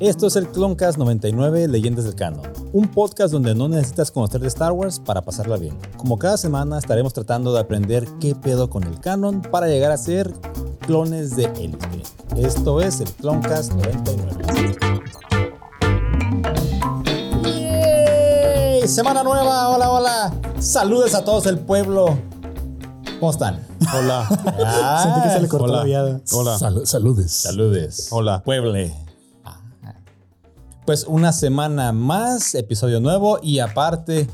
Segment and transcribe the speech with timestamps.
[0.00, 2.40] Esto es el Cloncast 99 Leyendas del Canon,
[2.72, 5.76] un podcast donde no necesitas conocer de Star Wars para pasarla bien.
[5.98, 9.98] Como cada semana estaremos tratando de aprender qué pedo con el canon para llegar a
[9.98, 10.32] ser
[10.86, 12.02] clones de élite.
[12.36, 14.76] Esto es el Cloncast 99.
[17.44, 18.88] ¡Yay!
[18.88, 20.32] Semana nueva, hola, hola.
[20.60, 22.18] Saludos a todos el pueblo.
[23.18, 23.60] ¿Cómo están?
[23.94, 24.26] Hola.
[24.64, 25.76] Ah, Sentí que se le cortó hola.
[25.78, 26.20] la viada.
[26.32, 26.58] Hola.
[26.58, 27.32] Sal- saludes.
[27.32, 28.08] Saludes.
[28.10, 28.42] Hola.
[28.42, 28.94] Pueble.
[30.90, 34.26] Pues una semana más, episodio nuevo y aparte,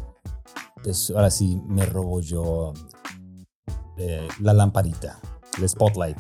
[0.83, 2.73] pues ahora sí me robo yo
[3.98, 5.20] eh, la lamparita,
[5.59, 6.16] el spotlight.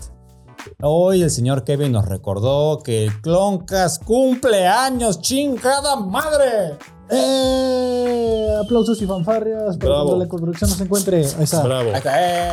[0.82, 6.76] Hoy el señor Kevin nos recordó que el Cloncas cumple años, chingada madre.
[7.08, 8.58] ¡Eh!
[8.62, 11.16] Aplausos y fanfarrias para cuando la producción no se encuentre.
[11.24, 11.62] Ahí está.
[11.62, 11.88] Bravo.
[11.88, 12.52] Ahí está, eh.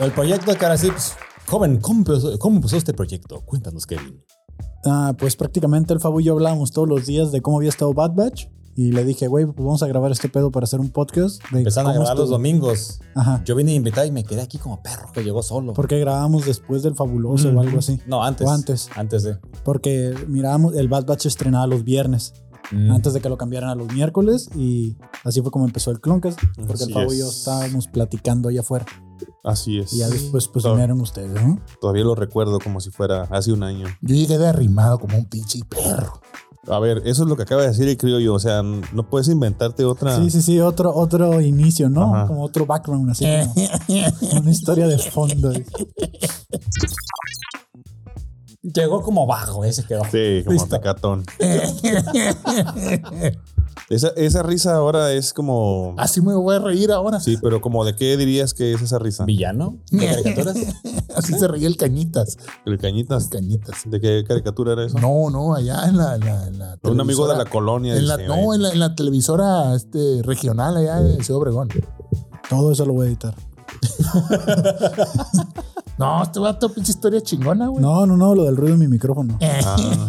[0.00, 1.16] El proyecto que ahora sí, pues,
[1.48, 3.40] joven, ¿cómo empezó, cómo empezó este proyecto?
[3.44, 4.22] Cuéntanos, Kevin.
[4.84, 7.92] Ah, pues prácticamente el Fabo y yo hablábamos todos los días de cómo había estado
[7.94, 8.46] Bad Batch.
[8.76, 11.42] Y le dije, güey, pues vamos a grabar este pedo para hacer un podcast.
[11.50, 13.00] De Empezaron a grabar los domingos.
[13.16, 13.42] Ajá.
[13.44, 15.72] Yo vine invitado y me quedé aquí como perro que llegó solo.
[15.72, 18.00] Porque grabamos después del Fabuloso o algo así.
[18.06, 18.46] No, antes.
[18.46, 18.88] O antes.
[18.94, 19.36] Antes de.
[19.64, 22.34] Porque mirábamos, el Bad Batch estrenaba los viernes.
[22.70, 22.92] Mm.
[22.92, 24.48] Antes de que lo cambiaran a los miércoles.
[24.54, 26.38] Y así fue como empezó el Cloncast.
[26.56, 27.38] Porque Así el Fabo y yo es.
[27.38, 28.86] estábamos platicando allá afuera.
[29.44, 29.92] Así es.
[29.92, 31.60] Y ya después, pues, vinieron ustedes, ¿no?
[31.80, 33.86] Todavía lo recuerdo como si fuera hace un año.
[34.02, 36.20] Yo llegué de arrimado como un pinche perro.
[36.66, 38.34] A ver, eso es lo que acaba de decir el criollo.
[38.34, 40.16] O sea, no puedes inventarte otra.
[40.16, 42.14] Sí, sí, sí, otro, otro inicio, ¿no?
[42.14, 42.26] Ajá.
[42.26, 45.52] Como otro background, así como una historia de fondo.
[48.74, 50.02] Llegó como bajo, ese quedó.
[50.10, 50.68] Sí, como Listo.
[50.76, 51.24] tecatón.
[53.88, 55.94] esa, esa risa ahora es como.
[55.96, 57.20] Así me voy a reír ahora.
[57.20, 59.24] Sí, pero como de qué dirías que es esa risa?
[59.24, 59.78] ¿Villano?
[59.90, 60.56] ¿De caricaturas?
[61.16, 62.36] Así se reía el cañitas.
[62.66, 63.28] ¿El cañitas?
[63.28, 63.82] Cañitas.
[63.86, 64.98] ¿De qué caricatura era eso?
[64.98, 67.96] No, no, allá en la, en la, en la Un amigo de la colonia.
[67.96, 71.68] en la- no, en la, en la televisora este, regional allá de Ciudad Obregón.
[72.50, 73.34] Todo eso lo voy a editar.
[75.98, 77.82] No, este vato, pinche historia chingona, güey.
[77.82, 79.36] No, no, no, lo del ruido en mi micrófono.
[79.42, 79.76] Ah,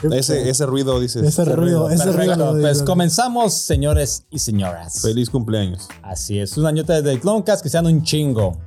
[0.00, 1.22] Qué ese, ese ruido, dices.
[1.22, 2.52] Ese ruido, ese ruido.
[2.60, 5.00] Pues comenzamos, señores y señoras.
[5.02, 5.88] Feliz cumpleaños.
[6.02, 8.58] Así es, un añote de Cloncast que sean un chingo.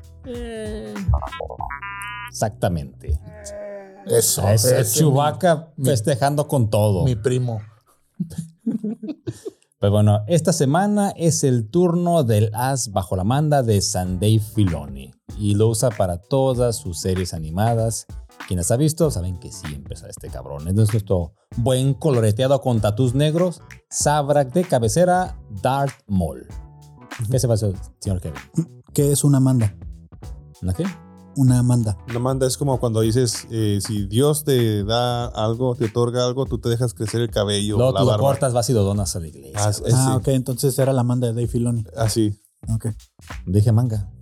[2.29, 3.19] Exactamente.
[4.05, 4.47] Eso.
[4.47, 7.03] Ese Chewbacca mi- festejando con todo.
[7.03, 7.59] Mi, mi primo.
[9.79, 15.11] Pues bueno, esta semana es el turno del as bajo la manda de Sunday Filoni
[15.38, 18.05] y lo usa para todas sus series animadas.
[18.47, 20.67] Quienes ha visto saben que siempre sale este cabrón.
[20.67, 26.47] Es nuestro buen coloreteado con tatús negros, Sabrak de cabecera, Darth Maul.
[27.29, 28.39] ¿Qué se pasa, señor Kevin?
[28.94, 29.75] ¿Qué es una manda?
[30.61, 30.85] ¿Una qué?
[31.35, 31.97] Una manda.
[32.09, 36.45] Una manda es como cuando dices, eh, si Dios te da algo, te otorga algo,
[36.45, 39.15] tú te dejas crecer el cabello, Luego la tú lo cortas, vas y lo donas
[39.15, 39.57] a la iglesia.
[39.57, 40.15] Ah, ah, sí.
[40.15, 41.85] ok, entonces era la manda de Dave Filoni.
[41.97, 42.39] Así.
[42.69, 42.88] Ok.
[43.45, 44.12] Dije manga.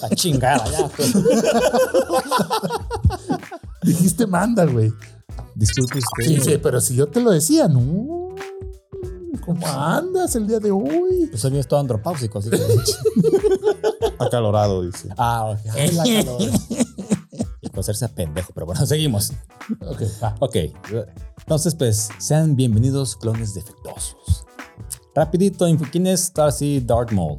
[0.00, 0.90] La chingada, ya.
[3.82, 4.92] Dijiste manda, güey.
[5.54, 6.24] Disculpe usted.
[6.24, 8.34] Sí, sí, pero si yo te lo decía, no.
[9.44, 11.28] ¿Cómo andas el día de hoy?
[11.30, 12.58] Pues mío es todo andropáusico, así que.
[14.18, 15.08] Acalorado, dice.
[15.18, 15.58] Ah, ok.
[15.74, 16.40] Ay, la calor.
[17.60, 19.32] Y coserse a pendejo, pero bueno, seguimos.
[19.86, 20.34] Ok, va.
[20.40, 20.56] Ok.
[21.40, 24.46] Entonces, pues, sean bienvenidos, clones defectuosos.
[25.14, 27.38] Rapidito, info- ¿quién es Darcy Darth Maul?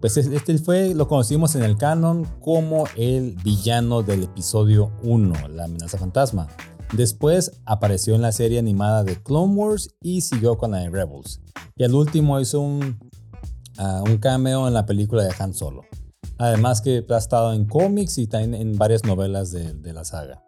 [0.00, 5.48] Pues es- este fue, lo conocimos en el canon como el villano del episodio 1,
[5.48, 6.46] la amenaza fantasma.
[6.92, 11.40] Después apareció en la serie animada de Clone Wars y siguió con la de Rebels.
[11.76, 12.98] Y al último hizo un,
[13.76, 15.82] ah, un cameo en la película de Han Solo.
[16.38, 20.44] Además que ha estado en cómics y también en varias novelas de, de la saga.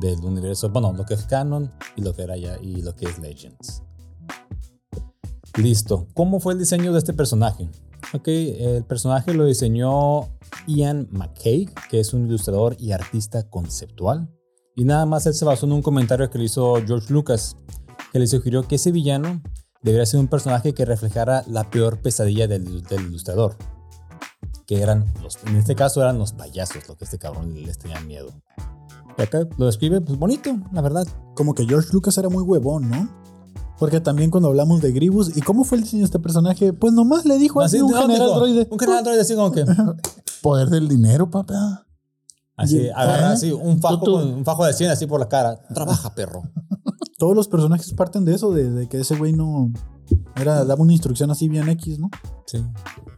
[0.00, 3.06] Del universo, bueno, lo que es canon y lo que era ya y lo que
[3.06, 3.82] es Legends.
[5.56, 6.06] Listo.
[6.14, 7.68] ¿Cómo fue el diseño de este personaje?
[8.14, 10.28] Ok, el personaje lo diseñó
[10.66, 14.28] Ian McKay, que es un ilustrador y artista conceptual.
[14.76, 17.56] Y nada más él se basó en un comentario que le hizo George Lucas,
[18.12, 19.42] que le sugirió que ese villano
[19.82, 23.56] debería ser un personaje que reflejara la peor pesadilla del, del ilustrador.
[24.66, 28.00] Que eran, los, en este caso eran los payasos, lo que este cabrón les tenía
[28.00, 28.30] miedo.
[29.18, 31.06] Y acá lo describe pues bonito, la verdad.
[31.34, 33.21] Como que George Lucas era muy huevón, ¿no?
[33.82, 36.72] Porque también cuando hablamos de Gribus, ¿y cómo fue el diseño de este personaje?
[36.72, 38.68] Pues nomás le dijo así Así, un no, general dijo, droide.
[38.70, 39.64] Un general droide así como que...
[40.40, 41.84] Poder del dinero, papá.
[42.56, 43.32] Así, agarra ¿eh?
[43.32, 45.60] así un fajo, Tú- tú- con- un fajo de 100 así por la cara.
[45.74, 46.42] Trabaja, perro.
[47.18, 49.72] Todos los personajes parten de eso, de, de que ese güey no.
[50.36, 52.08] Era, daba una instrucción así bien X, ¿no?
[52.46, 52.64] Sí.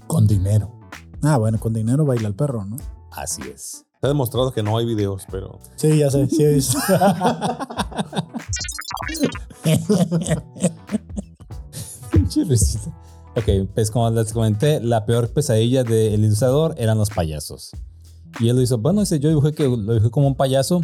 [0.07, 0.81] Con dinero.
[1.23, 2.77] Ah, bueno, con dinero baila el perro, ¿no?
[3.13, 3.85] Así es.
[4.01, 5.59] Se ha demostrado que no hay videos, pero.
[5.77, 6.79] Sí, ya sé, sí he visto.
[13.37, 17.73] Ok, pues como les comenté, la peor pesadilla del ilustrador eran los payasos.
[18.39, 20.81] Y él lo hizo, bueno, dice, yo lo dibujé como un payaso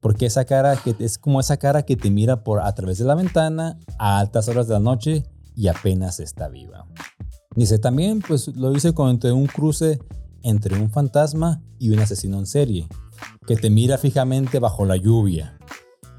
[0.00, 3.04] porque esa cara que es como esa cara que te mira por a través de
[3.04, 5.24] la ventana a altas horas de la noche
[5.54, 6.86] y apenas está viva.
[7.54, 10.00] Dice, también pues lo hice con un cruce
[10.42, 12.88] entre un fantasma y un asesino en serie
[13.46, 15.56] que te mira fijamente bajo la lluvia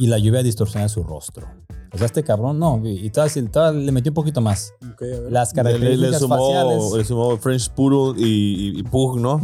[0.04, 1.48] y la lluvia distorsiona su rostro.
[1.94, 4.74] O sea, este cabrón no, y todavía, todavía le metió un poquito más.
[5.30, 6.92] Las Le, le- le características sumó, faciales.
[6.98, 8.26] le sumó French Poodle y,
[8.76, 9.40] y- y Pug, ¿no?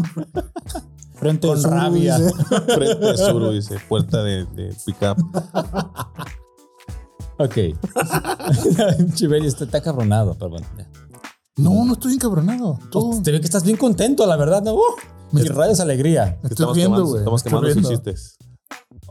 [1.13, 2.17] Frente Con sur, rabia.
[2.17, 2.33] dice.
[2.75, 3.77] Frente de Suru, dice.
[3.88, 5.17] Puerta de, de pickup.
[7.38, 7.56] Ok.
[9.13, 10.67] Chibeli está, está cabronado, pero bueno.
[10.77, 10.88] ya.
[11.57, 12.79] No, no estoy encabronado.
[12.91, 14.73] Tú, Te ve que estás bien contento, la verdad, ¿no?
[14.75, 14.79] Uh,
[15.31, 16.38] Me- y rayos alegría.
[16.44, 17.19] estoy Estamos quemando, güey.
[17.19, 18.11] estamos quemando sus riendo.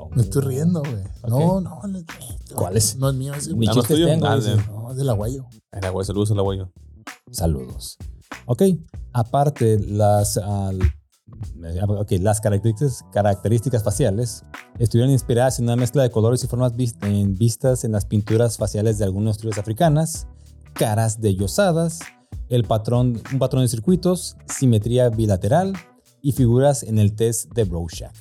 [0.06, 0.16] Chistes.
[0.16, 1.02] Me estoy riendo, güey.
[1.28, 1.80] No, no.
[1.88, 2.04] le-
[2.54, 2.96] ¿Cuáles?
[2.96, 3.68] No es mío ese, güey.
[3.68, 4.06] Ah, no, chistes tuyo.
[4.06, 4.36] tengo, Ah,
[4.68, 5.46] No, es del aguayo.
[5.72, 6.72] Era, güey, saludos al abuelo.
[7.30, 7.98] Saludos.
[8.46, 8.62] Ok,
[9.12, 14.44] aparte, las, al- eh, ok, las características, características faciales
[14.78, 18.56] estuvieron inspiradas en una mezcla de colores y formas vis- en- vistas en las pinturas
[18.56, 20.26] faciales de algunas tribus africanas,
[20.72, 21.98] caras dellosadas,
[22.48, 25.74] el patrón, un patrón de circuitos, simetría bilateral
[26.22, 28.14] y figuras en el test de Rorschach.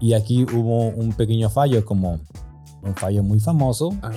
[0.00, 2.20] Y aquí hubo un pequeño fallo, como
[2.82, 4.10] un fallo muy famoso, Ah,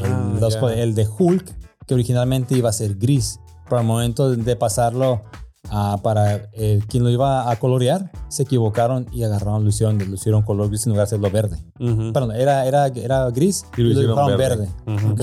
[0.76, 1.56] el, de Hulk,
[1.88, 5.22] que originalmente iba a ser gris, pero al momento de pasarlo
[5.70, 10.16] a- para eh, quien lo iba a colorear, se equivocaron y agarraron, lo hicieron, lo
[10.16, 11.58] hicieron color gris en lugar de hacerlo verde.
[11.80, 12.14] Ujú.
[12.14, 14.70] Perdón, era, era, era gris Y lo hicieron dibujaron verde.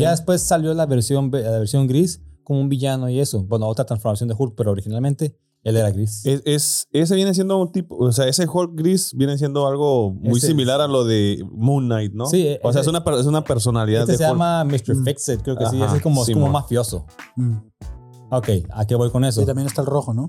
[0.01, 3.45] Ya después salió la versión, ve- la versión gris como un villano y eso.
[3.45, 6.25] Bueno, otra transformación de Hulk, pero originalmente él era gris.
[6.25, 10.13] Es, es- ese viene siendo un tipo, o sea, ese Hulk gris viene siendo algo
[10.13, 12.27] muy Ese- similar a lo de Moon Knight, ¿no?
[12.27, 14.33] Sí, O sea, ese- es una, es una personalidad Este de se Hulk.
[14.35, 14.95] llama Mr.
[14.97, 15.05] Mm.
[15.05, 15.83] Fixit, creo que sí.
[15.83, 16.53] Ese es como, es sí, como mo.
[16.53, 17.07] mafioso.
[17.37, 17.57] Mm.
[18.31, 19.41] Ok, ¿a qué voy con eso?
[19.43, 20.29] Y también está el rojo, ¿no?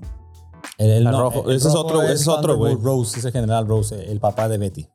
[0.78, 1.48] El, el no, rojo.
[1.50, 2.74] el Ese es rojo otro, ese es otro, güey.
[2.74, 4.86] Rose, ese general Rose, el papá de Betty.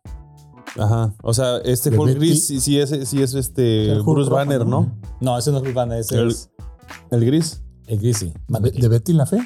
[0.77, 1.15] Ajá.
[1.23, 2.19] O sea, este Hulk Betty.
[2.19, 4.81] gris sí, sí es, sí es este Bruce rojo, Banner, ¿no?
[4.81, 5.01] ¿no?
[5.21, 6.49] No, ese no es Bruce Banner, ese El- es
[7.11, 7.63] El gris.
[7.87, 8.33] el gris, sí.
[8.47, 9.37] ¿De, de Betty la Fe?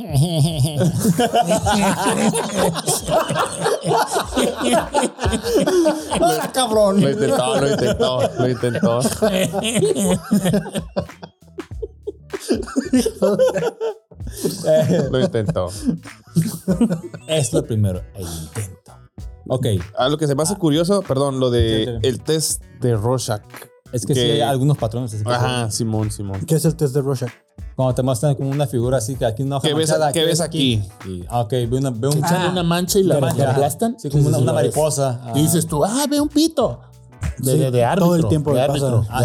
[6.20, 7.00] ¡Hola, cabrón!
[7.00, 9.00] Lo intentó, lo intentó, lo intentó.
[15.10, 15.68] lo intentó.
[17.26, 18.92] Es lo primero, el intento.
[19.48, 22.08] Ok, A lo que se me hace curioso, perdón, lo Sí, de sí.
[22.08, 23.42] el test de Rorschach.
[23.92, 25.12] Es que sí hay algunos patrones.
[25.14, 26.40] así que- Ajá, Simón, Simón.
[26.46, 27.30] ¿Qué es el test de Rorschach?
[27.76, 30.24] Cuando te muestran como una figura así, que aquí una hoja ¿Qué ves- manchada, qué
[30.24, 30.82] ves aquí?
[31.06, 33.52] Y, ah, ok, veo, una, veo un Echan una mancha y la, mancha, la ajá.
[33.52, 33.96] aplastan.
[33.98, 34.74] Sí, como una, Sí, una sí, lo ves.
[34.76, 35.20] mariposa.
[35.24, 35.32] ah.
[35.34, 36.80] Y dices tú, ah, ve un pito.
[37.38, 38.06] De, Sí, de, de árbitro.
[38.06, 39.06] todo el tiempo de árbitro.
[39.08, 39.22] Ah.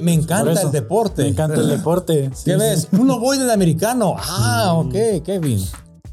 [0.00, 1.22] Me, encanta el deporte.
[1.22, 2.30] Me encanta el deporte.
[2.34, 2.58] Sí, ¿Qué sí.
[2.58, 2.88] ves?
[2.92, 4.14] Un ovoide de americano.
[4.18, 5.62] Ah, ok, Kevin.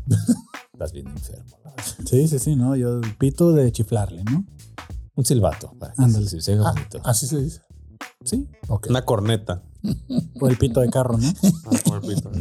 [0.73, 1.45] Estás bien enfermo.
[2.05, 2.75] Sí, sí, sí, no.
[2.75, 4.43] Yo el pito de chiflarle, ¿no?
[5.15, 5.73] Un silbato.
[5.79, 6.27] Para Ándale.
[6.27, 7.61] se, se Ah, así se dice.
[8.23, 8.87] Sí, Ok.
[8.89, 9.63] Una corneta.
[10.41, 11.27] O el pito de carro, ¿no?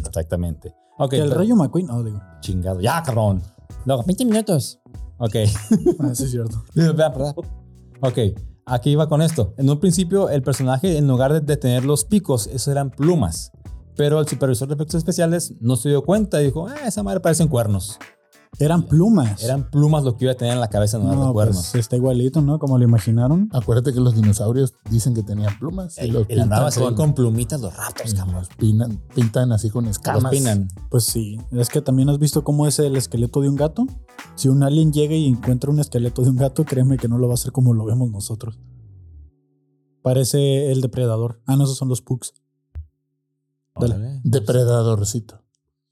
[0.06, 0.74] exactamente.
[0.98, 1.10] Ok.
[1.10, 2.20] Que el pero- Rayo McQueen, no, digo.
[2.40, 2.80] Chingado.
[2.80, 3.42] Ya, cabrón.
[3.84, 4.80] Luego, 20 minutos.
[5.18, 5.36] Ok.
[6.00, 6.64] Ah, sí, es cierto.
[8.00, 8.18] Ok.
[8.66, 9.54] Aquí iba con esto.
[9.58, 13.52] En un principio, el personaje, en lugar de, de tener los picos, eso eran plumas.
[13.96, 17.20] Pero el supervisor de efectos especiales no se dio cuenta y dijo, ah, esa madre
[17.20, 17.98] parecen cuernos.
[18.58, 19.42] Eran plumas.
[19.42, 21.56] Eran plumas lo que iba a tener en la cabeza, no, no, cuernos.
[21.72, 22.58] pues está igualito, ¿no?
[22.58, 23.48] Como lo imaginaron.
[23.52, 25.98] Acuérdate que los dinosaurios dicen que tenían plumas.
[25.98, 28.34] Y Ey, los la pintan se ven con, con plumitas los ratos, y cabrón.
[28.36, 30.30] los pinan- pintan así con Los escamas.
[30.30, 30.68] pinan.
[30.90, 31.38] Pues sí.
[31.52, 33.86] Es que también has visto cómo es el esqueleto de un gato.
[34.36, 37.26] Si un alien llega y encuentra un esqueleto de un gato, créeme que no lo
[37.28, 38.58] va a hacer como lo vemos nosotros.
[40.02, 41.40] Parece el depredador.
[41.46, 42.34] Ah, no, esos son los pugs.
[43.80, 44.20] Dale.
[44.22, 45.40] Depredadorcito.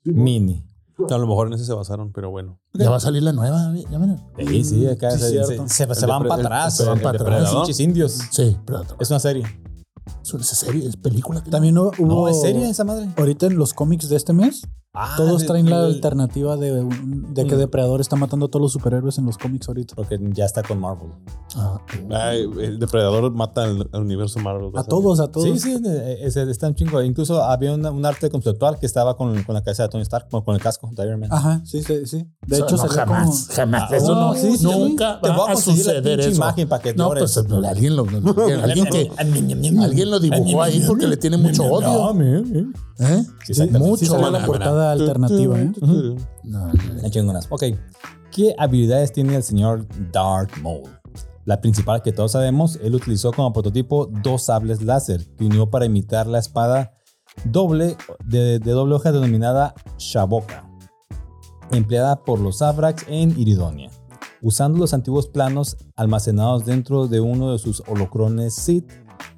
[0.04, 0.64] Mini.
[1.10, 2.58] A lo mejor en ese se basaron, pero bueno.
[2.74, 4.20] Ya va a salir la nueva, ya miren.
[4.38, 5.68] Sí, sí, acá Sí, se, cierto.
[5.68, 6.76] se- se- van para atrás.
[6.76, 7.50] se van para atrás.
[7.54, 8.18] Pinches indios.
[8.30, 8.96] Sí, Predator.
[9.00, 9.44] Es una serie.
[10.22, 11.42] Es una serie, es película.
[11.44, 11.92] También hubo.
[12.00, 13.08] No, ¿es serie esa madre?
[13.16, 14.62] Ahorita en los cómics de este mes
[14.94, 17.60] Ah, Todos traen la alternativa de, un- de que Mm.
[17.60, 19.94] Depredador está matando a todos los superhéroes en los cómics ahorita.
[19.94, 21.08] Porque ya está con Marvel.
[21.56, 21.80] Ah,
[22.10, 24.70] Ay, el depredador mata al, al universo Marvel.
[24.76, 25.46] A todos, a todos.
[25.46, 27.00] Sí, sí, eh, ese- está un chingo.
[27.00, 30.28] Incluso había una- un arte conceptual que estaba con, con la cabeza de Tony Stark,
[30.28, 31.30] con, con el casco de Iron Man.
[31.32, 32.28] Ajá, sí, sí, sí.
[32.46, 33.56] De hecho, no, salió jamás, como...
[33.56, 33.82] jamás.
[33.90, 36.30] Ah, Eso no, oh, sí, sí, nunca Te va a suceder eso.
[36.32, 38.02] imagen para que no, pues no, alguien lo,
[38.62, 39.10] alguien que
[39.82, 42.12] alguien lo dibujó ahí porque le tiene mucho odio.
[42.98, 43.24] ¿Eh?
[43.78, 44.81] Mucho salió la odio.
[44.90, 45.72] Alternativa, ¿eh?
[45.80, 47.46] No, no, La chingonas.
[47.48, 47.64] Ok.
[48.32, 50.90] ¿Qué habilidades tiene el señor Darth Maul?
[51.44, 55.86] La principal que todos sabemos, él utilizó como prototipo dos sables láser que unió para
[55.86, 56.94] imitar la espada
[57.44, 60.68] doble de, de doble hoja denominada Shaboka,
[61.70, 63.90] empleada por los Abrax en Iridonia,
[64.40, 68.90] usando los antiguos planos almacenados dentro de uno de sus holocrones Sith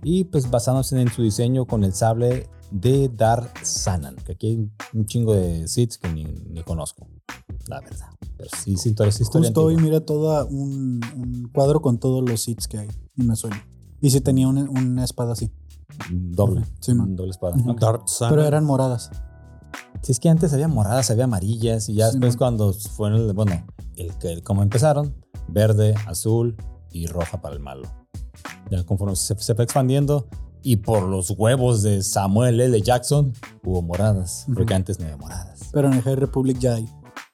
[0.03, 4.71] y pues basándose en su diseño con el sable de Dar Sanan, que aquí hay
[4.95, 7.07] un chingo de Sith que ni, ni conozco,
[7.69, 8.09] la verdad.
[8.37, 9.91] Pero sí, sí, historia, sí, historia Justo hoy antigua.
[9.93, 12.89] miré todo un, un cuadro con todos los hits que hay.
[13.17, 13.65] Y me suena.
[14.01, 15.53] Y sí tenía una, una espada así.
[16.11, 17.15] Doble, Sí, man.
[17.15, 17.55] doble espada.
[17.79, 18.31] Darth Sana.
[18.31, 19.11] Pero eran moradas.
[20.03, 22.39] Si es que antes había moradas, había amarillas y ya Sí, después man.
[22.39, 23.65] cuando fueron, el- bueno,
[23.97, 25.15] el, que- como empezaron,
[25.47, 26.57] verde, azul
[26.91, 27.89] y roja para el malo.
[28.71, 30.27] Ya conforme se, se fue expandiendo
[30.65, 32.81] y por los huevos de Samuel L.
[32.81, 35.69] Jackson hubo moradas, porque antes no había moradas.
[35.73, 36.89] Pero en el High Republic ya hay.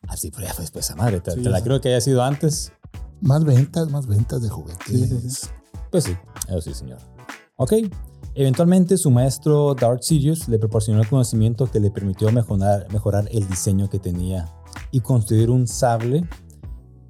[0.09, 1.21] Así, pero ya fue después esa madre.
[1.21, 2.73] Te, Sí, te la creo que haya sido antes.
[3.21, 4.87] Más ventas, más ventas de juguetes.
[4.87, 5.49] Sí.
[5.91, 6.17] Pues sí,
[6.49, 6.99] eso sí, señor.
[7.57, 7.75] Ok.
[8.35, 13.47] Eventualmente su maestro Darth Sidious le proporcionó el conocimiento que le permitió mejorar, mejorar el
[13.49, 14.53] diseño que tenía
[14.91, 16.29] y construir un sable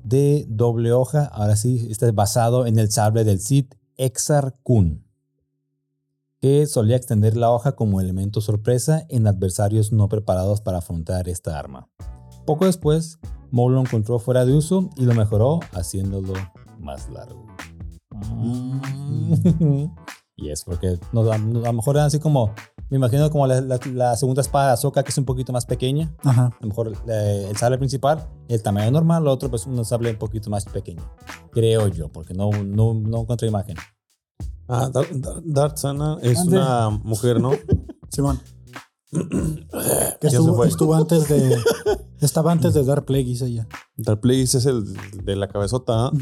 [0.05, 1.25] de doble hoja.
[1.27, 5.05] Ahora sí, este es basado en el sable del Sith Exar Kun,
[6.41, 11.59] que solía extender la hoja como elemento sorpresa en adversarios no preparados para afrontar esta
[11.59, 11.89] arma.
[12.47, 13.19] Poco después,
[13.51, 16.33] Maul lo encontró fuera de uso y lo mejoró haciéndolo
[16.79, 17.47] más largo.
[20.37, 22.55] y es porque no, a, lo mejor era así como,
[22.89, 25.67] me imagino como la, la- la segunda espada de Ahsoka que es un poquito más
[25.67, 26.15] pequeña.
[26.25, 26.47] Ajá.
[26.47, 30.11] A lo mejor eh, el sable principal, el tamaño normal, lo otro pues un sable
[30.11, 31.03] un poquito más pequeño.
[31.53, 33.77] Creo yo, porque no, no, no encontré imagen.
[34.73, 37.51] Ah, Dar- Dar- Darth Sana es una mujer, ¿no?
[38.11, 38.41] Simón.
[39.11, 41.57] Que estuvo, estuvo antes de.
[42.21, 43.67] Estaba antes de Dark Plagueis ella.
[43.97, 44.85] Darth Plagueis es el
[45.25, 46.07] de la cabezota.
[46.07, 46.13] ¿ah?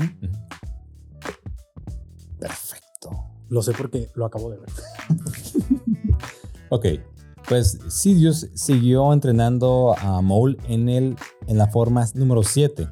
[2.38, 3.10] Perfecto.
[3.48, 4.68] Lo sé porque lo acabo de ver.
[6.70, 6.84] Ok,
[7.48, 12.90] pues Sidious siguió entrenando a Maul en, el, en la forma número 7.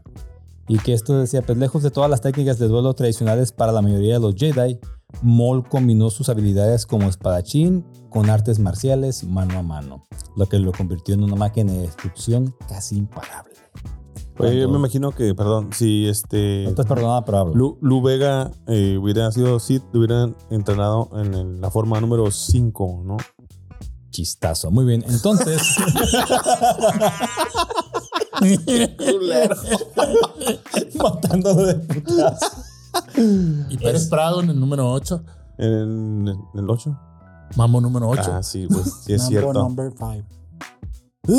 [0.67, 3.83] Y que esto decía, pues lejos de todas las técnicas de duelo tradicionales para la
[3.83, 4.81] mayoría de los Jedi,
[5.23, 10.05] Maul combinó sus habilidades como espadachín con artes marciales mano a mano,
[10.37, 13.55] lo que lo convirtió en una máquina de destrucción casi imparable.
[14.39, 16.65] Oye, yo Cuando- me imagino que, perdón, si este.
[16.65, 17.55] No estás perdonada, pero hablo.
[17.55, 22.31] Lu, Lu Vega eh, hubiera sido Sith, lo hubieran entrenado en el- la forma número
[22.31, 23.17] 5, ¿no?
[24.11, 24.71] Chistazo.
[24.71, 25.63] Muy bien, entonces...
[31.03, 32.39] Matándolo de putas.
[33.17, 35.23] Y Pérez Prado en el número 8.
[35.59, 36.99] En, en el 8.
[37.57, 38.23] Mamo número 8.
[38.33, 39.53] Ah, sí, pues sí es Mambo cierto.
[39.53, 40.25] number five.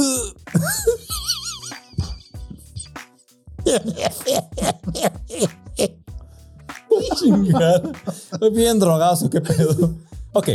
[7.15, 7.91] Chingada.
[8.31, 9.93] Estoy bien drogado, ¿qué pedo?
[10.33, 10.49] Ok.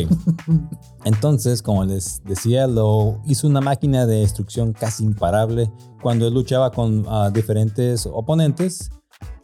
[1.04, 5.70] Entonces, como les decía, lo hizo una máquina de destrucción casi imparable.
[6.00, 8.90] Cuando él luchaba con ah, diferentes oponentes,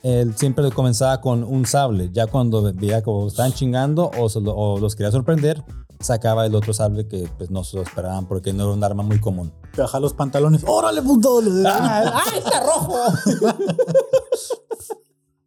[0.02, 2.10] él siempre comenzaba con un sable.
[2.12, 5.64] Ya cuando veía que estaban chingando o, se lo- o los quería sorprender,
[6.00, 9.02] sacaba el otro sable que pues, no se lo esperaban porque no era un arma
[9.02, 9.52] muy común.
[9.74, 10.62] Te baja los pantalones.
[10.66, 11.40] ¡Órale, puto!
[11.66, 12.96] ¡Ah, está rojo!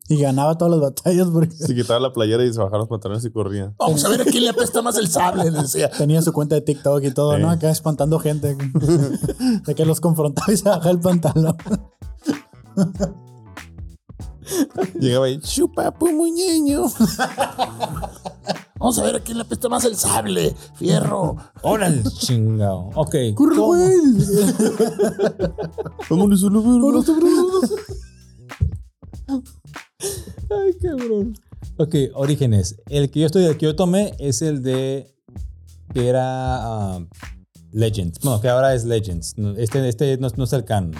[0.09, 3.23] Y ganaba todas las batallas porque Se quitaba la playera y se bajaba los pantalones
[3.23, 3.73] y corría.
[3.79, 5.89] Vamos a ver a quién le apesta más el sable, le decía.
[5.89, 7.41] tenía su cuenta de TikTok y todo, Sí.
[7.41, 7.50] ¿no?
[7.50, 8.57] Acá espantando gente.
[9.65, 11.55] De que los confrontaba y se bajaba el pantalón.
[15.00, 16.83] Llegaba ahí, chupa, pumuñeño.
[18.79, 20.55] Vamos a ver a quién le apesta más el sable.
[20.75, 21.38] Fierro.
[21.62, 22.89] ¡Órale, chingado!
[22.95, 23.15] Ok.
[23.36, 24.00] ¡Corre, güey!
[26.10, 27.67] Vámonos a la verga.
[30.50, 31.38] Ay, cabrón.
[31.77, 32.81] Ok, orígenes.
[32.89, 35.15] El que yo estoy, el que yo tomé es el de
[35.93, 37.00] que era ah,
[37.71, 38.19] Legends.
[38.21, 39.36] Bueno, que ahora es Legends.
[39.57, 40.95] Este, este no, no es el canon.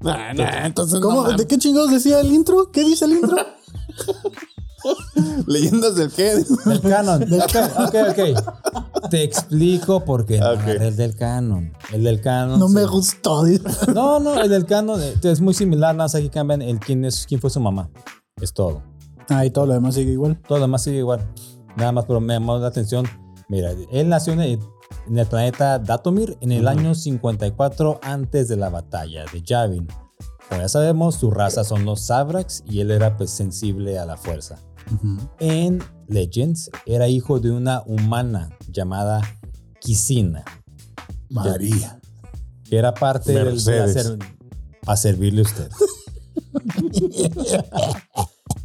[0.00, 1.22] Nah, nah, Entonces, ¿Cómo?
[1.28, 1.36] no.
[1.36, 2.70] ¿De qué chingados decía el intro?
[2.70, 3.36] ¿Qué dice el intro?
[5.46, 6.34] ¿Leyendas del qué?
[6.66, 7.22] Del canon.
[7.22, 7.56] ok,
[7.88, 9.08] ok, ok.
[9.10, 11.72] Te explico por qué no agarré el del canon.
[11.92, 12.58] El del canon.
[12.58, 13.44] No me gustó.
[13.94, 17.04] No, no, el del canon eh, es muy similar, nada más aquí cambian el quién
[17.04, 17.88] es quién fue su mamá.
[18.40, 18.82] Es todo.
[19.28, 20.40] Ah, y todo lo demás sigue igual.
[20.46, 21.26] Todo lo demás sigue igual.
[21.76, 23.06] Nada más, pero me llamó la atención.
[23.48, 24.58] Mira, él nació en el,
[25.06, 29.88] en el planeta Datomir en el año 54 antes de la batalla de Yavin.
[30.48, 34.16] Como ya sabemos, su raza son los Sabrax y él era pues sensible a la
[34.16, 34.58] fuerza.
[35.38, 39.22] En Legends era hijo de una humana llamada
[39.80, 40.44] Kisina,
[41.30, 42.00] María.
[42.68, 43.96] que era parte del, de Mercedes.
[43.96, 44.18] hacer,
[44.86, 45.70] a servirle a usted.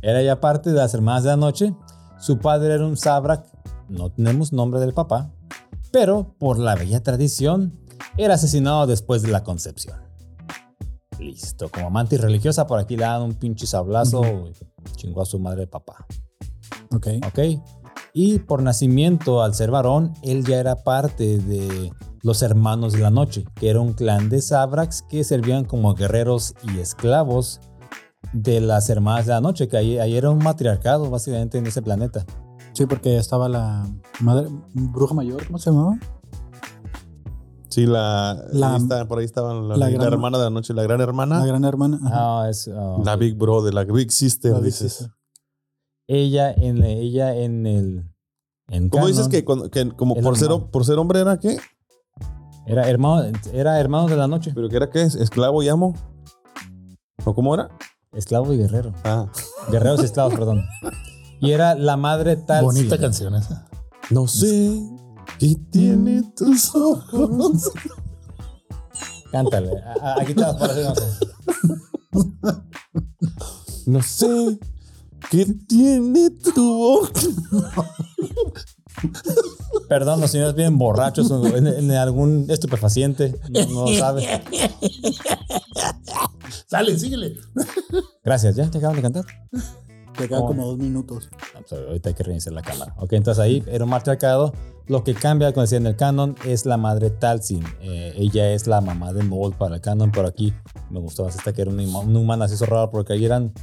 [0.01, 1.73] era ya parte de las hermanas de la noche.
[2.19, 3.45] Su padre era un Sabrak,
[3.87, 5.31] no tenemos nombre del papá,
[5.91, 7.79] pero por la bella tradición
[8.17, 9.97] era asesinado después de la concepción.
[11.19, 15.37] Listo, como amante religiosa, por aquí le dan un pinche sablazo y chingó a su
[15.39, 16.05] madre y papá.
[16.91, 17.07] Ok.
[17.27, 17.39] ¿ok?
[18.13, 21.91] Y por nacimiento, al ser varón, él ya era parte de
[22.21, 26.55] los hermanos de la noche, que era un clan de Sabrax que servían como guerreros
[26.63, 27.59] y esclavos
[28.33, 31.81] de las hermanas de la noche, que ahí, ahí era un matriarcado básicamente en ese
[31.81, 32.25] planeta.
[32.79, 33.85] Sí, porque estaba la
[34.21, 35.97] madre, bruja mayor, ¿cómo se llamaba?
[37.67, 40.49] Sí, la, La- ahí está, por ahí estaba la, la la gran- hermana de la
[40.49, 41.99] noche, la gran hermana, La gran hermana.
[42.05, 42.43] Ajá.
[42.43, 44.93] Ah, es, ah, la Big Brother, la Big Sister, La Big dices.
[44.93, 45.13] Sister.
[46.07, 48.05] ella en ella en el
[48.69, 51.57] en ¿Cómo dices que, cuando- que como por ser, por ser hombre era qué?
[52.65, 55.01] era hermano era hermano de la noche, ¿Pero qué era qué?
[55.01, 55.95] ¿Esclavo y amo?
[57.25, 57.71] ¿O cómo era?
[58.13, 59.25] esclavo y guerrero, Ah,
[59.69, 60.63] guerreros y esclavos, perdón.
[61.41, 63.67] Y era la madre tal Bonita canción esa.
[64.09, 64.81] no sé
[65.37, 67.71] qué tiene tus ojos.
[69.31, 69.71] Cántale.
[70.01, 70.93] a- Aquí te vas para hacer.
[73.85, 74.59] No sé
[75.29, 77.21] qué tiene tu boca.
[79.87, 83.39] Perdón, los señores vienen borrachos en, en algún estupefaciente.
[83.49, 84.27] No, no lo sabe.
[86.67, 87.35] Sale, síguele.
[88.23, 89.25] Gracias, ¿ya te acaban de cantar?
[90.19, 90.47] Te quedan Oh.
[90.47, 91.29] como dos minutos.
[91.55, 92.93] No, pues, ahorita hay que reiniciar la cámara.
[92.99, 94.53] Ok, entonces ahí era un matriarcado.
[94.85, 97.63] Lo que cambia, como decía en el canon, es la madre Talsin.
[97.81, 100.53] Eh, ella es la mamá de Mold para el canon, pero aquí
[100.89, 103.53] me gustó más esta que era una, una humana así eso raro porque ahí eran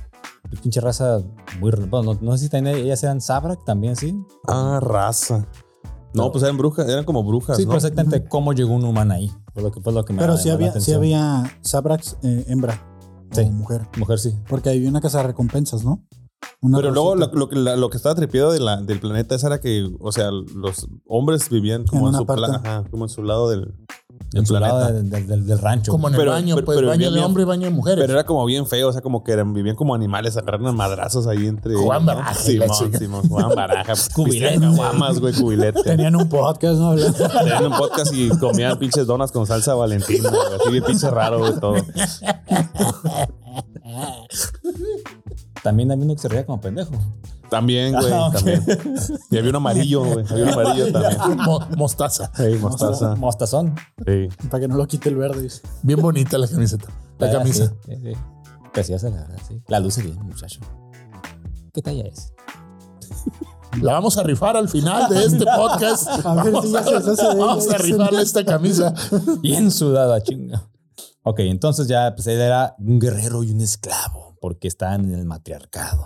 [0.62, 1.20] pinche raza
[1.60, 1.70] muy...
[1.72, 4.16] Bueno, no, no sé si también ellas eran Sabrak también, ¿sí?
[4.46, 5.46] Ah, raza.
[6.14, 7.70] No, pues eran brujas, eran como brujas, Sí, ¿no?
[7.70, 9.30] pero exactamente cómo llegó una humana ahí.
[9.52, 12.80] Fue lo que, fue lo que me Pero sí había, sí había Sabrax eh, hembra.
[13.32, 13.40] Sí.
[13.42, 13.82] O mujer.
[13.98, 14.34] Mujer sí.
[14.48, 16.04] Porque había una casa de recompensas, ¿no?
[16.60, 19.34] Una Pero luego lo, lo que, la- lo que estaba tripiado de la, del planeta
[19.34, 22.68] ese era que, o sea, los hombres vivían como En su, pla- parte.
[22.68, 24.92] ajá, como en su lado del, del En su lado planeta.
[24.94, 25.92] del, del- del- del rancho.
[25.92, 28.02] Como en el Pero- baño, pero- pues pero baño de hombre y baño de mujeres.
[28.02, 30.72] Pero era como bien feo, o sea, como que eran, vivían como animales, agarraron a
[30.72, 31.74] madrazos ahí entre.
[31.74, 32.14] Jugaban ¿no?
[32.14, 32.92] baraja la Simón.
[32.98, 33.92] Simón, jugaban baraja.
[34.14, 34.54] Cubilete.
[34.56, 34.76] Cubilete.
[34.76, 35.82] Guamas, güey, cubilete.
[35.82, 36.94] Tenían un podcast, ¿no?
[37.38, 41.38] Tenían un podcast y comían pinches donas con salsa valentina, güey, así bien pinche raro,
[41.38, 41.74] güey, todo.
[45.62, 46.92] También había uno que se reía como pendejo.
[47.50, 48.64] También, güey, Ah, también.
[49.30, 51.36] Y había un amarillo, güey, había un amarillo también.
[51.44, 52.30] Mo- mostaza.
[52.36, 53.14] Sí, mostaza.
[53.16, 53.74] Mostazón.
[54.04, 54.28] Sí.
[54.50, 55.48] Para que no lo quite el verde.
[55.82, 56.86] Bien bonita la camiseta.
[57.18, 57.66] La Ah, camisa.
[57.86, 58.12] Sí, sí, sí.
[58.72, 59.62] Preciosa, la verdad, sí.
[59.68, 60.60] La luce bien, muchacho.
[61.72, 62.32] ¿Qué talla es?
[63.80, 66.08] La vamos a rifar al final de este podcast.
[66.26, 68.92] A ver vamos si ya se vamos a rifarle esta camisa.
[69.40, 70.68] Bien sudada, chinga.
[71.28, 75.24] Ok, entonces ya pues, él era un guerrero y un esclavo, porque estaban en el
[75.24, 76.04] matriarcado.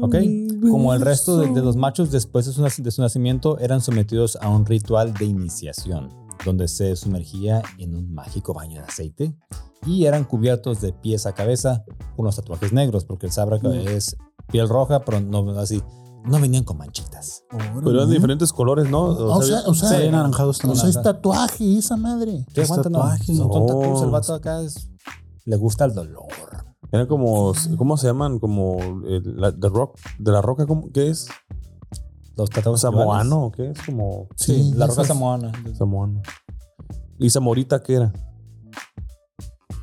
[0.00, 0.16] Ok,
[0.70, 4.38] como el resto de, de los machos después de su, de su nacimiento eran sometidos
[4.40, 6.08] a un ritual de iniciación,
[6.46, 9.36] donde se sumergía en un mágico baño de aceite
[9.84, 11.84] y eran cubiertos de pies a cabeza
[12.16, 14.16] con unos tatuajes negros, porque el sabra es
[14.50, 15.82] piel roja, pero no así,
[16.24, 17.44] no venían con manchitas.
[17.50, 19.02] Pero eran de diferentes colores, ¿no?
[19.04, 22.46] O sea, o sea, Sí, anaranjados o sea, es tatuaje esa madre.
[22.54, 22.70] ¿Qué Es?
[22.70, 23.32] No, tatuaje.
[23.42, 23.66] Oh.
[23.66, 24.90] tatuajes, el vato acá es-
[25.44, 26.26] le gusta el dolor.
[26.92, 28.38] Eran como, ¿cómo se llaman?
[28.38, 31.28] Como el, la, de rock, de la roca, ¿cómo, ¿qué es?
[32.36, 33.78] Los tatuajes ¿Samoano o qué es?
[33.84, 35.52] Como Sí, Sí, la roca samoana.
[35.76, 36.20] samoano.
[37.18, 38.12] ¿Y Zamorita qué era?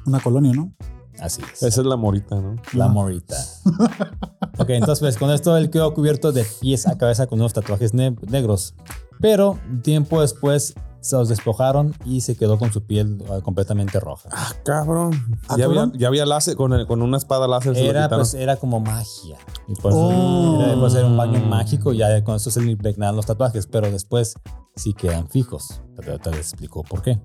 [0.05, 0.73] Una colonia, ¿no?
[1.19, 1.63] Así es.
[1.63, 2.55] Esa es la morita, ¿no?
[2.73, 3.35] La morita.
[4.57, 7.93] ok, entonces pues con esto él quedó cubierto de pies a cabeza con unos tatuajes
[7.93, 8.75] ne- negros.
[9.19, 14.29] Pero tiempo después se los despojaron y se quedó con su piel eh, completamente roja.
[14.31, 15.13] Ah, cabrón.
[15.47, 17.77] Ah, ya, había, ya había láser, con, el- con una espada láser.
[17.77, 19.37] Era, pues, era como magia.
[19.67, 20.61] Y por eso Oh.
[20.63, 23.67] era, pues, era un baño mágico y ya con eso se le impregnaban los tatuajes.
[23.67, 24.35] Pero después
[24.75, 25.81] sí quedan fijos.
[25.95, 27.19] Pero te explico por qué.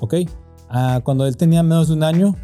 [0.00, 0.14] Ok.
[0.68, 2.34] Ah, cuando él tenía menos de un año,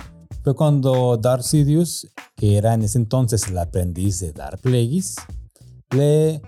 [0.42, 5.16] fue cuando Darth Sidious, que era en ese entonces el aprendiz de Darth Plagueis,
[5.94, 6.42] le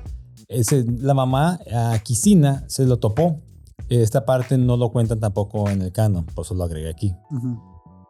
[0.48, 3.40] ese, la mamá a Kisina se lo topó.
[3.88, 7.14] Esta parte no lo cuentan tampoco en el canon, por eso lo agregué aquí.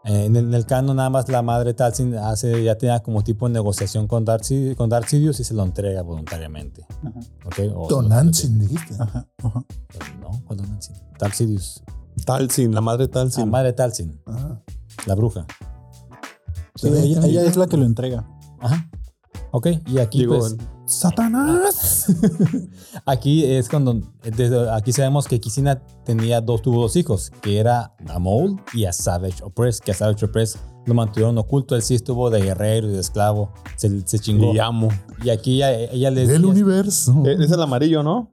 [0.04, 3.22] Eh, en, el, en el canon nada más la madre Talsin hace, ya tenía como
[3.24, 6.84] tipo de negociación con Darth, Sid- con Darth Sidious y se lo entrega voluntariamente.
[7.02, 7.20] Ajá.
[7.46, 7.58] ¿Ok?
[7.74, 8.94] O- Tonantzin, dijiste.
[8.98, 9.64] Ajá, ajá.
[10.20, 10.96] No, ¿cuál Tonantzin?
[11.18, 11.82] Darth Sidious.
[12.26, 13.48] Talsin, la madre La Talsin.
[13.50, 14.60] madre Talsin, Ah.
[15.06, 15.46] la bruja.
[16.74, 18.26] Sí, ella, ella es la que lo entrega.
[18.60, 18.88] Ajá.
[19.50, 20.56] Ok, y aquí Digo, pues,
[20.86, 22.06] ¡Satanás!
[23.06, 27.94] aquí es cuando, desde aquí sabemos que Kisina tenía dos, tuvo dos hijos, que era
[28.08, 31.94] a Maul y a Savage Opress, que a Savage Opress lo mantuvieron oculto, él sí
[31.94, 34.52] estuvo de guerrero y de esclavo, se, se chingó.
[34.54, 34.88] y amo.
[35.22, 37.22] Y aquí ella, ella le Del universo.
[37.26, 38.30] Es el amarillo, ¿no?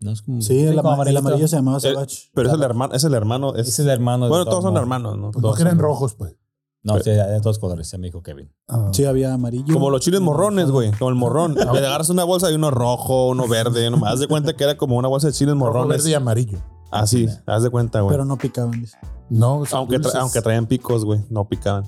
[0.00, 2.30] No, es como- Sí, el, como ama- el amarillo se llamaba Eh, Savage.
[2.34, 3.54] Pero es el hermano, es el hermano.
[3.54, 4.84] Es, Es el hermano de bueno, todos son Maul.
[4.84, 5.30] hermanos, ¿no?
[5.30, 6.36] Pues Todos no eran son- rojos, pues.
[6.82, 8.50] No, sí, de todos colores, ya me dijo Kevin.
[8.68, 8.88] Ah.
[8.92, 9.72] Sí, había amarillo.
[9.74, 10.90] Como los chiles morrones, güey.
[10.92, 11.54] Como el morrón.
[11.54, 13.86] Le agarras una bolsa y uno rojo, uno verde.
[13.88, 15.98] Uno, haz de cuenta que era como una bolsa de chiles Rojo, morrones.
[15.98, 16.58] verde y amarillo.
[16.90, 18.12] Así, haz de cuenta, güey.
[18.14, 18.84] Pero no picaban.
[19.28, 21.20] No, Aunque, tra- aunque traían picos, güey.
[21.28, 21.84] No picaban.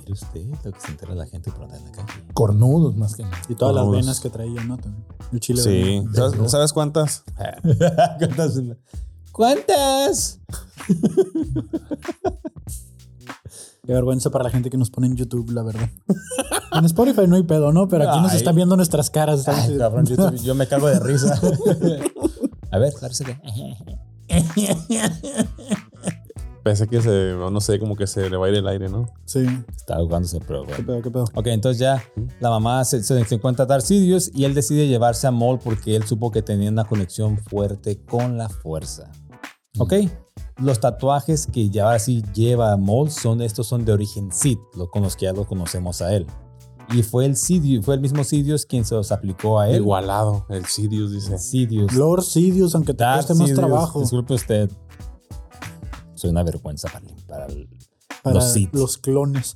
[0.00, 2.08] Mire usted lo que se entera la gente por andar en la calle.
[2.34, 3.38] cornudos más que nada.
[3.48, 4.76] Y todas las venas que traía, ¿no?
[4.76, 5.04] También.
[5.32, 6.04] El chile Sí.
[6.14, 7.24] ¿Sabes, sabes cuántas?
[8.18, 8.60] ¿Cuántas?
[9.32, 10.40] ¿Cuántas?
[13.86, 15.88] Qué vergüenza para la gente que nos pone en YouTube, la verdad.
[16.72, 17.86] en Spotify no hay pedo, ¿no?
[17.88, 19.46] Pero aquí nos están viendo nuestras caras.
[19.48, 21.40] Ay, cabrón, yo, yo me cago de risa.
[22.72, 23.40] A ver, lársela.
[26.64, 29.06] Pensé que se, no sé, como que se le va a ir el aire, ¿no?
[29.24, 29.46] Sí.
[29.76, 30.86] Está ahogándose, pero ¿Qué bueno.
[30.86, 31.24] pedo, qué pedo?
[31.34, 32.02] Ok, entonces ya
[32.40, 35.60] la mamá se, se- se encuentra a Darth Sidious y él decide llevarse a Maul
[35.60, 39.12] porque él supo que tenía una conexión fuerte con la fuerza.
[39.78, 39.92] Ok,
[40.58, 44.90] los tatuajes que ya ahora sí lleva Maul son estos son de origen Sith, lo,
[44.90, 46.26] con los que ya lo conocemos a él.
[46.92, 49.76] Y fue el Sidious, fue el mismo Sidious quien se los aplicó a él.
[49.76, 50.46] Igualado.
[50.48, 51.36] El Sirius dice.
[51.38, 51.92] Sidious.
[51.94, 53.58] Lord Sidious, aunque te Darth cueste más Sidious.
[53.68, 54.00] trabajo.
[54.00, 54.70] Disculpe usted.
[56.14, 57.68] Soy una vergüenza para, para el-
[58.22, 58.72] para los Sith.
[58.72, 59.54] los clones.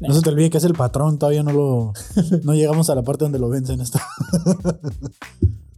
[0.00, 1.92] No se te olvide que es el patrón, todavía no lo.
[2.42, 3.98] No llegamos a la parte donde lo vencen esto.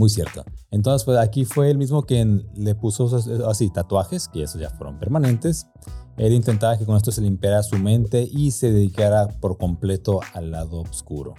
[0.00, 0.42] Muy cierto.
[0.70, 4.70] Entonces, pues aquí fue el mismo quien le puso esos- así tatuajes, que esos ya
[4.70, 5.66] fueron permanentes.
[6.16, 10.52] Él intentaba que con esto se limpiara su mente y se dedicara por completo al
[10.52, 11.34] lado oscuro.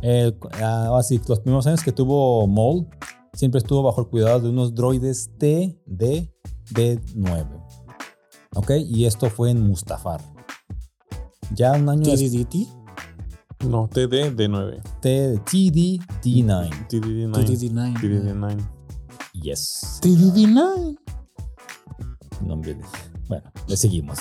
[0.00, 2.86] Eh, ah, así, los primeros años que tuvo Maul,
[3.32, 7.48] siempre estuvo bajo el cuidado de unos droides TD-9.
[8.54, 8.70] ¿Ok?
[8.78, 10.20] Y esto fue en Mustafar.
[11.52, 12.68] Ya un año TDDT.
[13.68, 14.82] No, TD de 9.
[15.02, 16.70] TD-D9.
[16.88, 17.32] TDD9.
[17.44, 17.94] TDD9.
[18.00, 18.58] TDD9.
[19.34, 20.00] Yes.
[20.02, 20.96] TDD9.
[22.44, 22.84] nombre de-
[23.28, 24.18] Bueno, le seguimos.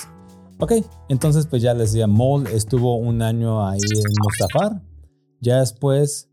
[0.59, 0.73] Ok,
[1.09, 4.81] entonces pues ya les decía, Maul estuvo un año ahí en Mustafar.
[5.39, 6.29] Ya después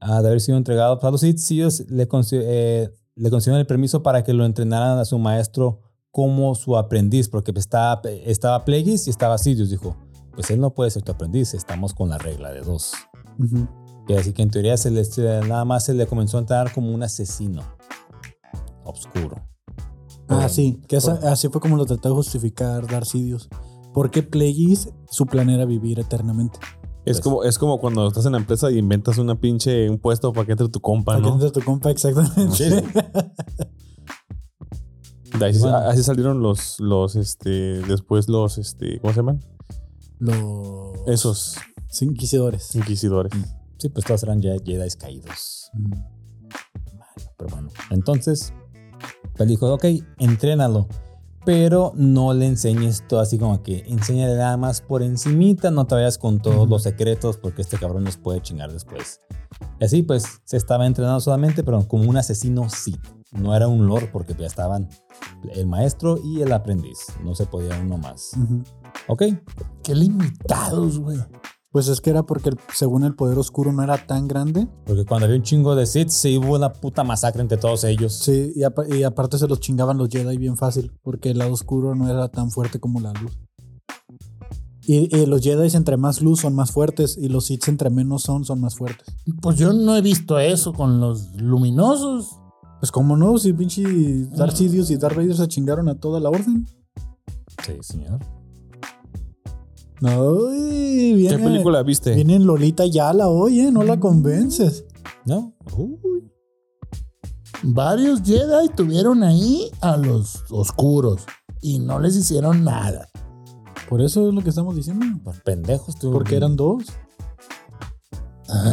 [0.00, 1.22] de haber sido entregado a los
[1.90, 5.80] le, eh, le concedieron el permiso para que lo entrenaran a su maestro
[6.10, 9.70] como su aprendiz, porque pues, estaba, estaba Plagueis y estaba Sidious.
[9.70, 9.96] Dijo,
[10.34, 12.92] pues él no puede ser tu aprendiz, estamos con la regla de dos.
[14.08, 16.72] Y así que en teoría se le, se- nada más se le comenzó a entrenar
[16.72, 17.62] como un asesino
[18.84, 19.36] obscuro.
[20.28, 20.80] Ah, sí.
[20.88, 23.48] Que esa- así fue como lo trató de justificar Darth Sidious.
[23.92, 26.58] Porque Plagueis, su plan era vivir eternamente.
[27.04, 29.98] Es, Pues- como, es como cuando estás en la empresa y inventas una pinche un
[29.98, 31.34] puesto para que entre tu compa, Para que ¿no?
[31.34, 32.56] entre tu compa, exactamente.
[32.56, 32.70] Sí.
[35.38, 35.76] De ahí, Bueno.
[35.78, 37.50] así salieron los, los, este,
[37.82, 39.44] después los, este, ¿cómo se llaman?
[40.18, 40.96] Los.
[41.06, 41.56] Esos
[42.00, 42.74] Inquisidores.
[42.74, 43.32] inquisidores.
[43.78, 45.70] Sí, pues todos eran ya Jedi caídos.
[45.74, 45.92] Mm.
[47.36, 48.52] Pero bueno, entonces,
[49.36, 49.84] pues dijo, ok,
[50.18, 50.88] entrénalo.
[51.44, 55.94] Pero no le enseñes todo así como que enséñale nada más por encimita, no te
[55.94, 59.20] vayas con todos los secretos porque este cabrón nos puede chingar después.
[59.78, 62.96] Y así pues se estaba entrenando solamente, pero como un asesino sí.
[63.32, 64.88] No era un lord porque ya estaban
[65.52, 66.98] el maestro y el aprendiz.
[67.24, 68.30] No se podía uno más.
[69.08, 69.24] Ok,
[69.82, 71.18] Qué limitados, güey.
[71.74, 74.68] Pues es que era porque el- según el poder oscuro no era tan grande.
[74.86, 78.12] porque cuando había un chingo de Sith, se hubo una puta masacre entre todos ellos.
[78.14, 80.92] Sí, y, apa- y aparte se los chingaban los Jedi bien fácil.
[81.02, 83.32] Porque el lado oscuro no era tan fuerte como la luz.
[84.86, 87.18] Y, y los Jedi entre más luz son más fuertes.
[87.20, 89.08] Y los Sith entre menos son, son más fuertes.
[89.42, 92.36] Pues yo no he visto eso con los luminosos.
[92.78, 93.82] Pues como no, si pinche
[94.36, 96.68] Darth Sidious y Darth Vader se chingaron a toda la orden.
[97.66, 98.20] Sí, señor.
[100.00, 102.14] No, uy, viene, ¿Qué película viste?
[102.14, 103.70] Viene en Lolita Yala hoy, ¿eh?
[103.70, 104.84] No la convences.
[105.24, 105.54] ¿No?
[105.76, 105.98] Uy.
[107.62, 111.22] Varios Jedi tuvieron ahí a los oscuros
[111.62, 113.08] y no les hicieron nada.
[113.88, 115.04] Por eso es lo que estamos diciendo.
[115.22, 116.10] Por pendejos tú.
[116.12, 116.84] Porque eran dos.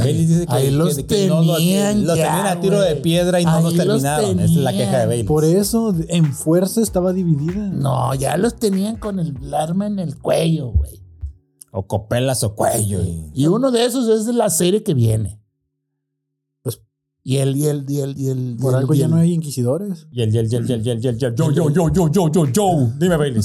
[0.03, 3.39] Dice que, ahí que- los que no tenían los ya, tenían a tiro de piedra
[3.39, 4.39] y no Ahí los los terminaron.
[4.39, 5.05] Esa es la queja de.
[5.05, 5.23] Bailey.
[5.25, 7.69] Por eso, en fuerza estaba dividida.
[7.69, 11.01] No, ya los tenían con el arma en el cuello, güey.
[11.71, 13.01] O copelas o cuello.
[13.01, 15.39] y- Y uno de esos es de la serie que viene.
[16.62, 16.81] Pues-
[17.23, 18.57] y el, y el, y el, y el.
[18.60, 20.07] Por y algo y ya el- no hay inquisidores.
[20.12, 21.51] Y el, y el, y el, y el, y el, y el, y el, yo,
[21.51, 22.89] yo, yo, yo, yo, yo, yo.
[22.99, 23.41] Dime, Bailey.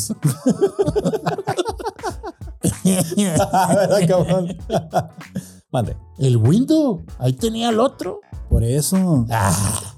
[3.17, 4.57] ¿Verdad, cabrón?
[5.71, 5.97] Mande.
[6.19, 7.05] El window.
[7.19, 8.21] Ahí tenía el otro.
[8.49, 9.27] Por eso.
[9.31, 9.95] Ah,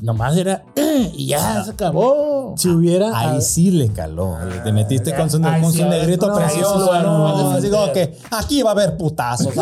[0.00, 0.64] nomás era.
[0.76, 2.54] eh, y ya se acabó.
[2.56, 3.16] Si hubiera.
[3.18, 4.36] Ahí sí le caló.
[4.64, 7.02] Te metiste con su, con sí, su negrito no, precioso.
[7.02, 9.52] no, No, como que aquí va a haber putazos.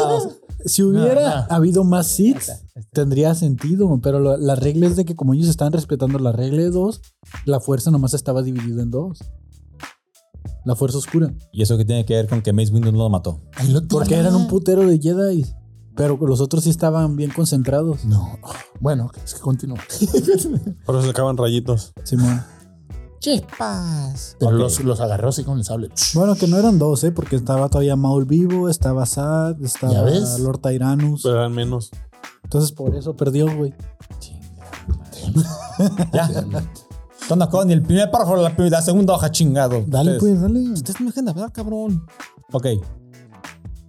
[0.64, 2.52] Si hubiera habido más seats,
[2.92, 4.00] tendría sentido.
[4.02, 7.00] Pero lo- la regla es de que, como ellos están respetando la regla de dos,
[7.44, 9.20] la fuerza nomás estaba dividida en dos.
[10.64, 11.32] La fuerza oscura.
[11.52, 13.40] Y eso que tiene que ver con que Mace Windu no lo mató.
[13.88, 15.46] Porque eran un putero de Jedi.
[15.98, 18.06] Pero los otros sí estaban bien concentrados.
[18.06, 18.38] No.
[18.80, 19.76] Bueno, es que continúa.
[20.86, 21.92] Por eso se acaban rayitos.
[22.04, 22.42] Simón.
[23.18, 24.36] Chispas.
[24.38, 24.58] Pero Ok.
[24.58, 25.90] los, los agarró así con el sable.
[26.14, 27.10] Bueno, que no eran dos, ¿eh?
[27.10, 30.38] Porque estaba todavía Maul vivo, estaba Sad, ¿Ya estaba?
[30.38, 31.22] Lord Tyrannus.
[31.24, 31.90] Pero eran menos.
[32.44, 33.74] Entonces por eso perdió, güey.
[36.12, 36.30] Ya.
[37.28, 39.84] Tona con el primer párrafo la, la segunda hoja chingado.
[39.86, 40.60] Dale, Ustedes- pues, dale.
[40.72, 42.06] Ustedes no dejan de hablar, cabrón.
[42.52, 42.66] Ok.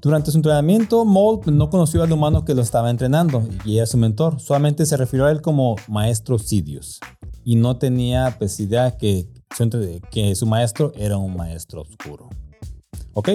[0.02, 3.98] Durante su entrenamiento, Maul no conoció al humano que lo estaba entrenando y era su
[3.98, 4.40] mentor.
[4.40, 7.00] Solamente se refirió a él como maestro Sidious.
[7.44, 12.30] Y no tenía pues idea que su, entre- que su maestro era un maestro oscuro.
[13.14, 13.30] Ok.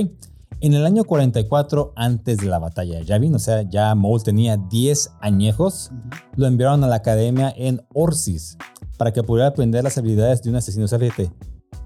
[0.61, 4.57] En el año 44, antes de la batalla de Yavin, o sea, ya Maul tenía
[4.57, 5.91] 10 añejos,
[6.37, 8.57] lo enviaron a la academia en Orsis
[8.97, 11.13] para que pudiera aprender las habilidades de un asesino serial.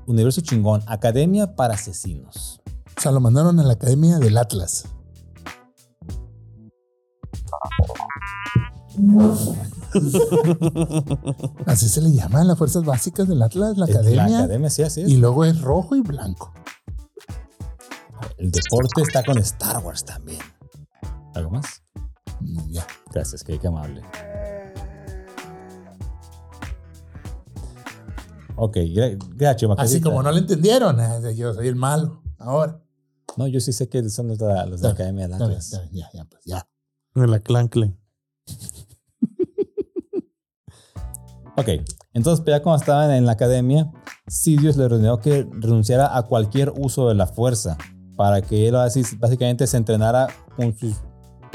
[0.06, 2.60] Universo chingón, academia para asesinos.
[2.98, 4.84] O sea, lo mandaron a la academia del Atlas.
[11.66, 14.38] Así se le llama las fuerzas básicas del Atlas, la La academia.
[14.38, 15.08] academia, sí, así es.
[15.08, 16.52] Y luego es rojo y blanco.
[18.36, 20.40] El deporte está con Star Wars también.
[21.34, 21.82] ¿Algo más?
[22.68, 22.86] Ya.
[23.12, 24.02] Gracias, qué, qué amable.
[28.56, 32.22] Ok, gra- gracias, Así como no le entendieron, eh, yo soy el malo.
[32.38, 32.80] Ahora.
[33.38, 35.46] No, yo sí sé que son los de la, los de la Academia de Está
[35.46, 35.72] bien, Atlas.
[35.72, 36.68] está bien, ya, ya, pues ya.
[37.14, 37.96] En la clancle.
[41.56, 41.68] Ok,
[42.14, 43.92] entonces pues, ya cuando estaban en la academia,
[44.26, 47.78] Sidious le ordenó que renunciara a cualquier uso de la fuerza
[48.16, 50.96] para que él así básicamente se entrenara con sus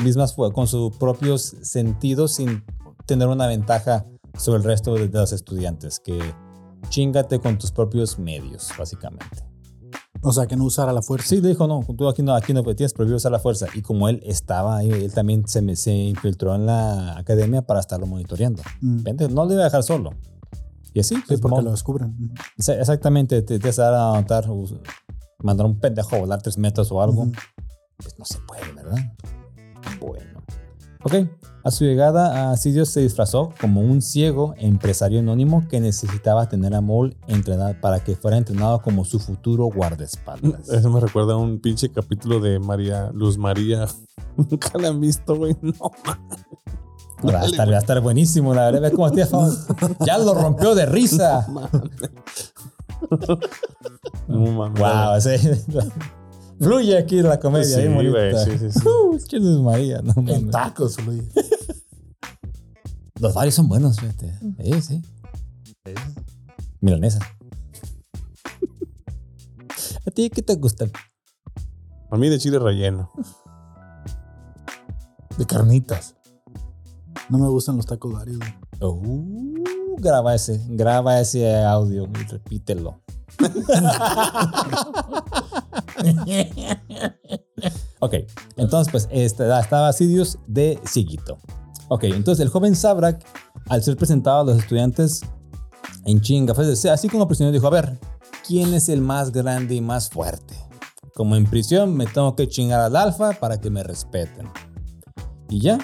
[0.03, 2.65] mismas con sus propios sentidos sin
[3.05, 4.05] tener una ventaja
[4.37, 6.19] sobre el resto de, de los estudiantes, que
[6.89, 9.52] chingate con tus propios medios, básicamente.
[10.25, 11.27] O sea, que no usara la fuerza.
[11.27, 13.67] Sí, le dijo, no, tú aquí no, aquí no tienes prohibido usar la fuerza.
[13.75, 17.79] Y como él estaba ahí, él también se, me- se infiltró en la academia para
[17.81, 18.63] estarlo monitoreando.
[18.81, 19.03] Mm.
[19.31, 20.11] No le iba a dejar solo.
[20.93, 22.15] Y así, Sí, pues, porque lo descubren.
[22.57, 24.75] Exa- Exactamente, te te vas a dar a notar, us-
[25.39, 27.27] mandar un pendejo a volar tres metros o algo.
[27.97, 28.97] Pues no se puede, ¿verdad?
[29.99, 30.32] Bueno.
[31.05, 31.15] Ok,
[31.65, 36.73] a su llegada, a Sidious se disfrazó como un ciego empresario anónimo que necesitaba tener
[36.75, 40.69] a Maul entrenado para que fuera entrenado como su futuro guardaespaldas.
[40.69, 43.87] Eso me recuerda a un pinche capítulo de María Luz María.
[44.37, 45.55] Nunca la han visto, güey.
[45.61, 45.73] No,
[47.25, 48.81] Va a estar, va a estar buenísimo, la verdad.
[48.81, 49.09] Ve cómo
[50.05, 51.47] Ya lo rompió de risa.
[54.27, 54.79] no mames.
[54.79, 55.35] Wow, sí.
[56.63, 57.77] Fluye aquí la comedia.
[57.77, 58.87] Sí, güey, sí, sí, sí.
[58.87, 61.23] Uh, María, no En tacos, Luis.
[63.19, 64.33] Los varios son buenos, fíjate.
[64.63, 65.01] Sí, sí.
[66.81, 67.19] Milanesa.
[70.05, 70.85] ¿A ti qué te gusta?
[72.11, 73.11] A mí de chile relleno.
[75.37, 76.15] De carnitas.
[77.29, 78.39] No me gustan los tacos varios.
[78.81, 79.63] Uh,
[79.97, 83.01] graba ese, graba ese audio y repítelo.
[87.99, 88.15] Ok,
[88.57, 91.37] entonces pues este, estaba Sidious de Siguito.
[91.87, 93.23] Ok, entonces el joven Sabrak,
[93.69, 95.21] al ser presentado a los estudiantes
[96.05, 97.97] en chinga, de- así como prisionero dijo, a ver,
[98.45, 100.55] ¿quién es el más grande y más fuerte?
[101.15, 104.49] Como en prisión me tengo que chingar al alfa para que me respeten.
[105.49, 105.77] Y ya.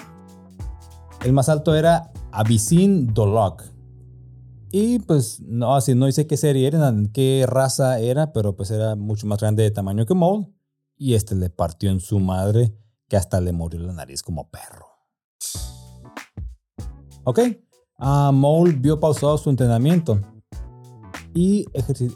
[1.24, 3.62] El más alto era Abisin Dolok.
[4.72, 8.94] Y pues no, así no dice qué serie era, qué raza era, pero pues era
[8.94, 10.46] mucho más grande de tamaño que Maul.
[10.96, 12.74] Y este le partió en su madre
[13.08, 14.86] que hasta le murió la nariz como perro.
[17.24, 17.40] Ok.
[17.98, 20.20] Ah, Maul vio pausado su entrenamiento
[21.34, 21.66] y,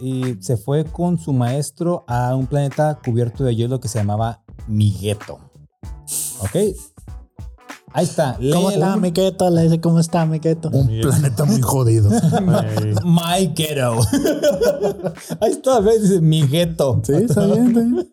[0.01, 4.43] y se fue con su maestro a un planeta cubierto de hielo que se llamaba
[4.67, 5.39] Migeto.
[6.41, 6.57] Ok.
[7.97, 8.37] Ahí está.
[8.53, 9.49] ¿Cómo está, mi keto?
[9.51, 10.69] Le dice, ¿cómo está, mi keto?
[10.69, 12.11] Un planeta muy jodido.
[13.05, 14.01] My ghetto.
[15.41, 16.03] Ahí está, ¿ves?
[16.03, 17.01] Dice mi ghetto.
[17.05, 18.09] Sí, está bien, está bien.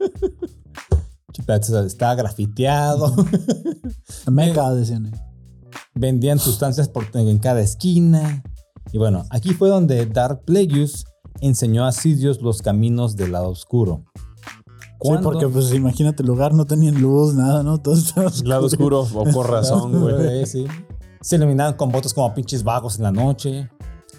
[1.33, 3.25] Chipeta, Está grafiteado.
[4.31, 5.11] Meca, decían.
[5.95, 8.43] Vendían sustancias por, en cada esquina.
[8.91, 11.05] Y bueno, aquí fue donde Dark Plagueis
[11.39, 14.05] enseñó a Sidious los caminos del lado oscuro.
[15.01, 17.77] Sí, porque pues imagínate el lugar, no tenían luz, nada, ¿no?
[17.81, 20.45] Todo estaba Lado oscuro, o por razón, güey.
[20.45, 20.67] Sí, sí.
[21.21, 23.69] Se iluminaban con votos como pinches vagos en la noche.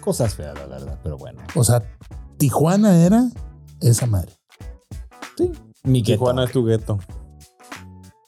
[0.01, 1.41] Cosas feas, la verdad, pero bueno.
[1.55, 1.81] O sea,
[2.37, 3.29] Tijuana era
[3.81, 4.33] esa madre.
[5.37, 5.51] Sí.
[5.83, 6.19] Mi ghetto.
[6.19, 6.99] Tijuana es tu gueto.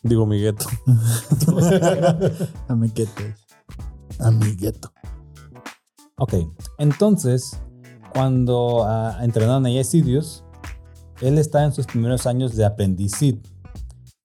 [0.04, 0.66] Digo mi gueto.
[2.68, 3.24] A mi keto.
[4.20, 4.92] Amigueto.
[6.18, 6.36] Ok,
[6.78, 7.60] entonces,
[8.14, 10.45] cuando ah, entrenaron a Sidious,
[11.22, 13.14] él estaba en sus primeros años de aprendiz.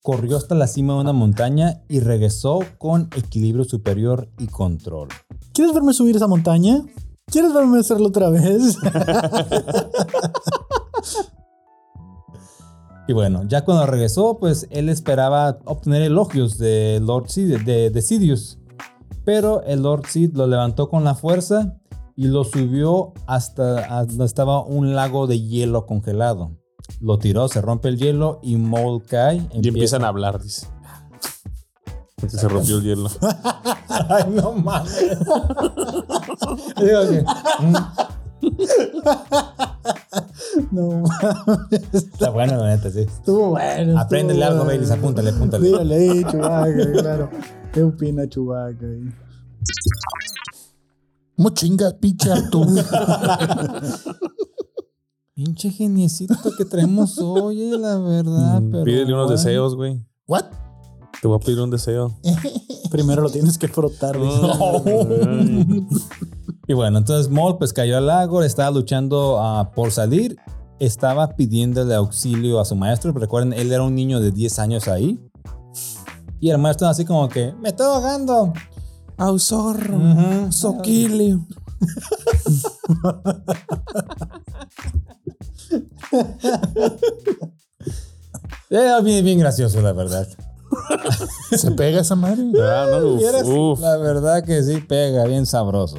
[0.03, 5.09] Corrió hasta la cima de una montaña y regresó con equilibrio superior y control.
[5.53, 6.83] ¿Quieres verme subir esa montaña?
[7.27, 8.77] ¿Quieres verme hacerlo otra vez?
[13.09, 18.03] Y bueno, ya cuando regresó, pues él esperaba obtener elogios de Lord Sid, de, de
[18.03, 18.61] Sidious.
[19.25, 21.77] Pero el Lord Sid lo levantó con la fuerza
[22.15, 26.60] y lo subió hasta donde estaba un lago de hielo congelado.
[27.01, 29.47] Lo tiró, se rompe el hielo y Maul cae.
[29.53, 30.67] Y empiezan a hablar, dice.
[32.17, 33.09] Porque se rompió el hielo.
[33.89, 34.99] Ay, no mames.
[36.77, 37.25] Digo que,
[37.61, 37.75] mm,
[40.71, 41.05] no,
[41.93, 43.01] está bueno, la neta, sí.
[43.01, 43.99] estuvo bueno.
[43.99, 44.81] Apréndele estuvo algo, bueno.
[44.81, 45.67] Baileys, apúntale, apúntale.
[45.67, 47.31] Dígale ahí, Chubaca, claro.
[47.73, 48.87] ¿Qué opina Chubaca?
[48.87, 49.13] ahí?
[51.37, 52.65] ¿Cómo chingas, picha tú?
[55.43, 58.61] Pinche geniecito que traemos hoy, eh, la verdad.
[58.61, 59.31] Mm, pero Pídele unos bueno.
[59.31, 60.05] deseos, güey.
[60.29, 60.45] ¿What?
[61.23, 62.15] Te voy a pedir un deseo.
[62.91, 64.21] Primero lo tienes que frotar.
[64.21, 64.37] dice.
[66.69, 70.37] Y bueno, entonces Maul pues cayó al lago, estaba luchando ah, por salir,
[70.79, 73.11] estaba pidiéndole auxilio a su maestro.
[73.13, 75.19] Recuerden, él era un niño de 10 años ahí.
[76.39, 78.53] Y el maestro así como que, me estoy ahogando.
[79.17, 79.97] Au, zorro.
[79.97, 80.53] Ujú.
[80.53, 81.47] Soquilio.
[88.71, 90.29] Era bien, bien gracioso, la verdad.
[91.51, 92.45] ¿Se pega esa madre?
[92.63, 93.81] Ah, no, uf, Vieras, uf.
[93.81, 95.97] La verdad que sí pega, bien sabroso.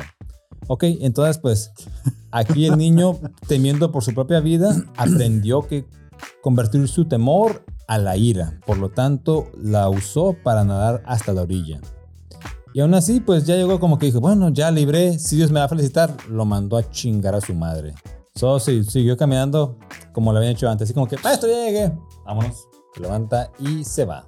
[0.67, 1.71] Ok, entonces pues
[2.31, 5.85] aquí el niño, temiendo por su propia vida, aprendió que
[6.41, 8.59] convertir su temor a la ira.
[8.65, 11.81] Por lo tanto, la usó para nadar hasta la orilla.
[12.73, 15.59] Y aún así, pues ya llegó como que dijo, bueno, ya libré, si Dios me
[15.59, 17.93] va a felicitar, lo mandó a chingar a su madre.
[18.41, 19.77] Solo si- siguió caminando
[20.13, 21.91] como lo habían hecho antes, así como que, maestro, ya llegué.
[22.25, 22.67] Vámonos.
[22.95, 24.25] Se levanta y se va.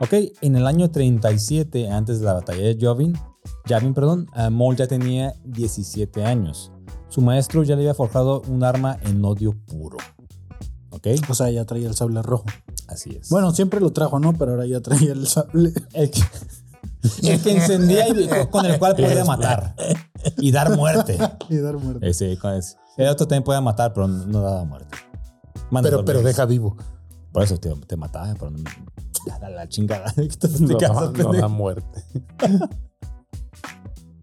[0.00, 3.16] Ok, en el año 37, antes de la batalla de Yavin,
[3.66, 6.72] Yavin, perdón, eh, Maul ya tenía 17 años.
[7.08, 9.98] Su maestro ya le había forjado un arma en odio puro.
[10.90, 12.46] Ok, O sea, ya traía el sable rojo.
[12.88, 13.28] así es.
[13.28, 14.32] Bueno, siempre lo trajo, ¿no?
[14.32, 15.72] Pero ahora ya traía el sable.
[15.92, 16.20] el que,
[17.22, 19.74] el que encendía y con el cual podía matar
[20.38, 21.18] y dar muerte.
[21.48, 22.08] Y dar muerte.
[22.08, 22.76] Ese, con ese.
[22.96, 24.96] El otro también podía matar, pero no daba muerte.
[25.70, 26.76] Manda Pero, pero deja vivo.
[27.32, 28.58] Por eso te, te mataba, pero no,
[29.26, 30.12] ya, la, la chingada.
[30.16, 31.32] Estás en tu No, casa, no pendejo.
[31.34, 32.04] da muerte.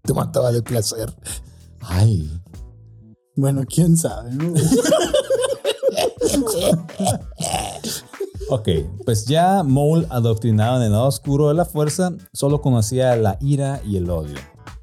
[0.02, 1.14] Te mataba de placer.
[1.80, 2.40] Ay.
[3.36, 4.52] Bueno, quién sabe, ¿no?
[8.54, 8.68] Ok,
[9.06, 13.80] pues ya Maul, adoctrinado en el lado oscuro de la fuerza, solo conocía la ira
[13.82, 14.36] y el odio.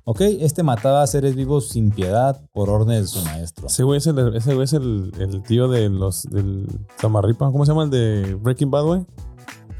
[0.06, 3.68] Ok, este mataba a seres vivos sin piedad por orden de su maestro.
[3.68, 6.66] Ese güey es el, ese güey es el, el tío de los del
[7.00, 7.52] Tamarripa.
[7.52, 9.06] ¿Cómo se llama el de Breaking Bad, güey?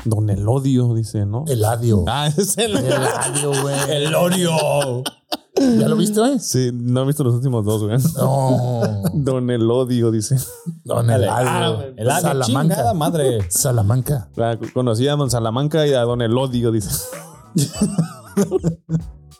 [0.06, 1.46] Don Elodio, dice, ¿no?
[1.48, 2.06] Eladio.
[2.08, 2.78] Ah, es el.
[2.78, 3.76] Eladio, güey.
[3.90, 5.04] ¡El odio!
[5.80, 6.40] ¿Ya lo viste, güey?
[6.40, 7.98] Sí, no he visto los últimos dos, güey.
[8.18, 9.04] No.
[9.14, 10.38] Don Elodio, dice.
[10.84, 11.94] Don Eladio.
[11.98, 12.94] El odio, chingada Salamanca.
[12.94, 13.40] madre.
[13.50, 14.30] Salamanca.
[14.38, 16.90] Ah, Conocí a Don Salamanca y a Don Elodio, dice.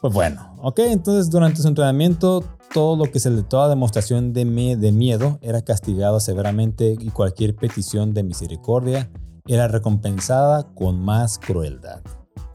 [0.00, 4.44] Pues bueno, ok, entonces durante su entrenamiento, todo lo que se le toda demostración de,
[4.46, 9.10] me- de miedo era castigado severamente y cualquier petición de misericordia
[9.46, 12.00] era recompensada con más crueldad.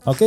[0.05, 0.21] Ok,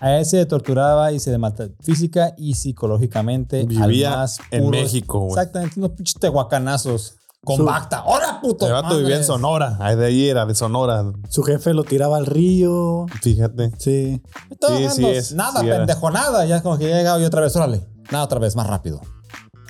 [0.00, 3.60] a él se le torturaba y se le mataba física y psicológicamente.
[3.60, 5.30] al Vivía más en puro- México, güey.
[5.32, 8.04] Exactamente, unos pinches tehuacanazos con Su- bacta.
[8.06, 8.66] ¡Hola, puto!
[8.66, 9.24] El vato vivía en!
[9.24, 9.76] Sonora.
[9.80, 11.04] Ahí de ahí era, de Sonora.
[11.28, 13.06] Su jefe lo tiraba al río.
[13.22, 13.72] Fíjate.
[13.78, 14.22] Sí.
[14.50, 15.78] Estoy Sí, sí es, Nada, sí era.
[15.78, 16.46] pendejo, nada.
[16.46, 17.86] Ya es como que ya he llegado y otra vez, órale.
[18.10, 19.00] Nada, otra vez, más rápido.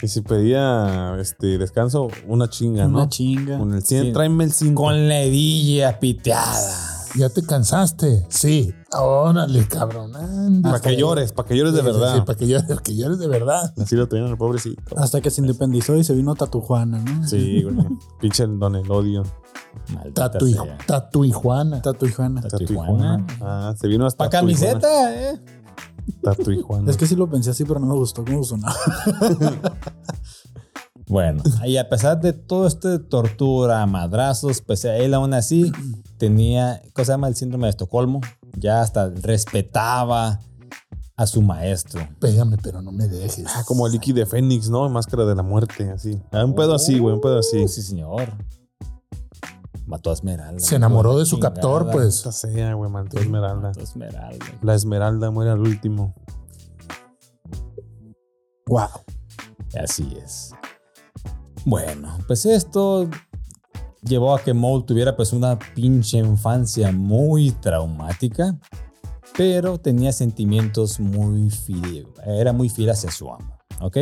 [0.03, 2.99] Y si pedía este descanso, una chinga, ¿no?
[2.99, 3.59] Una chinga.
[3.59, 4.12] Con el 100, Sí.
[4.12, 4.83] tráeme el 5.
[4.83, 6.94] Con la hebilla piteada.
[7.17, 8.27] ¿Ya te cansaste?
[8.29, 8.75] Sí.
[8.93, 10.17] Órale, cabrón.
[10.17, 10.71] anda.
[10.71, 12.15] Para que llores, para que llores de Sí, verdad.
[12.17, 13.73] sí, para que llores, que llores de verdad.
[13.81, 14.83] Así lo tenían el pobrecito.
[14.97, 17.27] Hasta que se independizó y se vino Tatujuana, ¿no?
[17.27, 17.77] Sí, güey.
[18.21, 19.23] Pinche don Elodio.
[20.12, 20.79] Tatu y, sea.
[20.87, 21.83] tatu y Juana.
[21.83, 22.41] Tatujuana.
[22.43, 23.27] Tatu y Tatu y Juana.
[23.41, 25.41] Ah, se vino hasta Pa' camiseta, eh.
[26.23, 26.91] Tatu y Juana.
[26.91, 28.75] Es que sí lo pensé así, pero no me gustó cómo sonaba.
[31.07, 35.71] Bueno, y a pesar de todo este tortura, madrazos, pues él aún así
[36.17, 37.29] tenía, ¿cómo se llama?
[37.29, 38.21] El síndrome de Estocolmo.
[38.57, 40.41] Ya hasta respetaba
[41.17, 42.09] a su maestro.
[42.21, 43.45] Pégame, pero no me dejes.
[43.55, 44.89] Ah, como el Iki de Fénix, ¿no?
[44.89, 46.21] Máscara de la muerte, así.
[46.33, 47.69] Ah, un pedo así, güey, un pedo así.
[47.69, 48.33] Sí, señor.
[49.87, 50.61] Mató a Esmeralda.
[50.61, 51.55] Se enamoró de su Chingada.
[51.55, 52.21] captor, pues.
[52.21, 53.69] Esa sea, güey, mató a Esmeralda.
[53.69, 54.47] Mató a Esmeralda.
[54.63, 56.15] La Esmeralda muere al último.
[58.67, 58.89] Wow.
[59.79, 60.55] Así es.
[61.67, 63.09] Bueno, pues esto
[64.03, 68.59] llevó a que Maul tuviera pues una pinche infancia muy traumática,
[69.37, 73.97] pero tenía sentimientos muy fieles, era muy fiel hacia su amo, ¿ok?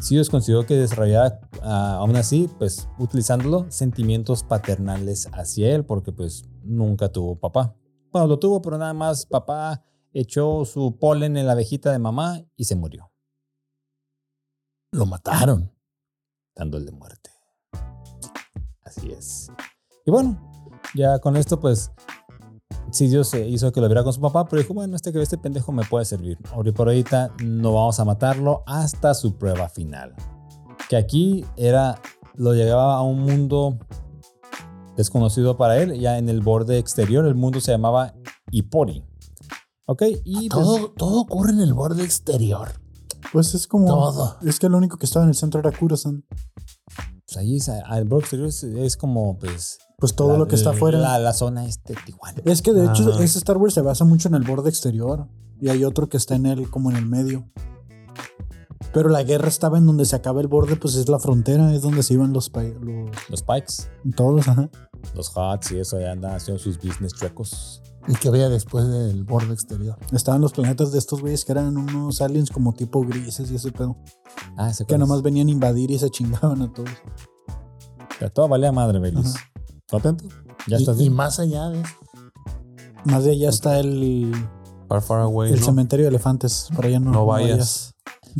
[0.00, 6.44] Sirius consiguió que desarrollara ah, aún así, pues utilizándolo, sentimientos paternales hacia él, porque pues
[6.64, 7.76] nunca tuvo papá.
[8.10, 12.40] Bueno, lo tuvo, pero nada más papá echó su polen en la abejita de mamá
[12.56, 13.12] y se murió
[14.90, 15.77] Lo mataron.
[16.58, 17.30] Dándole muerte.
[18.82, 19.50] Así es.
[20.04, 20.38] Y bueno,
[20.94, 21.92] ya con esto, pues,
[22.90, 25.38] Sidious se hizo que lo viera con su papá, pero dijo, bueno, este que este
[25.38, 26.38] pendejo me puede servir.
[26.52, 30.14] Ahora por ahorita no vamos a matarlo hasta su prueba final.
[30.88, 32.00] Que aquí era,
[32.34, 33.78] lo llegaba a un mundo
[34.96, 38.14] desconocido para él, ya en el borde exterior, el mundo se llamaba
[38.50, 39.04] Ipori.
[39.86, 40.02] ¿Ok?
[40.24, 42.68] Y todo ocurre en el borde exterior.
[43.32, 43.86] Pues es como.
[43.86, 44.36] Todo.
[44.42, 46.24] Es que lo único que estaba en el centro era Kurosan.
[47.26, 49.78] pues ahí es, el borde exterior es, es como, pues...
[49.98, 50.98] Pues todo la- lo que está afuera.
[50.98, 52.40] La, la zona este, Tijuana.
[52.44, 53.22] Es que de hecho, Ajá.
[53.24, 55.26] ese Star Wars se basa mucho en el borde exterior.
[55.60, 57.50] Y hay otro que está en el, como en el medio.
[58.92, 61.82] Pero la guerra estaba en donde se acaba el borde, pues es la frontera, es
[61.82, 64.70] donde se iban los, los Los Pikes, todos, ajá.
[65.14, 67.82] los Hots y eso, ya andan haciendo sus business chuecos.
[68.08, 69.98] ¿Y que había después del borde exterior?
[70.12, 73.70] Estaban los planetas de estos güeyes que eran unos aliens como tipo grises y ese
[73.70, 73.96] pedo.
[74.56, 76.90] Ah, se Que nomás venían a invadir y se chingaban a todos.
[78.32, 79.36] Todo valía madre, Belis.
[79.36, 79.44] Ajá.
[79.90, 80.24] ¿Contento?
[80.66, 81.90] Ya Y, estás y más allá de eso.
[83.04, 84.32] Más de allá está el,
[84.88, 85.66] Far, far away, el ¿no?
[85.66, 86.68] cementerio de elefantes.
[86.74, 87.94] Por allá no, No vayas.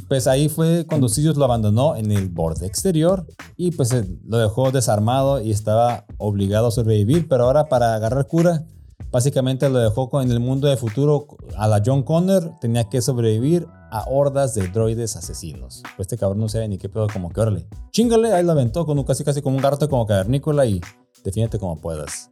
[0.09, 3.95] Pues ahí fue cuando Sidious lo abandonó en el borde exterior y pues
[4.25, 8.65] lo dejó desarmado y estaba obligado a sobrevivir, pero ahora para agarrar cura,
[9.11, 13.67] básicamente lo dejó en el mundo de futuro a la John Connor, tenía que sobrevivir
[13.91, 15.83] a hordas de droides asesinos.
[15.97, 18.85] Pues este cabrón no sabe ni qué pedo, como que órale, chingale, ahí lo aventó
[18.85, 20.81] con un, casi casi como un gato como cavernícola y
[21.25, 22.31] defiéndete como puedas.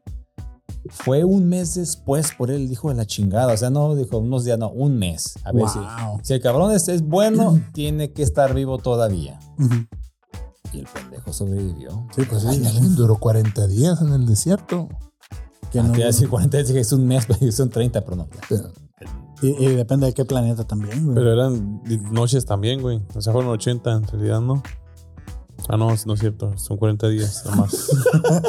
[0.89, 3.53] Fue un mes después por él, dijo de la chingada.
[3.53, 5.35] O sea, no dijo unos días, no, un mes.
[5.45, 6.21] A ver si, Wow.
[6.23, 9.39] si el cabrón es, es bueno, tiene que estar vivo todavía.
[10.73, 12.07] Y el pendejo sobrevivió.
[12.15, 12.61] Sí, pues sí.
[12.97, 14.89] duró 40 días en el desierto.
[15.73, 18.17] Que no- te iba a decir 40, dije, es un mes, pero son 30, pero
[18.17, 18.29] no.
[18.49, 18.71] Pero
[19.43, 21.15] y, y depende de qué planeta también, güey.
[21.15, 23.03] Pero eran noches también, güey.
[23.15, 24.63] O sea, fueron 80 en realidad, ¿no?
[25.69, 26.57] Ah, no, no es cierto.
[26.59, 27.91] Son 40 días nomás.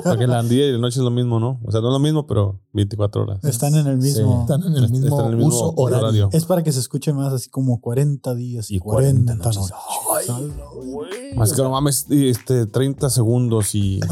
[0.03, 1.59] Porque la día y la noche es lo mismo, ¿no?
[1.65, 3.43] O sea, no es lo mismo, pero 24 horas.
[3.43, 4.41] Están en el mismo.
[4.41, 6.29] están en el Están mismo, en el mismo uso horario.
[6.31, 9.73] Es para que se escuche más así como 40 días y Y 40, 40 noches.
[10.27, 11.35] noches.
[11.35, 13.99] Más que no mames, este, 30 segundos y.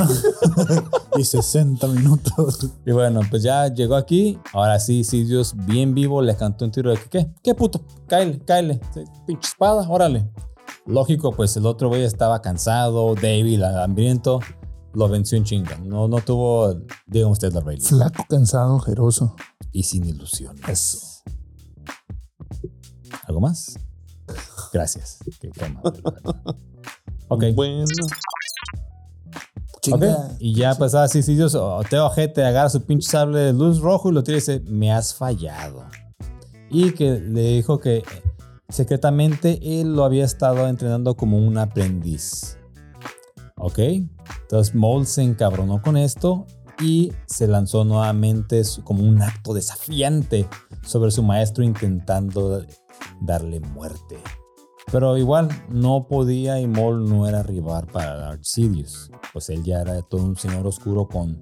[1.18, 2.70] Y 60 minutos.
[2.86, 4.38] Y bueno, pues ya llegó aquí.
[4.52, 7.32] Ahora sí, Sidious, bien vivo, le cantó un tiro de que, ¿qué?
[7.42, 7.80] ¿Qué puto?
[8.08, 8.82] Cáele, cáele.
[8.94, 10.30] Sí, Pinche espada, órale.
[10.86, 14.40] Lógico, pues el otro güey estaba cansado, débil, hambriento.
[14.94, 15.78] Lo venció en chinga.
[15.80, 16.76] No, no tuvo,
[17.08, 17.86] digan ustedes, la Rayleigh.
[17.86, 19.36] Flaco, cansado, ojeroso.
[19.72, 20.70] Y sin ilusiones.
[20.70, 21.00] Eso.
[23.28, 23.78] ¿Algo más?
[24.72, 25.20] Gracias.
[25.40, 26.02] Qué, amable.
[27.28, 27.44] Ok.
[27.56, 27.84] Bueno.
[27.84, 30.30] Ok, Chinga.
[30.40, 31.58] Y ya pues así, si Dios,
[31.90, 34.92] te ojete, agarra su pinche sable de luz rojo y lo tira y dice, me
[34.92, 35.86] has fallado.
[36.70, 38.04] Y que le dijo que
[38.70, 42.58] secretamente él lo había estado entrenando como un aprendiz.
[43.58, 43.80] Ok,
[44.42, 46.46] entonces Maul se encabronó con esto
[46.80, 50.48] y se lanzó nuevamente como un acto desafiante
[50.84, 52.66] sobre su maestro intentando
[53.22, 54.18] darle muerte.
[54.92, 59.82] Pero igual no podía y Maul no era rival para Darth Sidious, pues él ya
[59.82, 61.40] era todo un señor oscuro con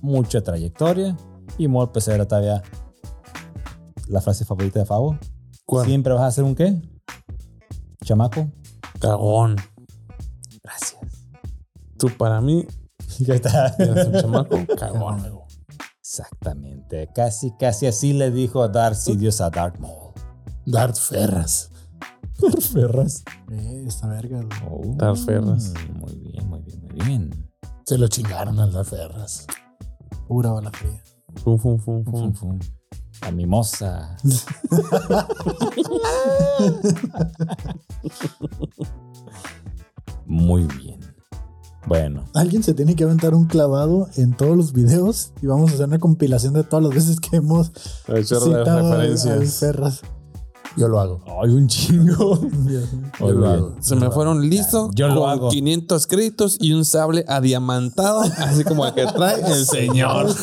[0.00, 1.16] mucha trayectoria
[1.56, 2.62] y Maul pues era todavía
[4.08, 5.18] la frase favorita de Favo.
[5.66, 5.86] ¿Cuál?
[5.86, 6.80] Siempre vas a hacer un qué?
[8.04, 8.50] Chamaco.
[9.00, 9.56] Cagón.
[10.62, 11.00] Gracias.
[11.98, 12.66] Tú para mí
[13.20, 13.68] Ya está.
[13.78, 15.40] eres un chamaco cagón.
[16.00, 17.08] Exactamente.
[17.14, 20.12] Casi, casi así le dijo Darth Sidious a Darth Maul.
[20.66, 21.70] Darth Ferras.
[22.40, 23.24] Darth Ferras.
[23.50, 24.40] Eh, esta verga.
[24.96, 25.72] Darth Ferras.
[25.94, 27.50] Muy bien, muy bien, muy bien.
[27.86, 29.46] Se lo chingaron al Darth Ferras.
[30.28, 31.02] Pura bala fría.
[31.42, 32.34] Fum, fum, fum, Fum, fum.
[32.34, 32.58] fum.
[33.22, 34.16] La mimosa.
[40.26, 41.00] Muy bien.
[41.86, 45.74] Bueno, Alguien se tiene que aventar un clavado en todos los videos y vamos a
[45.74, 47.70] hacer una compilación de todas las veces que hemos
[48.06, 49.54] citado a- a referencias.
[49.58, 50.00] Ferras.
[50.76, 51.20] Yo lo hago.
[51.42, 52.40] hay un chingo.
[53.20, 53.76] Yo lo hago.
[53.80, 55.48] Se me fueron listos Yo lo con hago.
[55.50, 60.26] 500 créditos y un sable adiamantado, así como el que trae el señor.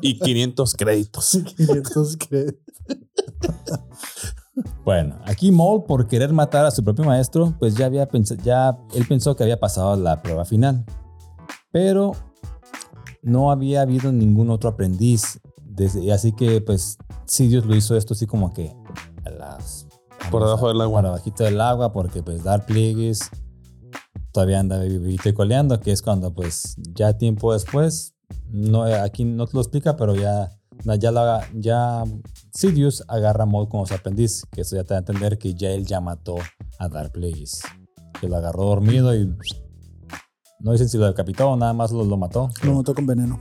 [0.00, 1.38] y 500 créditos.
[1.56, 2.58] 500 cre-
[4.84, 8.78] Bueno, aquí Maul, por querer matar a su propio maestro, pues ya había pensado, ya
[8.94, 10.84] él pensó que había pasado la prueba final.
[11.70, 12.12] Pero
[13.22, 15.40] no había habido ningún otro aprendiz.
[15.82, 18.74] Desde, y así que, pues, Sidious lo hizo esto así como que
[19.24, 19.88] a las.
[20.30, 21.00] Por debajo del agua.
[21.00, 23.28] Por abajito del agua, porque pues Dark Plagueis
[24.30, 28.14] todavía anda vivito y coleando, que es cuando, pues, ya tiempo después,
[28.48, 30.50] no, aquí no te lo explica, pero ya,
[30.98, 32.04] ya, la, ya
[32.52, 35.54] Sidious agarra a Maul como su aprendiz, que eso ya te da a entender que
[35.54, 36.36] ya él ya mató
[36.78, 37.60] a Dark Plagueis.
[38.20, 39.34] Que lo agarró dormido y
[40.60, 42.50] no dicen si lo decapitó o nada más lo, lo mató.
[42.62, 43.40] Lo mató con veneno.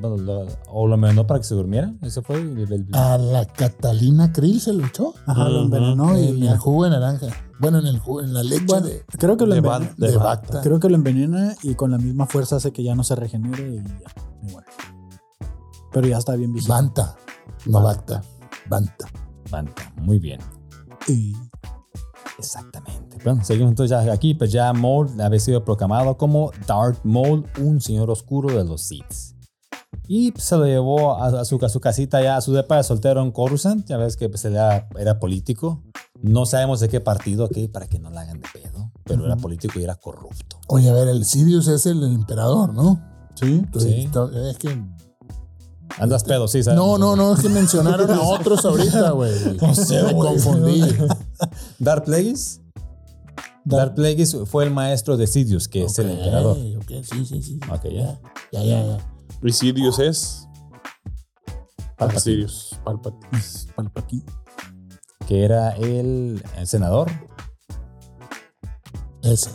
[0.00, 1.92] Bueno, lo- o lo envenenó para que se durmiera.
[2.02, 5.14] Eso fue el, el- A la Catalina Krill se lo echó.
[5.26, 7.26] Ajá, lo envenenó en y el jugo de naranja.
[7.58, 9.90] Bueno, en el jugo, en la leche Bueno, de, creo que lo de envenena.
[9.90, 10.60] Bat- de Bacta.
[10.62, 13.76] Creo que lo envenena y con la misma fuerza hace que ya no se regenere
[13.76, 14.12] y ya.
[14.42, 14.68] y bueno.
[15.92, 16.72] Pero ya está bien visto.
[16.72, 17.16] Banta.
[17.64, 18.22] No Bacta.
[18.68, 19.06] Banta.
[19.50, 19.92] Banta.
[19.96, 20.40] Muy bien.
[21.08, 21.34] Y
[22.38, 23.16] Exactamente.
[23.24, 27.80] Bueno, seguimos entonces ya aquí, pues ya Maul había sido proclamado como Darth Maul, un
[27.80, 29.34] señor oscuro de los Sith.
[30.08, 32.76] Y pues, se lo llevó a, a su, a su casita ya, a su depa
[32.76, 33.86] de soltero en Coruscant.
[33.86, 35.82] Ya ves que pues, era, era político.
[36.22, 38.90] No sabemos de qué partido, aquí para que no la hagan de pedo.
[39.04, 40.58] Pero era político y era corrupto.
[40.68, 43.00] Oye, a ver, el Sirius es el emperador, ¿no?
[43.34, 44.10] sí, Entonces, Sí.
[44.50, 44.82] Es que.
[45.98, 46.76] Andas pedo, sí, ¿sabes?
[46.78, 49.32] No, no, no, es que mencionaron a otros ahorita, güey.
[49.60, 50.82] No sé, Me confundí.
[51.78, 52.60] Darth Plagueis.
[53.64, 56.56] Darth Plagueis fue el maestro de Sidious, que es el Ok, emperador.
[56.78, 57.60] ok, sí, sí, sí.
[57.72, 58.18] Ok, ya.
[58.52, 58.98] Ya, ya, ya.
[59.42, 60.48] Y Sirius es.
[61.96, 62.46] Palpatine.
[62.84, 63.42] Palpatine.
[63.74, 64.24] Palpatine.
[65.26, 67.10] Que era el, el senador.
[69.22, 69.50] Ese.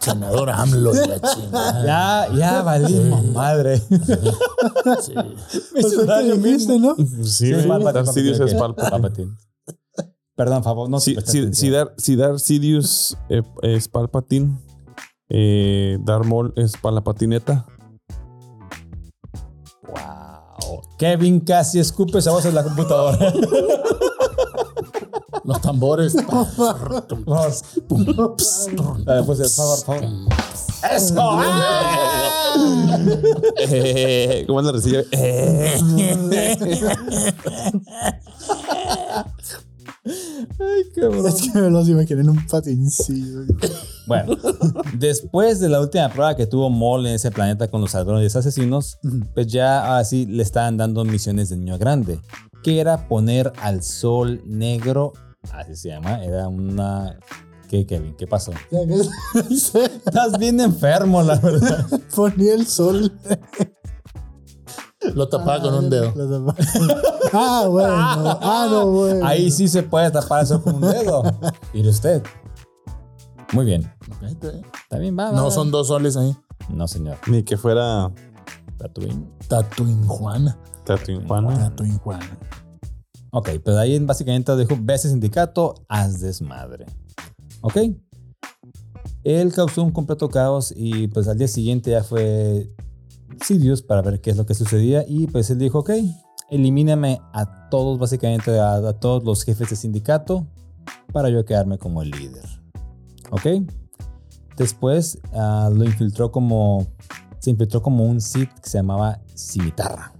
[0.00, 1.84] Senador AMLO y la chingada.
[2.30, 3.78] Ya, ya valimos madre.
[3.78, 5.14] Sí.
[5.74, 6.94] Me hizo Pues, daño ¿qué dijiste, mismo.
[6.96, 7.24] no?
[7.24, 8.38] Sí, Sí, Palpatine,
[8.90, 9.36] Palpatine.
[10.36, 14.58] Perdón, favor, no Si, si, si, Dar, si Darth Sidious eh, es Palpatine,
[15.30, 17.64] eh, Darth Maul es para la patineta.
[19.88, 20.82] Wow.
[20.98, 23.18] Kevin casi escupe esa voz en la computadora.
[25.44, 26.14] Los tambores.
[26.26, 26.58] Vamos.
[29.06, 30.04] Ah, Pues, favor, favor.
[30.92, 31.40] ¡Eso!
[33.58, 35.02] Eh, ¿Cómo es la resilla?
[35.12, 35.78] Eh.
[40.06, 41.26] Ay, cabrón.
[41.26, 43.40] Es que me los imaginé en un patincillo.
[44.06, 44.36] Bueno,
[44.96, 48.98] después de la última prueba que tuvo Maul en ese planeta con los ladrones asesinos,
[49.34, 52.20] pues ya así le estaban dando misiones de niño grande,
[52.62, 55.12] que era poner al sol negro,
[55.52, 57.18] así se llama, era una...
[57.68, 58.14] ¿Qué, Kevin?
[58.16, 58.52] ¿Qué pasó?
[59.50, 61.84] Estás bien enfermo, la verdad.
[62.14, 63.12] Ponía el sol.
[65.14, 66.12] Lo tapaba con un dedo.
[66.14, 66.54] Lo tapaba.
[67.32, 67.92] Ah, bueno.
[67.92, 69.26] Ah, no, bueno.
[69.26, 71.22] Ahí sí se puede tapar eso con un dedo.
[71.74, 72.22] Mire usted.
[73.52, 73.92] Muy bien.
[74.22, 75.32] Está bien, va.
[75.32, 76.34] No son dos soles ahí.
[76.70, 77.16] No, señor.
[77.26, 78.12] Ni que fuera
[78.78, 79.28] Tatooine.
[79.48, 80.56] Tatooine Juana.
[80.84, 81.58] Tatooine Juana.
[81.58, 82.38] Tatooine Juana.
[83.32, 86.86] Ok, pues ahí básicamente dijo, ve ese sindicato, haz desmadre.
[87.60, 87.76] Ok.
[89.24, 92.70] Él causó un completo caos y pues al día siguiente ya fue
[93.40, 95.90] Sidious para ver qué es lo que sucedía y pues él dijo, ok,
[96.50, 100.46] elimíname a todos básicamente, a, todos los jefes de sindicato
[101.12, 102.44] para yo quedarme como el líder.
[103.30, 103.46] Ok.
[104.56, 106.86] Después ah, lo infiltró como,
[107.38, 110.12] se infiltró como un Sith que se llamaba Cimitarra.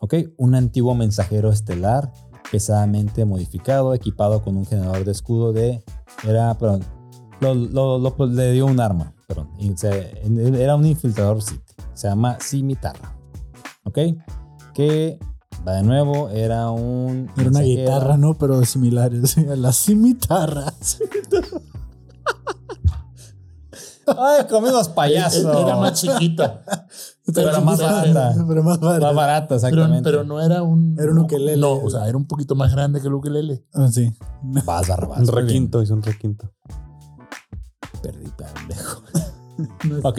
[0.00, 2.12] Ok, un antiguo mensajero estelar
[2.50, 5.82] pesadamente modificado, equipado con un generador de escudo de...
[6.26, 6.82] Era, perdón,
[8.16, 9.50] pues, le dio un arma, perdón.
[10.56, 11.77] era un infiltrador Sith.
[11.98, 13.16] Se llama Cimitarra.
[13.82, 13.98] ¿Ok?
[14.72, 15.18] Que
[15.66, 17.28] Va de nuevo, era un.
[17.36, 18.34] Era una guitarra, ¿no?
[18.38, 19.36] Pero similares.
[19.58, 20.98] Las cimitarras.
[24.06, 25.52] Ay, comimos payaso.
[25.60, 26.60] Era más chiquito.
[27.34, 28.34] Pero era más barata.
[28.46, 29.12] Pero más Más barata.
[29.12, 30.10] barata, Pero, exactamente.
[30.10, 30.96] pero no era un.
[30.98, 31.58] Era un ukelele.
[31.58, 33.66] No, o sea, era un poquito más grande que el ukelele.
[33.74, 34.10] Ah, sí.
[34.42, 35.18] Vas, Barbas.
[35.18, 36.50] Un requinto, hizo un requinto.
[38.00, 39.02] Perdí, pendejo.
[40.02, 40.18] Ok,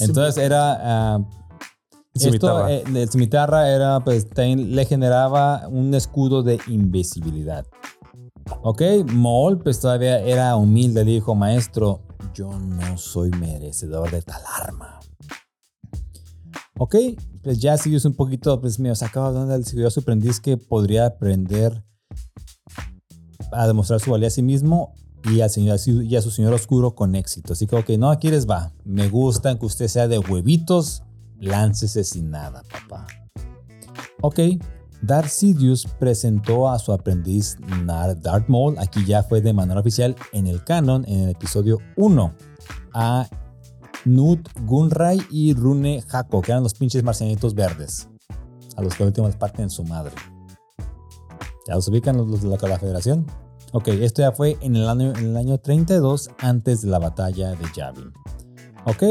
[0.00, 1.20] entonces era.
[2.16, 2.72] Cimitarra.
[2.72, 7.64] Esto, eh, el cimitarra era, pues, también le generaba un escudo de invisibilidad.
[8.62, 8.82] Ok,
[9.12, 12.02] Maul, pues todavía era humilde, dijo, maestro,
[12.34, 14.98] yo no soy merecedor de tal arma.
[16.78, 16.96] Ok,
[17.42, 20.56] pues ya siguió un poquito, pues me sacaba de onda el siguió su aprendiz que
[20.56, 21.84] podría aprender
[23.52, 24.94] a demostrar su valía a sí mismo
[25.24, 27.52] y, al señor, y a su señor oscuro con éxito.
[27.52, 28.72] Así que, ok, no, aquí les va.
[28.84, 31.02] Me gusta que usted sea de huevitos,
[31.38, 33.06] láncese sin nada, papá.
[34.22, 34.38] Ok,
[35.02, 37.56] Darth Sidious presentó a su aprendiz
[37.86, 42.34] Darth Maul, aquí ya fue de manera oficial en el canon, en el episodio 1,
[42.92, 43.26] a
[44.04, 48.08] Nut Gunray y Rune Hako, que eran los pinches marcianitos verdes,
[48.76, 50.12] a los que últimos parten en su madre.
[51.66, 53.26] ¿Ya los ubican los, de la Federación?
[53.72, 57.50] Ok, esto ya fue en el año, en el año 32, antes de la batalla
[57.50, 58.12] de Yavin.
[58.84, 59.02] Ok,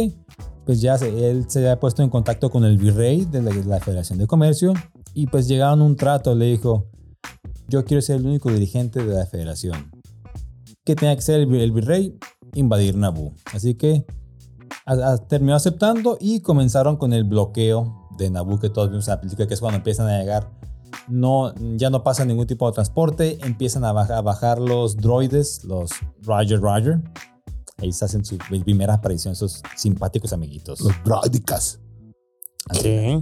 [0.65, 3.63] pues ya se- él se había puesto en contacto con el virrey de la, de
[3.63, 4.73] la Federación de Comercio
[5.13, 6.87] y pues llegaron un trato, le dijo,
[7.67, 9.91] yo quiero ser el único dirigente de la federación.
[10.83, 12.17] ¿Qué tenía que ser el, el virrey?
[12.55, 13.33] Invadir Naboo.
[13.53, 14.05] Así que
[14.85, 19.13] a- a- terminó aceptando y comenzaron con el bloqueo de Naboo que todos vimos en
[19.13, 20.49] la película, que es cuando empiezan a llegar.
[21.07, 25.63] No, ya no pasa ningún tipo de transporte, empiezan a bajar, a bajar los droides,
[25.63, 25.89] los
[26.23, 26.99] Roger Roger.
[27.77, 30.81] Ahí se hacen su primera aparición, esos simpáticos amiguitos.
[30.81, 31.79] Los droidicas.
[32.81, 33.21] ¿Qué?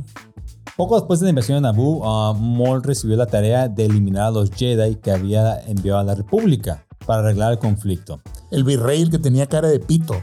[0.76, 4.32] Poco después de la invasión de Naboo, uh, Maul recibió la tarea de eliminar a
[4.32, 8.20] los Jedi que había enviado a la República para arreglar el conflicto.
[8.51, 10.15] El virrey, el que tenía cara de pito.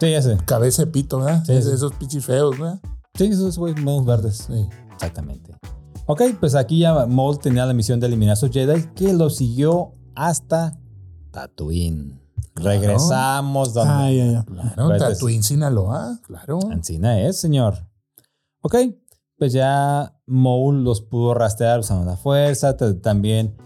[0.00, 0.36] Sí, ya sé.
[0.44, 1.42] Cabeza de pito, ¿verdad?
[1.44, 1.70] Sí, Es- sí.
[1.72, 2.80] Esos pichis feos, ¿verdad?
[3.14, 4.44] Sí, esos güeyes menos verdes.
[4.48, 4.66] Sí.
[4.92, 5.54] Exactamente.
[6.06, 9.30] Ok, pues aquí ya Maul tenía la misión de eliminar a esos Jedi que lo
[9.30, 10.78] siguió hasta
[11.30, 12.20] Tatooine.
[12.54, 14.44] Regresamos donde Ah, ya, ya.
[14.44, 16.58] Claro, Pues, Tatooine, Sinaloa, claro.
[16.70, 17.88] Ancina es, señor.
[18.60, 18.76] Ok,
[19.38, 22.76] pues ya Maul los pudo rastrear usando la fuerza.
[22.76, 23.56] También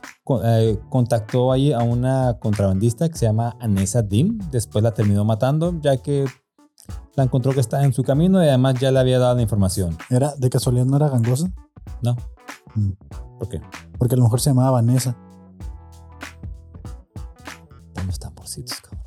[0.44, 4.38] eh, contactó ahí a una contrabandista que se llama Anessa Dim.
[4.50, 6.24] Después la terminó matando, ya que
[7.16, 9.98] la encontró que estaba en su camino y además ya le había dado la información.
[10.08, 11.52] Era, de casualidad no era gangosa.
[12.02, 12.16] ¿No?
[12.74, 12.90] Mm.
[13.38, 13.60] ¿Por qué?
[13.98, 15.16] Porque a lo mejor se llamaba Vanessa.
[18.02, 19.04] Unos tamborcitos, cabrón.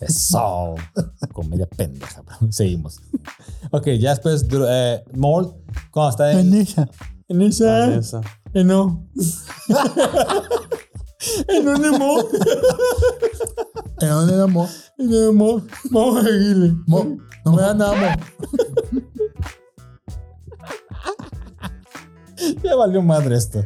[0.00, 0.74] Eso.
[1.32, 2.22] Comedia pendeja.
[2.22, 2.36] bro.
[2.50, 3.00] Seguimos.
[3.70, 5.54] Ok, ya después eh, Maul,
[5.90, 6.50] cuando está en...
[6.50, 6.88] Vanessa.
[7.28, 7.94] En esa...
[7.94, 8.20] Esa.
[8.52, 9.08] Eh, no.
[11.48, 12.20] Eh, no, no, mo.
[14.00, 14.66] ¿En dónde era Mo?
[14.98, 15.62] Eh, no, mo.
[15.90, 16.74] Vamos a seguirle.
[16.86, 19.00] Mo, no me da nada, Mo.
[22.62, 23.64] Ya valió madre esto.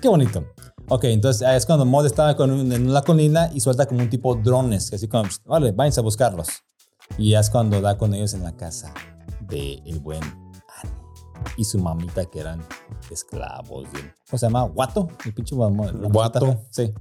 [0.00, 0.44] Qué bonito.
[0.88, 4.00] Ok, entonces ah, es cuando Mod estaba con un- en una colina y suelta como
[4.00, 6.48] un tipo drones, que así como, "Psst, vale, váyanse a buscarlos.
[7.18, 8.92] Y ya es cuando da con ellos en la casa
[9.48, 12.62] de el buen Annie y su mamita que eran
[13.10, 13.84] esclavos.
[13.92, 13.98] de-
[14.30, 14.62] ¿Cómo se llama?
[14.62, 15.08] ¿Guato?
[15.24, 16.60] El pinche Guato.
[16.70, 16.92] Sí.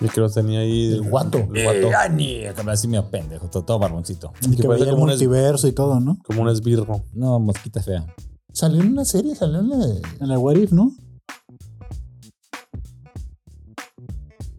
[0.00, 0.92] Yo que los tenía ahí.
[0.92, 1.38] El guato.
[1.38, 1.88] El guato.
[1.88, 4.32] Eh, Annie, que me así medio pendejo, todo, todo barboncito.
[4.42, 6.18] Y que veía el como un multiverso y todo, ¿no?
[6.24, 7.04] Como un esbirro.
[7.12, 8.04] No, mosquita fea.
[8.52, 10.02] Salió en una serie, salió en la de...
[10.20, 10.92] En el What If, ¿no?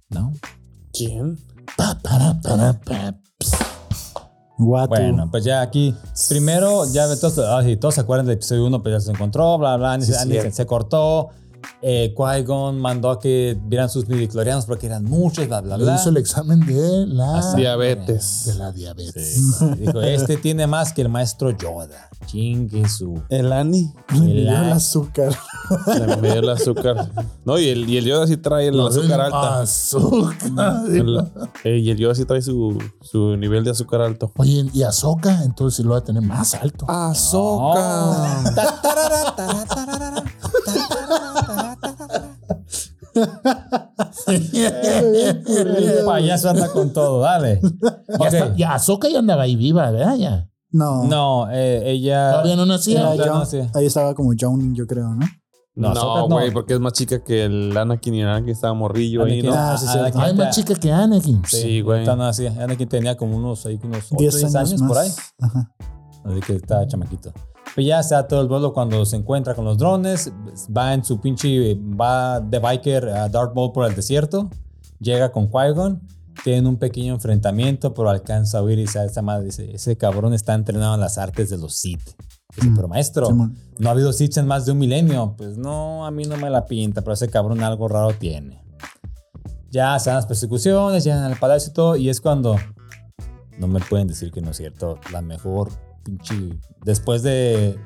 [0.09, 0.33] ¿No?
[0.93, 1.37] ¿Quién?
[1.75, 3.15] Pa, para, para, pa.
[4.57, 5.95] Bueno, pues ya aquí,
[6.27, 9.57] primero, ya todos, ah, sí, todos se acuerdan del episodio 1, pues ya se encontró,
[9.57, 11.29] bla, bla, Sí, se, se cortó,
[11.81, 15.95] eh, Qui-Gon mandó a que vieran sus midichlorianos porque eran muchos, bla, bla, Le bla.
[15.95, 17.57] hizo el examen de la, Así.
[17.57, 18.43] Diabetes.
[18.47, 19.41] de la diabetes.
[19.57, 19.65] Sí.
[19.79, 22.09] Dijo, este tiene más que el maestro Yoda.
[22.25, 23.21] Chingue su.
[23.29, 23.91] El Ani.
[24.13, 25.33] Le midió el azúcar.
[25.85, 27.09] Se me dio el azúcar.
[27.45, 29.61] No, y el, y el Yoda sí trae el azúcar alta.
[29.61, 30.37] Azúcar.
[30.89, 31.31] El-
[31.63, 34.31] eh, y el Yoda sí trae su, su nivel de azúcar alto.
[34.37, 36.85] Oye, y Azoka, entonces sí lo va a tener más alto.
[36.89, 38.43] ¡Azúcar!
[44.27, 47.59] El payaso anda con todo, dale.
[47.61, 48.25] Ya, Ok.
[48.33, 50.15] está- ya Azoka ya andaba ahí viva, ¿verdad?
[50.15, 50.49] Ya.
[50.71, 51.03] No.
[51.05, 52.31] No, eh, ella.
[52.31, 53.13] Todavía no nacía.
[53.13, 53.69] Era John-.
[53.73, 55.25] Ahí estaba como Jonin, yo creo, ¿no?
[55.75, 56.35] No, Ahsoka No, no.
[56.35, 59.45] güey, porque es más chica que el Anakin y el Anakin estaba morrillo ahí, Anakin-
[59.45, 59.53] ¿no?
[59.55, 59.97] Ah, sí, sí.
[59.97, 61.41] Anakin Hay está- más chica que Anakin.
[61.47, 62.05] Sí, güey.
[62.07, 62.51] hacía.
[62.63, 64.89] Anakin tenía como unos, ahí, unos 8, 10 10 años, años, más.
[64.89, 65.11] por ahí.
[65.39, 65.71] Ajá.
[66.25, 67.31] Así que estaba chamaquito.
[67.75, 70.31] Pues ya se da todo el vuelo cuando se encuentra con los drones,
[70.75, 74.49] va en su pinche, va de biker a Darth Maul por el desierto,
[74.99, 76.01] llega con Qui-Gon,
[76.43, 80.33] tienen un pequeño enfrentamiento, pero alcanza a huir y dice, esta madre dice, ese cabrón
[80.33, 82.01] está entrenado en las artes de los Sith.
[82.55, 83.55] Dice, Mm, pero maestro, Simón.
[83.77, 85.35] no ha habido Sith en más de un milenio.
[85.37, 88.63] Pues no, a mí no me la pinta, pero ese cabrón algo raro tiene.
[89.69, 92.55] Ya se dan las persecuciones, llegan al palacio y todo, y es cuando
[93.59, 94.97] no me pueden decir que no es cierto.
[95.11, 95.69] La mejor
[96.17, 96.59] pinche.
[96.83, 97.77] Después de.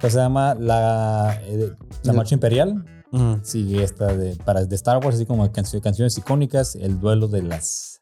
[0.00, 0.54] ¿Cómo se llama?
[0.54, 1.72] La, eh,
[2.02, 2.84] la marcha imperial.
[3.12, 3.38] Ujú.
[3.42, 6.74] Sigue esta de, para, de Star Wars, así como cancio- canciones icónicas.
[6.76, 8.00] El duelo de las.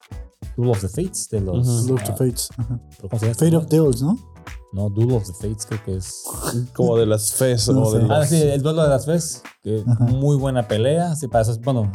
[0.57, 1.29] Duel of the Fates.
[1.31, 1.67] De los.
[1.69, 1.87] Ujú.
[1.89, 2.49] Duel of the Fates.
[2.57, 2.81] ajá.
[3.01, 3.35] ¿Cómo se llama?
[3.39, 4.19] Fate of Duels, ¿no?
[4.73, 6.25] No, Duel of the Fates, creo que es.
[6.75, 8.07] Como de las fes No o de sé.
[8.07, 9.43] los- Ah, sí, el duelo de las veces.
[9.63, 11.15] Que muy buena pelea.
[11.15, 11.93] Sí, para eso, bueno,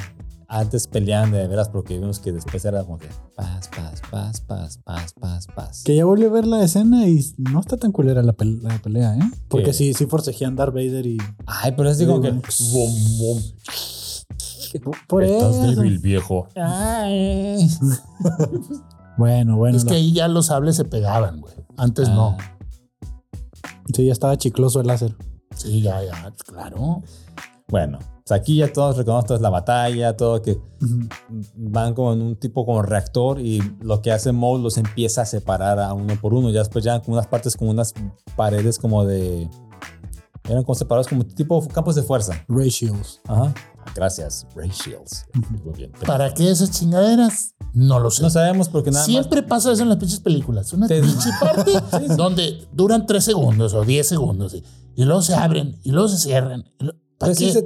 [0.50, 4.78] antes peleaban de veras porque vimos que después era como que paz, paz, paz, paz,
[4.84, 5.84] paz, paz, paz.
[5.84, 8.78] Que ya volví a ver la escena y no está tan culera la, pel- la
[8.82, 9.32] pelea, ¿eh?
[9.50, 9.74] Porque ¿Qué?
[9.74, 11.18] sí, sí forcejean Darth Vader y.
[11.46, 12.32] Ay, pero es como que.
[12.32, 13.42] Bum, bum.
[15.08, 15.68] Por Estás eso.
[15.82, 16.48] débil, viejo.
[16.56, 17.70] Ay.
[19.18, 19.76] Bueno, bueno.
[19.76, 21.56] es que ahí ya los sables se pegaban, güey.
[21.76, 22.38] Antes no.
[22.40, 22.58] Ah.
[23.92, 25.16] Sí, ya estaba chicloso el láser.
[25.56, 27.02] Sí, ya, ya, claro.
[27.68, 30.60] Bueno, pues aquí ya todos reconocen toda la batalla, todo que
[31.56, 35.26] van como en un tipo como reactor y lo que hace Maul los empieza a
[35.26, 36.50] separar a uno por uno.
[36.50, 37.94] Ya después ya como unas partes como unas
[38.36, 39.50] paredes como de...
[40.44, 42.34] Eran como separados como tipo campos de fuerza.
[42.50, 43.22] Ray Shields.
[43.28, 43.54] Ajá.
[43.96, 45.26] Gracias, Ray Shields.
[45.64, 45.92] Muy bien.
[46.06, 47.56] ¿Para qué esas chingaderas?
[47.74, 48.24] No lo sé.
[48.24, 50.74] No sabemos porque nada Siempre pasa eso en las pinches películas.
[50.74, 51.72] Una Te- pinche parte
[52.18, 56.66] donde duran tres segundos o diez segundos y, luego se abren y luego se cierran.
[56.80, 57.66] y ¿Para Pues sí, se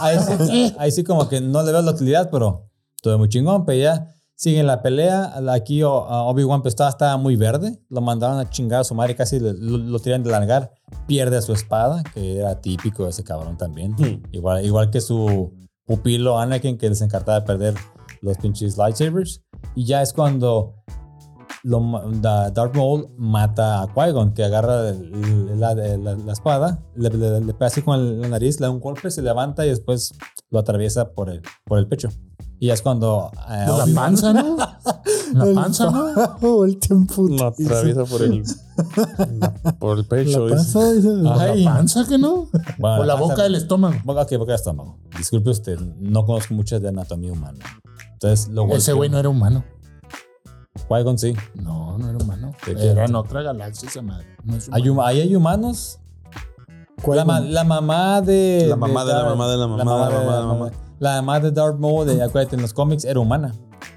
[0.00, 2.68] ahí, sí, ahí sí como que no le veo la utilidad, pero
[3.02, 5.34] todo muy chingón, pero ya siguen la pelea.
[5.52, 9.16] Aquí a Obi-Wan pues, estaba, estaba muy verde, lo mandaron a chingar a su madre,
[9.16, 10.72] casi lo, lo tiran de largar,
[11.06, 13.92] pierde su espada, que era típico de ese cabrón también.
[13.92, 14.22] Hmm.
[14.32, 15.52] Igual, igual que su
[15.84, 17.74] pupilo Anakin, que les encantaba perder
[18.22, 19.42] los pinches lightsabers.
[19.74, 20.74] Y ya es cuando
[21.62, 21.80] lo,
[22.20, 27.52] Darth Maul mata a Qui-Gon, que agarra la, la- la- la espada, le, le- le
[27.54, 30.12] pega así con la nariz, le da un golpe, se levanta y después
[30.50, 32.08] lo atraviesa por el, por el pecho.
[32.58, 33.30] Y ya es cuando...
[33.50, 34.56] eh, la panza, ¿no?
[35.32, 36.06] La panza, ¿no?
[36.42, 37.28] Oh, el tiempo.
[37.28, 38.42] Lo atraviesa por el,
[39.38, 40.48] la- por el pecho.
[40.48, 41.08] La panza, dice.
[41.38, 41.62] Ay.
[41.64, 42.48] ¿La panza que no?
[42.78, 43.94] Bueno, o la panza- boca del estómago.
[44.04, 44.98] Boca, ok, boca de estómago.
[45.16, 47.58] Disculpe usted, no conozco mucho de anatomía humana.
[48.14, 49.62] Entonces, lo Ese güey no era humano.
[50.88, 51.34] Qui-Gon sí.
[51.54, 52.52] No, no era humano.
[52.66, 52.90] ¿De qué?
[52.90, 54.26] Era en otra galaxia esa madre.
[54.44, 55.98] No es Hay, hum- ahí hay humanos.
[57.06, 58.66] La, ma- la mamá de.
[58.68, 60.70] La mamá de la Darth- mamá de la mamá de la mamá de la mamá.
[60.98, 63.54] La mamá de Darth Maul, de, acuérdate, en los cómics, era humana.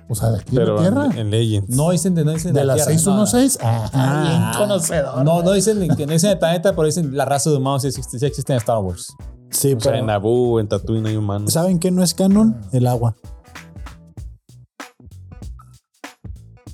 [0.09, 1.05] O sea, de aquí de Pero la Tierra.
[1.07, 1.69] en, en Legends.
[1.75, 3.59] No dicen de, no dicen de la la Tierra, 616.
[3.61, 4.25] Ah, Ah.
[4.53, 5.23] bien conocedor.
[5.25, 7.89] No, no dicen que no dicen el planeta, pero dicen la raza de humanos sí
[7.89, 9.13] existe, sí existe en Star Wars.
[9.49, 9.97] Sí, O sea, pero.
[10.01, 11.51] en Naboo, en Tatooine hay humanos.
[11.53, 12.59] ¿Saben qué no es canon?
[12.71, 13.15] El agua.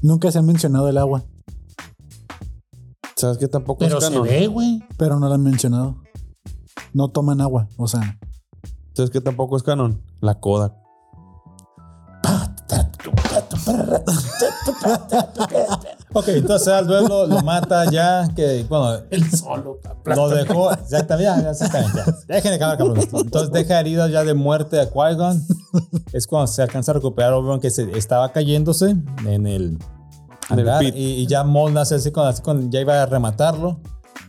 [0.02, 1.24] Nunca se ha mencionado el agua,
[3.16, 4.26] ¿Sabes qué tampoco Pero es se canon?
[4.28, 4.82] ve, güey.
[4.98, 5.98] pero no la han mencionado.
[6.94, 8.18] No toman agua, o sea.
[8.94, 10.02] ¿Sabes qué tampoco es canon?
[10.22, 10.74] La coda.
[16.14, 19.78] Ok, entonces al duelo lo mata ya, que bueno, El solo.
[20.06, 22.16] lo dejó, exactamente, ya, exactamente, ya.
[22.28, 23.00] Dejen de acabar, cabrón.
[23.14, 25.40] Entonces deja heridas ya de muerte a Qui-Gon.
[26.12, 28.96] Es cuando se alcanza a recuperar Obi-Wan que se estaba cayéndose
[29.26, 29.78] en el
[30.50, 30.96] el pit.
[30.96, 33.80] y, y ya Maul nace así con, así con- ya iba a rematarlo.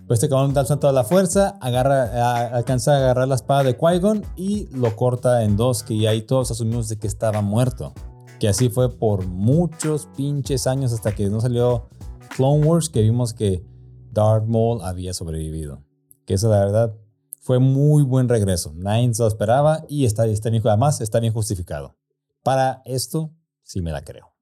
[0.07, 3.79] Pues este cabrón da toda la fuerza, agarra, a- alcanza a agarrar la espada de
[3.79, 7.95] Qui-Gon y lo corta en dos, que ya ahí todos asumimos de que estaba muerto.
[8.41, 11.89] Que así fue por muchos pinches años hasta que no salió
[12.35, 13.63] Clone Wars, que vimos que
[14.11, 15.85] Darth Maul había sobrevivido.
[16.27, 16.97] Que eso, la verdad,
[17.41, 18.73] fue muy buen regreso.
[18.75, 21.97] Nadie se lo esperaba y está, está bien, además está bien justificado.
[22.43, 23.31] Para esto,
[23.63, 24.33] sí me la creo.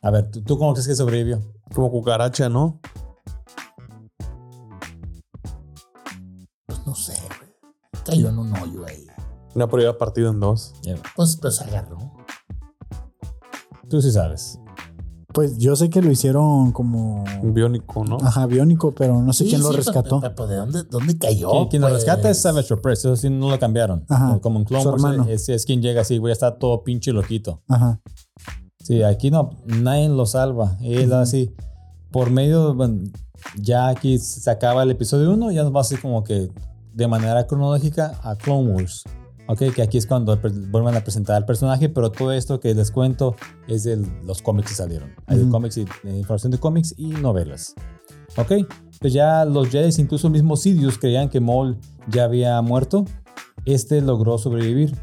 [0.00, 1.40] A ver, ¿tú, tú cómo crees que sobrevivió?
[1.74, 2.80] Como cucaracha, ¿no?
[6.66, 8.02] Pues no sé, güey.
[8.04, 9.01] Cayó en un hoyo ahí.
[9.54, 10.74] Una prueba partida en dos.
[11.16, 11.98] Pues, pues agarró.
[13.88, 14.58] Tú sí sabes.
[15.34, 17.24] Pues yo sé que lo hicieron como.
[17.42, 18.18] Biónico, ¿no?
[18.22, 20.20] Ajá, biónico, pero no sé Sí, quién lo sí, rescató.
[20.20, 21.50] pues, pues, ¿De dónde, dónde cayó?
[21.52, 22.02] Quien, quien lo pues?
[22.04, 22.98] rescata es Savage Opress.
[23.00, 24.04] Eso sí no lo cambiaron.
[24.08, 27.12] Ajá, Como en Clone Wars es, es quien llega así, voy a estar todo pinche
[27.12, 27.62] loquito.
[27.68, 28.00] Ajá.
[28.78, 30.76] Sí, aquí no, nadie lo salva.
[30.82, 31.14] Él Ujú.
[31.20, 31.54] así,
[32.10, 33.04] por medio, bueno,
[33.56, 36.50] ya aquí se acaba el episodio 1, ya nos va así como que
[36.92, 39.04] de manera cronológica a Clone Wars.
[39.52, 40.34] Ok, que aquí es cuando
[40.70, 43.36] vuelven a presentar al personaje, pero todo esto que les cuento
[43.68, 45.12] es de los cómics que salieron.
[45.26, 47.74] Hay cómics y de información de cómics y novelas.
[48.38, 48.52] Ok,
[48.98, 51.76] pues ya los Jedi, incluso el mismo Sidious, creían que Maul
[52.08, 53.04] ya había muerto.
[53.66, 54.96] Este logró sobrevivir.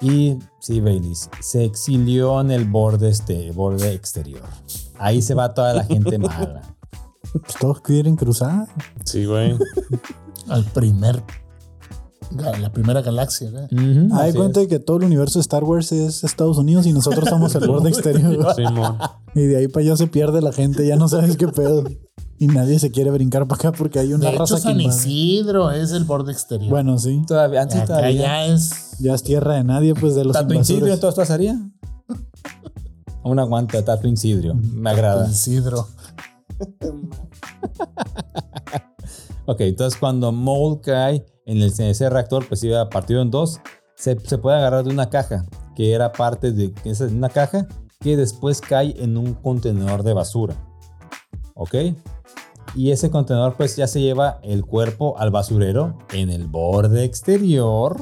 [0.00, 4.44] Y sí, Baileys, se exilió en el borde, este, borde exterior.
[5.00, 6.62] Ahí se va toda la gente mala.
[7.32, 8.68] Pues todos quieren cruzar.
[9.04, 9.58] Sí, güey.
[10.48, 11.24] Al primer.
[12.60, 13.64] La primera galaxia, güey.
[13.64, 14.68] Ujú, Hay cuenta es.
[14.68, 17.66] de que todo el universo de Star Wars es Estados Unidos y nosotros somos el
[17.68, 18.54] borde exterior.
[18.56, 18.98] Simón.
[19.34, 21.84] Y de ahí para allá se pierde la gente, ya no sabes qué pedo.
[22.38, 24.80] Y nadie se quiere brincar para acá porque hay una De hecho, raza que San
[24.80, 24.98] invade.
[24.98, 26.68] Isidro es el borde exterior.
[26.68, 27.22] Bueno, sí.
[27.26, 28.20] Todavía, antes acá todavía.
[28.22, 28.98] ya es.
[28.98, 30.94] Ya es tierra de nadie, pues de los Tato Isidro, invasores.
[30.94, 31.70] entonces pasaría.
[33.22, 34.54] Un aguante de Tato Isidro.
[34.54, 35.28] Me agrada.
[35.30, 35.86] Isidro.
[39.46, 43.60] Ok, entonces cuando Maul cae en el ese reactor, pues iba partido en dos,
[43.96, 45.44] se, se puede agarrar de una caja,
[45.76, 47.66] que era parte de esa- una caja
[48.00, 50.54] que después cae en un contenedor de basura.
[51.54, 51.74] Ok.
[52.74, 57.96] Y ese contenedor pues ya se lleva el cuerpo al basurero en el borde exterior.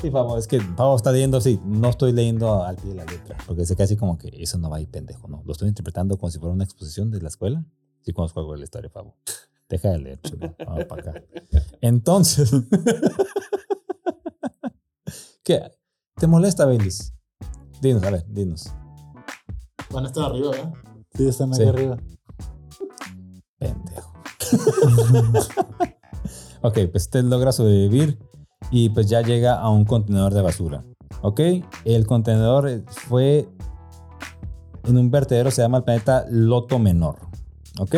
[0.00, 3.04] Sí, Fabo, es que Fabo está leyendo así, no estoy leyendo al pie de la
[3.04, 5.42] letra, porque sé casi como que eso no va ahí pendejo, ¿no?
[5.44, 7.64] Lo estoy interpretando como si fuera una exposición de la escuela.
[8.02, 9.16] Sí conozco algo de la historia, Fabo.
[9.70, 10.54] Deja de leer, chulo.
[10.66, 11.22] Vamos para acá.
[11.80, 12.50] Entonces,
[15.44, 15.62] ¿qué?
[16.16, 17.14] ¿Te molesta, Baileys?
[17.80, 18.70] Dinos, a ver, dinos.
[19.92, 20.72] Van a estar arriba, ¿verdad?
[21.14, 21.68] Sí, están aquí Sí.
[21.68, 21.96] arriba.
[23.58, 24.12] Pendejo.
[26.62, 28.18] ok, pues este logra sobrevivir
[28.70, 30.84] y pues ya llega a un contenedor de basura.
[31.22, 31.40] Ok,
[31.84, 33.48] el contenedor fue
[34.84, 37.18] en un vertedero, se llama el planeta Loto Menor.
[37.78, 37.94] Ok,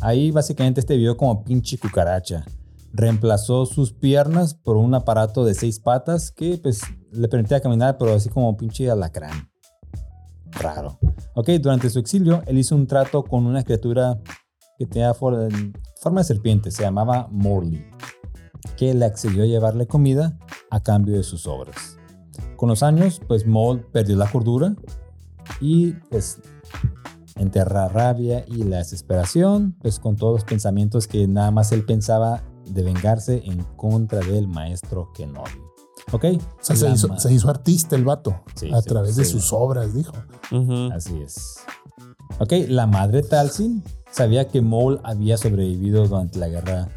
[0.00, 2.44] ahí básicamente este vivió como pinche cucaracha.
[2.92, 6.80] Reemplazó sus piernas por un aparato de seis patas que pues
[7.12, 9.48] le permitía caminar, pero así como pinche alacrán.
[10.52, 10.98] Raro.
[11.34, 14.18] Ok, durante su exilio, él hizo un trato con una criatura
[14.78, 15.48] que tenía for-
[16.00, 17.86] forma de serpiente, se llamaba Morley,
[18.76, 20.38] que le accedió a llevarle comida
[20.70, 21.98] a cambio de sus obras.
[22.56, 24.74] Con los años, pues Maul perdió la cordura
[25.60, 26.40] y pues
[27.40, 31.84] entre la rabia y la desesperación, pues con todos los pensamientos que nada más él
[31.84, 35.50] pensaba de vengarse en contra del maestro Kenobi.
[36.12, 36.24] ¿Ok?
[36.24, 38.42] O sea, se hizo, ma- se hizo artista el vato.
[38.54, 39.32] Sí, a sí, través de sí.
[39.32, 40.12] sus obras, dijo.
[40.92, 41.56] Así es.
[42.38, 46.88] Ok, la madre Talsin sabía que Maul había sobrevivido durante la guerra,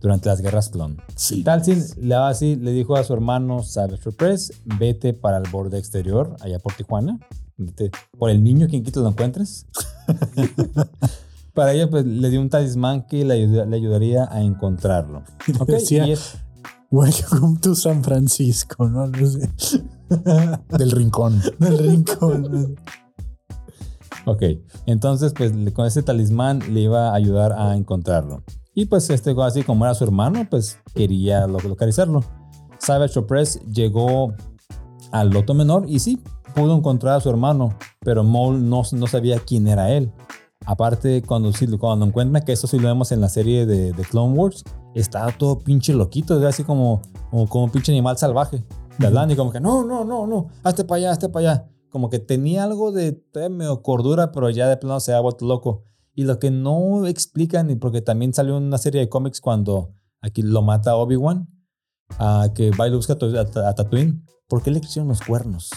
[0.00, 1.00] durante las guerras clon.
[1.14, 1.42] Sí.
[1.42, 6.36] Talsin le, así, le dijo a su hermano Savage Press, vete para el borde exterior,
[6.40, 7.18] allá por Tijuana,
[8.18, 9.66] por el niño, quien quita lo encuentres.
[11.54, 15.22] para ella, pues, le dio un talismán que le, ayuda- le ayudaría a encontrarlo.
[15.58, 16.36] Ok, Decía- y es-
[16.90, 19.08] Welcome to San Francisco, ¿no?
[19.08, 19.50] No sé.
[20.78, 21.42] Del rincón.
[21.58, 22.76] Del rincón.
[24.24, 24.42] Ok,
[24.86, 28.44] entonces pues con ese talismán le iba a ayudar a encontrarlo.
[28.74, 32.22] Y pues este así como era su hermano, pues quería lo- localizarlo.
[32.78, 34.32] Savage Opress llegó
[35.10, 36.20] al Loto Menor y sí,
[36.56, 40.10] pudo encontrar a su hermano, pero Maul no, no sabía quién era él.
[40.64, 44.34] Aparte, cuando, cuando encuentra, que eso sí lo vemos en la serie de, de Clone
[44.34, 48.64] Wars, estaba todo pinche loquito, así como, como, como un pinche animal salvaje.
[48.98, 51.68] Hablando y como que, no, no, no, no, hazte para allá, hazte para allá.
[51.90, 55.84] Como que tenía algo de medio cordura, pero ya de plano se ha vuelto loco.
[56.14, 59.92] Y lo que no explican, y porque también salió una serie de cómics cuando
[60.22, 61.48] aquí lo mata Obi-Wan,
[62.18, 65.70] a que va y busca a, Tatooine, ¿por qué le crecieron los cuernos?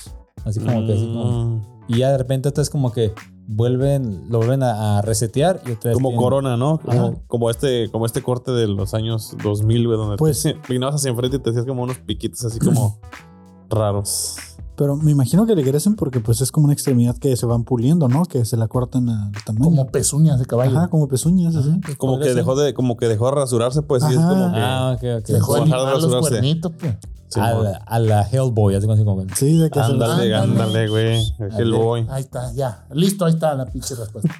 [0.45, 1.61] Así como que, así como- Mm.
[1.87, 3.13] y ya de repente otra vez como que
[3.47, 6.79] vuelven, lo vuelven a, a resetear y otra vez Como tienen- corona, ¿no?
[6.79, 10.95] Como, como este, como este corte de los años 2000, güey, donde Pues- te peinabas
[10.95, 12.99] hacia enfrente y te hacías como unos piquitos así como
[13.69, 14.37] raros.
[14.79, 17.65] Pero me imagino que le crecen porque pues es como una extremidad que se van
[17.65, 18.23] puliendo, ¿no?
[18.23, 19.65] Que se la cortan al tamaño.
[19.65, 20.77] Como pezuñas de caballo.
[20.77, 21.69] Ajá, como pezuñas, así.
[21.97, 22.35] Como que ser.
[22.35, 24.59] dejó de, como que dejó de rasurarse, pues sí, es como que.
[24.61, 25.27] Ah, ok, ok.
[25.27, 26.29] Dejó de los rasurarse.
[26.29, 26.95] cuernitos, pues.
[27.27, 29.25] Sí, a, la, a la Hellboy, así como- como...
[29.35, 30.61] Sí, de que se la- ándale, Ándale.
[30.63, 31.33] ándale, güey.
[31.57, 32.07] El boy.
[32.09, 32.85] Ahí está, ya.
[32.93, 34.33] Listo, ahí está la pinche respuesta.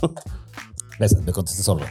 [0.98, 1.82] Gracias, me contesté solo.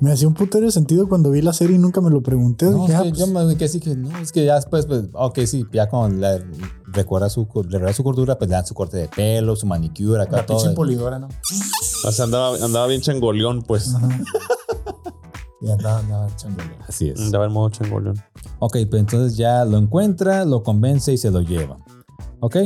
[0.00, 2.66] Me hacía un putero de sentido cuando vi la serie y nunca me lo pregunté.
[2.66, 4.86] No, Dije, ah, que pues, yo me quedé así que no, es que ya después,
[4.86, 6.44] pues, ok, sí, ya cuando le
[6.86, 10.38] recuerda su, recuerda su cordura, pues le dan su corte de pelo, su manicure, acá
[10.38, 10.74] La pinche todo.
[10.74, 11.28] polidora, ¿no?
[12.04, 13.94] O sea, andaba, andaba bien changoleón, pues.
[15.60, 16.70] Y andaba, andaba echándole.
[16.88, 17.20] Así es.
[17.20, 18.16] Andaba en modo changoleón.
[18.58, 21.78] Ok, pues entonces ya lo encuentra, lo convence y se lo lleva.
[22.40, 22.56] Ok,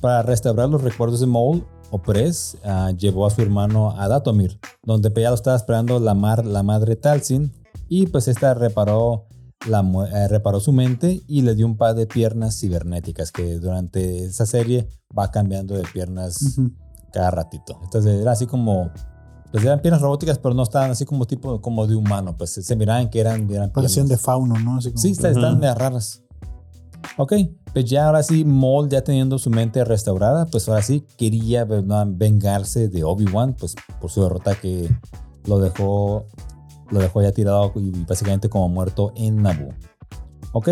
[0.00, 1.66] para restaurar los recuerdos de Maul,
[1.96, 6.44] Opress ah, llevó a su hermano a Datomir, donde ya lo estaba esperando la, mar,
[6.46, 7.52] la madre Talsin,
[7.88, 9.26] y pues esta reparó,
[9.68, 9.80] la,
[10.12, 14.46] eh, reparó su mente y le dio un par de piernas cibernéticas, que durante esa
[14.46, 16.58] serie va cambiando de piernas
[17.12, 17.78] cada ratito.
[17.82, 18.90] Entonces era así como
[19.52, 22.62] pues eran piernas robóticas, pero no estaban así como tipo como de humano, pues se,
[22.62, 24.78] se miraban que eran, eran Parecían de fauno, ¿no?
[24.78, 25.60] Así como- Sí, está- están Ujú.
[25.60, 26.22] medio raras.
[27.18, 27.32] Ok,
[27.72, 32.88] pues ya ahora sí, Maul ya teniendo su mente restaurada, pues ahora sí quería vengarse
[32.88, 34.88] de Obi-Wan, pues por su derrota que
[35.46, 36.26] lo dejó,
[36.90, 39.72] lo dejó ya tirado y básicamente como muerto en Naboo.
[40.52, 40.70] Ok,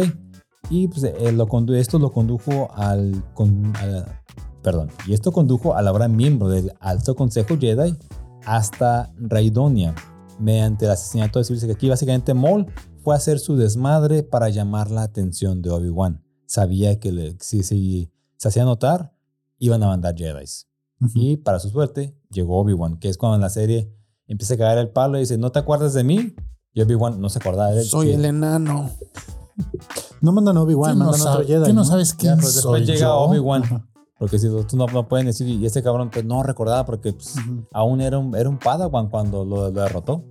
[0.71, 4.21] y pues eh, lo esto lo condujo al, con- a-
[4.63, 7.97] perdón, y esto condujo al ahora miembro del Alto Consejo Jedi
[8.47, 9.95] hasta Raidonia
[10.39, 11.71] mediante el asesinato de Civil.
[11.71, 12.67] Aquí básicamente Maul
[13.05, 16.25] fue a hacer su desmadre para llamar la atención de Obi-Wan.
[16.47, 19.15] Sabía que le- si, si se hacía notar,
[19.59, 20.45] iban a mandar Jedi.
[21.15, 23.93] Y para su suerte, llegó Obi-Wan, que es cuando en la serie
[24.27, 26.35] empieza a caer el palo y dice, ¿no te acuerdas de mí?
[26.73, 27.87] Y Obi-Wan no se acordaba de él.
[27.87, 28.91] Soy que- el enano.
[30.21, 31.65] No mandan a Obi-Wan, ¿Qué no, mandan a otro Jedi.
[31.67, 31.85] qué no ¿no?
[31.85, 33.15] sabes Ya, quién después soy llega yo?
[33.19, 33.63] Obi-Wan.
[34.19, 37.35] Porque si tú no, no pueden decir, y este cabrón pues no recordaba porque pues,
[37.73, 40.25] aún era un, era un Padawan cuando lo, lo derrotó.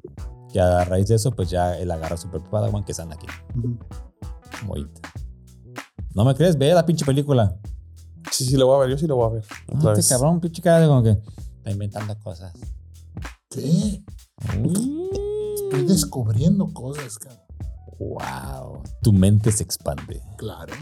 [0.53, 2.99] Y a raíz de eso, pues ya él agarra a su propio Padawan que es
[2.99, 3.29] Anakin.
[3.57, 3.77] Ujú.
[4.65, 4.87] Muy-
[6.13, 6.57] ¿No me crees?
[6.57, 7.57] Ve la pinche película.
[8.31, 8.89] Sí, sí, lo voy a ver.
[8.91, 9.43] Yo sí lo voy a ver.
[9.67, 10.09] Este vez.
[10.09, 11.11] cabrón, pinche cara como que
[11.57, 12.53] está inventando cosas.
[13.49, 14.03] ¿Qué?
[15.63, 17.41] Estoy descubriendo cosas, cabrón.
[17.99, 18.83] Wow.
[19.01, 20.21] Tu mente se expande.
[20.37, 20.73] Claro.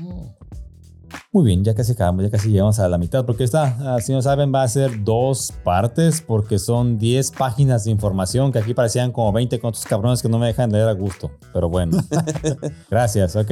[1.32, 4.12] Muy bien, ya casi acabamos, ya casi llegamos a la mitad, porque esta, ah, si
[4.12, 8.74] no saben, va a ser dos partes, porque son 10 páginas de información que aquí
[8.74, 11.32] parecían como 20 con otros cabrones que no me dejan leer a gusto.
[11.54, 11.98] Pero bueno,
[12.90, 13.52] gracias, ok.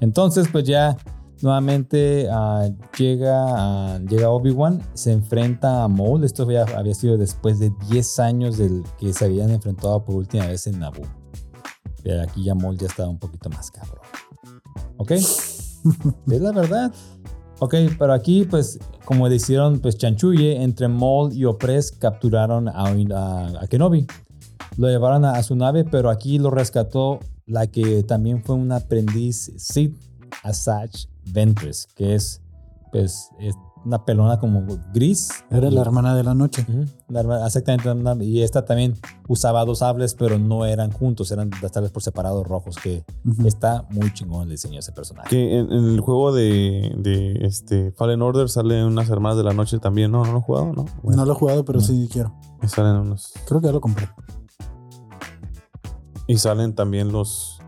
[0.00, 0.96] Entonces, pues ya
[1.42, 6.24] nuevamente ah, llega, ah, llega Obi-Wan, se enfrenta a Maul.
[6.24, 10.46] Esto ya había sido después de 10 años del que se habían enfrentado por última
[10.46, 11.06] vez en Naboo.
[12.02, 14.02] Pero aquí ya Maul ya estaba un poquito más cabrón.
[14.96, 15.12] ¿Ok?
[16.30, 16.92] Es la verdad.
[17.60, 24.06] Ok, pero aquí, pues, como hicieron, pues, chanchulle, entre Maul y Opress capturaron a, Kenobi.
[24.76, 29.52] Lo llevaron a, su nave, pero aquí lo rescató la que también fue un aprendiz
[29.58, 29.94] Sith,
[30.42, 32.42] Asajj Ventress, que es,
[32.90, 33.54] pues, es
[33.84, 35.28] una pelona como gris.
[35.50, 36.66] Era la hermana de la noche.
[37.08, 38.24] Exactamente.
[38.24, 38.94] Y esta también
[39.28, 43.04] usaba dos sables, pero no eran juntos, eran sables por separado rojos, que
[43.44, 45.28] está muy chingón el diseño de ese personaje.
[45.30, 49.52] Que en, en el juego de, de este Fallen Order salen unas hermanas de la
[49.52, 50.10] noche también.
[50.12, 50.84] No, no lo he jugado, ¿no?
[51.02, 51.84] Bueno, No lo he jugado, pero No.
[51.84, 52.34] sí quiero.
[52.62, 53.32] y salen unos.
[53.46, 54.08] Creo que ya lo compré.
[56.26, 57.58] Y salen también los.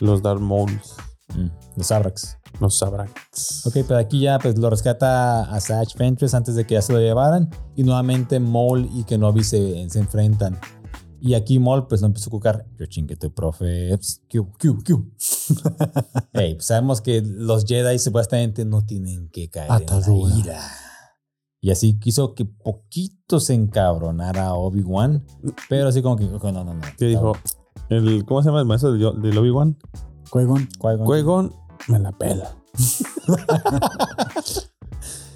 [0.00, 0.96] Los Dark Mauls.
[1.36, 1.46] Mm,
[1.76, 2.36] los Abrax.
[2.60, 3.66] Los Sabraks.
[3.66, 6.92] Ok, pero aquí ya pues lo rescata a Satch Ventress antes de que ya se
[6.92, 7.50] lo llevaran.
[7.76, 10.58] Y nuevamente Maul y Kenobi se, se enfrentan.
[11.20, 12.66] Y aquí Maul pues lo empezó a cucar.
[12.78, 13.98] Yo chingue tu profe.
[14.30, 15.12] Q, Q, Q.
[16.34, 20.34] Ey, pues, sabemos que los Jedi supuestamente no tienen que caer Atadura.
[20.34, 20.60] en la ira.
[21.62, 25.24] Y así quiso que poquito se encabronara a Obi-Wan.
[25.70, 26.82] Pero así como que, no, no, no.
[26.98, 27.32] ¿Qué dijo?
[27.88, 29.78] El, ¿Cómo se llama el maestro del, del Obi-Wan?
[30.30, 30.68] Qui-Gon.
[30.78, 31.63] Qui-Gon.
[31.88, 32.54] Me la pela.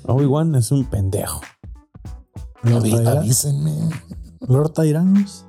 [0.07, 1.41] Obi-Wan es un pendejo.
[2.63, 3.91] Lord, Avi- Tyra- Avísenme.
[4.41, 5.45] Lord Tyrannus.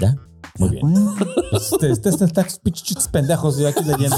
[0.00, 0.14] ¿Ya?
[0.58, 1.14] Muy bien.
[1.52, 2.26] Este, este, este,
[2.62, 4.16] pinches pendejos, yo aquí leyendo.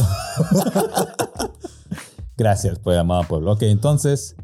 [2.37, 3.53] Gracias el amado pueblo.
[3.53, 4.35] Ok, entonces.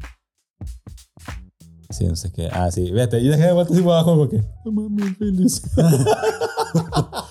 [1.89, 2.49] Sí, no sé qué.
[2.51, 3.19] Ah, sí, vete.
[3.19, 4.43] Y dejé de vuelta así abajo porque.
[4.65, 5.61] No mames, feliz.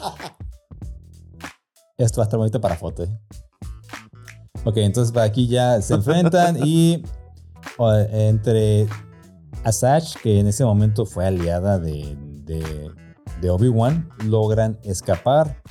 [1.97, 3.05] Esto va a estar bonito para foto.
[3.05, 3.19] ¿eh?
[4.65, 7.05] Ok, entonces aquí ya se enfrentan y
[8.13, 8.87] entre
[9.63, 12.17] Asajj, que en ese momento fue aliada de,
[13.49, 15.63] Obi-Wan, logran escapar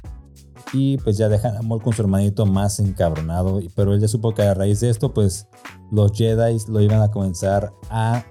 [0.74, 3.60] y pues ya dejan a Maul con su hermanito más encabronado.
[3.76, 5.48] Pero él ya supo que a raíz de esto, pues
[5.92, 8.24] los Jedi lo iban a comenzar a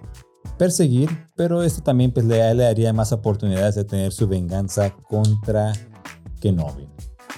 [0.59, 1.11] perseguir.
[1.37, 5.73] Pero esto también pues, le, le daría más oportunidades de tener su venganza contra
[6.41, 6.89] Kenobi.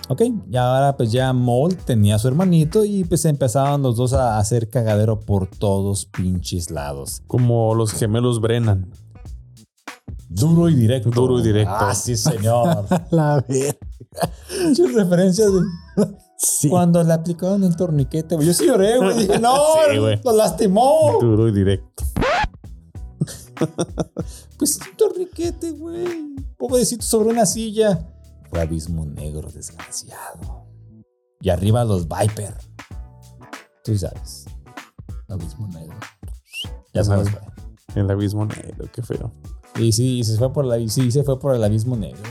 [0.09, 4.13] Ok, y ahora pues ya Maul tenía a su hermanito y pues empezaban los dos
[4.13, 7.23] a hacer cagadero por todos pinches lados.
[7.27, 8.91] Como los gemelos Brennan.
[10.29, 11.11] Duro y directo.
[11.11, 11.73] Duro y directo.
[11.75, 12.85] Ah, sí, señor.
[13.11, 13.79] la ver.
[14.69, 15.61] Muchas referencias de
[16.37, 16.69] Sí.
[16.69, 18.35] cuando le aplicaron el torniquete.
[18.35, 18.47] güey.
[18.49, 19.17] Yo sí lloré, güey.
[19.21, 19.55] Dije, no,
[19.91, 20.21] Sí, güey.
[20.23, 21.17] lo lastimó.
[21.21, 22.05] Duro y directo.
[24.59, 26.07] Pues un torniquete, güey.
[26.59, 28.07] Pobrecito sobre una silla.
[28.55, 30.69] Fue abismo negro, desgraciado.
[31.41, 32.55] Y arriba los Viper.
[33.83, 34.45] Tú sabes.
[35.29, 35.97] Abismo negro.
[36.93, 37.43] Ya sabes, güey.
[37.97, 39.33] El abismo negro, qué feo.
[39.77, 42.23] Y sí, y se fue por la, y sí, se fue por el abismo negro.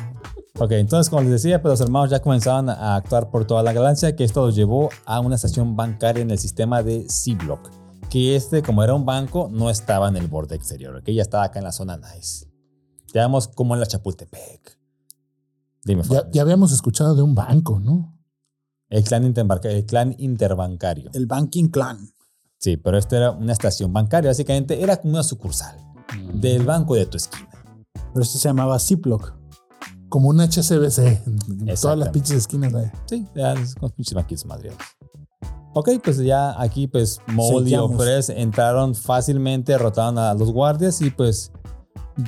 [0.60, 3.74] Ok, entonces como les decía, pues los hermanos ya comenzaban a actuar por toda la
[3.74, 7.70] galaxia, que esto los llevó a una estación bancaria en el sistema de C-Block,
[8.10, 11.10] que este, como era un banco, no estaba en el borde exterior, ¿ok?
[11.10, 12.48] Ya estaba acá en la zona nice.
[13.08, 14.83] Digamos como en la Chapultepec.
[15.86, 18.18] Dime, Ya, ya habíamos escuchado de un banco, ¿no?
[18.90, 19.24] El clan,
[19.64, 21.10] el clan interbancario.
[21.14, 22.14] El Banking Clan.
[22.60, 24.30] Sí, pero esta era una estación bancaria.
[24.30, 25.76] Básicamente era como una sucursal
[26.34, 27.50] del banco de tu esquina.
[28.14, 29.34] Pero este se llamaba Ziploc.
[30.10, 31.00] Como un HCBC.
[31.66, 32.74] En todas las pinches esquinas.
[32.76, 32.92] ahí.
[33.08, 34.80] Sí, ya es con pinches banquitos madreados.
[35.74, 37.96] Ok, pues ya aquí pues Mold y Sellamos.
[37.96, 41.52] Opress entraron fácilmente, derrotaron a los guardias y pues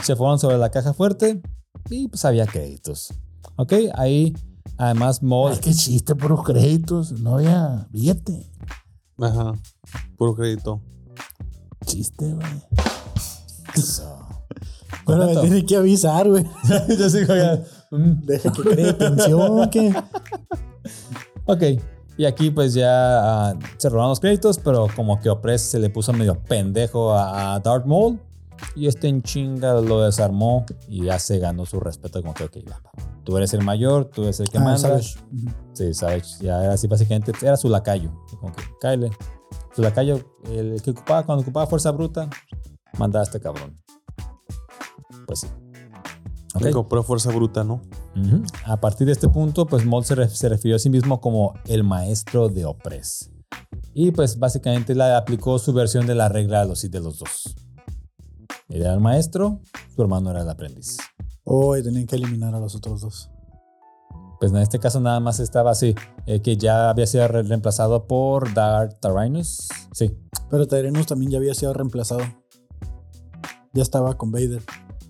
[0.03, 1.43] se fueron sobre la caja fuerte
[1.91, 3.13] y pues había créditos.
[3.57, 4.33] Ok, ahí
[4.77, 5.59] además Ay, Mold...
[5.59, 7.13] qué chiste, puros créditos.
[7.13, 8.51] No había billete.
[9.19, 9.53] Ajá.
[10.17, 10.81] Puro crédito.
[11.85, 12.47] Chiste, güey.
[13.75, 14.19] Eso.
[15.05, 16.45] Pero me tiene que avisar, güey.
[16.97, 17.63] Yo sigo ya.
[17.91, 18.25] mm.
[18.25, 19.93] Deja que cree atención, que.
[21.47, 21.61] Ok,
[22.17, 22.89] y aquí pues ya
[23.49, 27.53] ah, se robaron los créditos, pero como que Opress se le puso medio pendejo a,
[27.53, 28.19] a Darth Maul
[28.75, 32.57] y este en chinga lo desarmó y ya se ganó su respeto como que, ok,
[33.25, 34.77] tú eres el mayor, tú eres el que Ah, manda.
[34.79, 35.15] Savage.
[35.73, 39.09] Sí, Savage, ya era así básicamente, era su lacayo, como que, Kyle,
[39.75, 40.19] su lacayo,
[40.49, 42.29] el que ocupaba, cuando ocupaba fuerza bruta,
[42.97, 43.75] mandaba a este cabrón.
[45.27, 45.47] Pues sí.
[46.55, 46.61] Ok.
[46.61, 47.81] Le Compró fuerza bruta, ¿no?
[48.65, 51.53] A partir de este punto, pues Maul se, ref- se refirió a sí mismo como
[51.65, 53.29] el maestro de Opress.
[53.93, 57.55] Y pues básicamente le aplicó su versión de la regla de los, de los dos.
[58.69, 59.59] Él era el maestro,
[59.93, 60.97] su hermano era el aprendiz.
[61.45, 63.29] Oh, y tenían que eliminar a los otros dos.
[64.39, 68.05] Pues en este caso nada más estaba así, eh, que ya había sido re- reemplazado
[68.07, 69.69] por Darth Tyrannus.
[69.93, 70.11] Sí,
[70.49, 72.21] Pero Tyrannus también ya había sido reemplazado.
[73.73, 74.61] Ya estaba con Vader.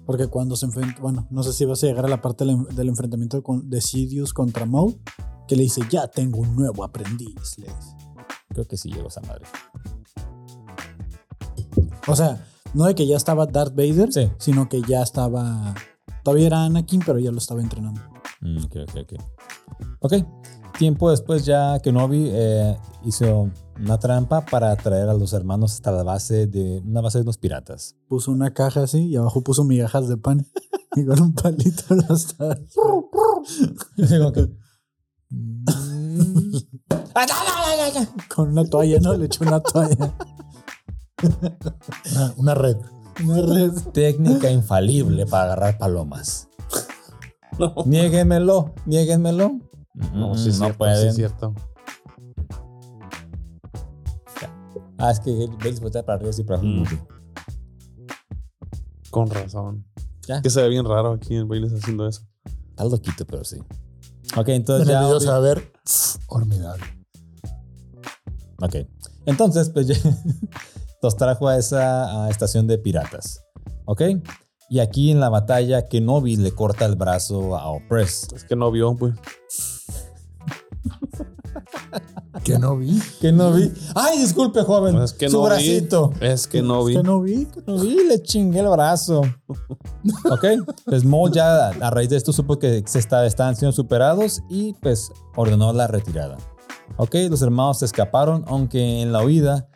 [0.05, 2.63] Porque cuando se enfrenta, bueno, no sé si vas a llegar a la parte del,
[2.75, 4.99] del enfrentamiento con, de Sidious contra Maul,
[5.47, 7.55] que le dice, ya tengo un nuevo aprendiz.
[8.49, 9.45] creo que sí llegó esa madre.
[12.07, 14.29] O sea, no de que ya estaba Darth Vader, Sí.
[14.37, 15.73] sino que ya estaba...
[16.25, 18.01] Todavía era Anakin, pero ya lo estaba entrenando.
[18.41, 19.13] Mm, ok, ok, ok.
[19.99, 20.13] Ok,
[20.79, 26.01] tiempo después ya Kenobi eh, hizo una trampa para atraer a los hermanos hasta la
[26.03, 27.95] base de una base de unos piratas.
[28.07, 30.47] Puso una caja así y abajo puso migajas de pan.
[30.95, 32.57] y con un palito las estaba-
[38.35, 39.15] Con una toalla, ¿no?
[39.15, 40.15] Le echó una toalla.
[41.21, 42.77] Una, una red.
[43.47, 43.73] Red.
[43.93, 46.47] Técnica infalible para agarrar palomas.
[47.85, 49.59] Niéguenmelo, niéguenmelo.
[50.13, 51.01] No, sí, Mm, es no cierto, pueden.
[51.01, 51.53] sí es cierto.
[54.97, 56.73] Ah, es que Bailey voltea para arriba y para abajo.
[56.73, 56.85] Mm.
[59.09, 59.85] Con razón.
[60.27, 60.41] Ya.
[60.41, 62.21] Que se ve bien raro aquí en Bailes haciendo eso.
[62.69, 63.57] Está loquito, pero sí.
[64.35, 65.31] Ok, En entonces el ya.
[65.31, 65.71] va a ver
[66.27, 66.83] formidable.
[68.61, 68.75] Ok.
[69.25, 69.95] Entonces, pues ya
[71.05, 73.41] los trajo a esa a estación de piratas.
[73.85, 74.01] ¿Ok?
[74.69, 78.27] Y aquí en la batalla, Kenobi le corta el brazo a Opress.
[78.35, 79.13] Es que no vio, pues.
[82.43, 82.99] Que no vi.
[83.21, 83.71] Kenobi.
[83.95, 84.97] ¡Ay, disculpe, joven!
[84.97, 85.47] Es que Su no vi.
[85.49, 86.11] bracito.
[86.19, 86.95] Es que no vi.
[86.95, 87.45] Que no vi.
[87.45, 89.21] Kenobi le chingué el brazo.
[90.29, 90.45] ok.
[90.85, 94.73] Pues Maul ya a raíz de esto supo que se está- estaban siendo superados y
[94.81, 96.37] pues ordenó la retirada.
[96.97, 99.67] Ok, los hermanos se escaparon, aunque en la huida,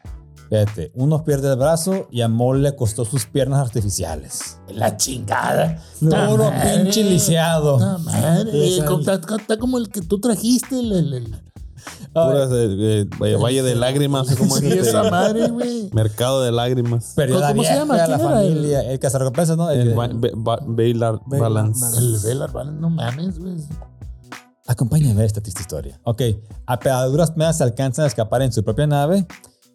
[0.50, 4.58] fíjate, uno pierde el brazo y a Maul le costó sus piernas artificiales.
[4.70, 5.82] La chingada.
[6.00, 7.80] Puro pinche lisiado.
[7.80, 8.78] No, madre.
[8.78, 10.80] Está está como el que tú trajiste.
[10.80, 11.42] El, el- el-
[12.14, 14.36] Puras de, de- de- Valle de Lágrimas.
[14.36, 14.90] ¿cómo es sí, este?
[14.90, 15.90] esa madre, güey.
[15.94, 17.14] Mercado de Lágrimas.
[17.16, 17.96] Perdió la ¿Cómo se llama?
[17.98, 19.70] la ¿Quién era el- familia, el, cazarrecompensas, ¿no?
[19.70, 21.86] El Bailar Bailar Balance.
[21.86, 21.98] Balance.
[22.00, 23.56] El Velar, vale, no mames, güey.
[24.68, 26.00] Acompáñame a ver esta triste historia.
[26.04, 26.22] Ok,
[26.66, 29.26] a, a duras penas se alcanzan a escapar en su propia nave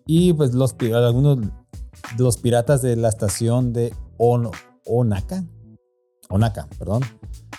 [0.06, 1.48] y pues los, algunos de
[2.18, 4.50] los piratas de la estación de On-
[4.86, 5.44] Onaka,
[6.28, 7.02] Onaka, perdón,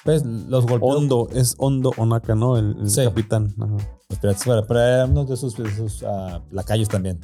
[0.03, 0.89] pues los golpeó.
[0.89, 2.57] Hondo, es Hondo Onaka, ¿no?
[2.57, 3.03] El, el Sí.
[3.03, 3.53] capitán.
[3.59, 3.75] Ajá.
[4.09, 7.19] Los piratas fuera, pero eran unos de sus, de sus ah, lacayos también.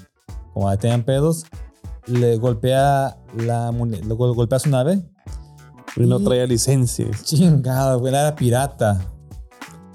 [0.53, 1.45] Como tenían pedos,
[2.07, 5.01] le golpea, la, le gol- golpea su nave.
[5.97, 7.07] Y no traía licencia.
[7.23, 8.99] Chingado, güey, era pirata.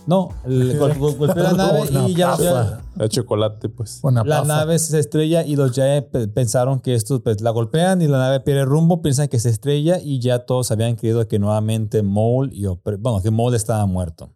[0.07, 3.99] No, le gol- gol- golpeó la nave y ya, ya- De chocolate, pues.
[4.03, 4.47] Una La pafa.
[4.57, 8.19] nave se estrella y los Jedi pe- pensaron que estos pues, la golpean y la
[8.19, 12.51] nave pierde rumbo, piensan que se estrella y ya todos habían creído que nuevamente Maul
[12.53, 14.33] y Opre- bueno, que Maul estaba muerto.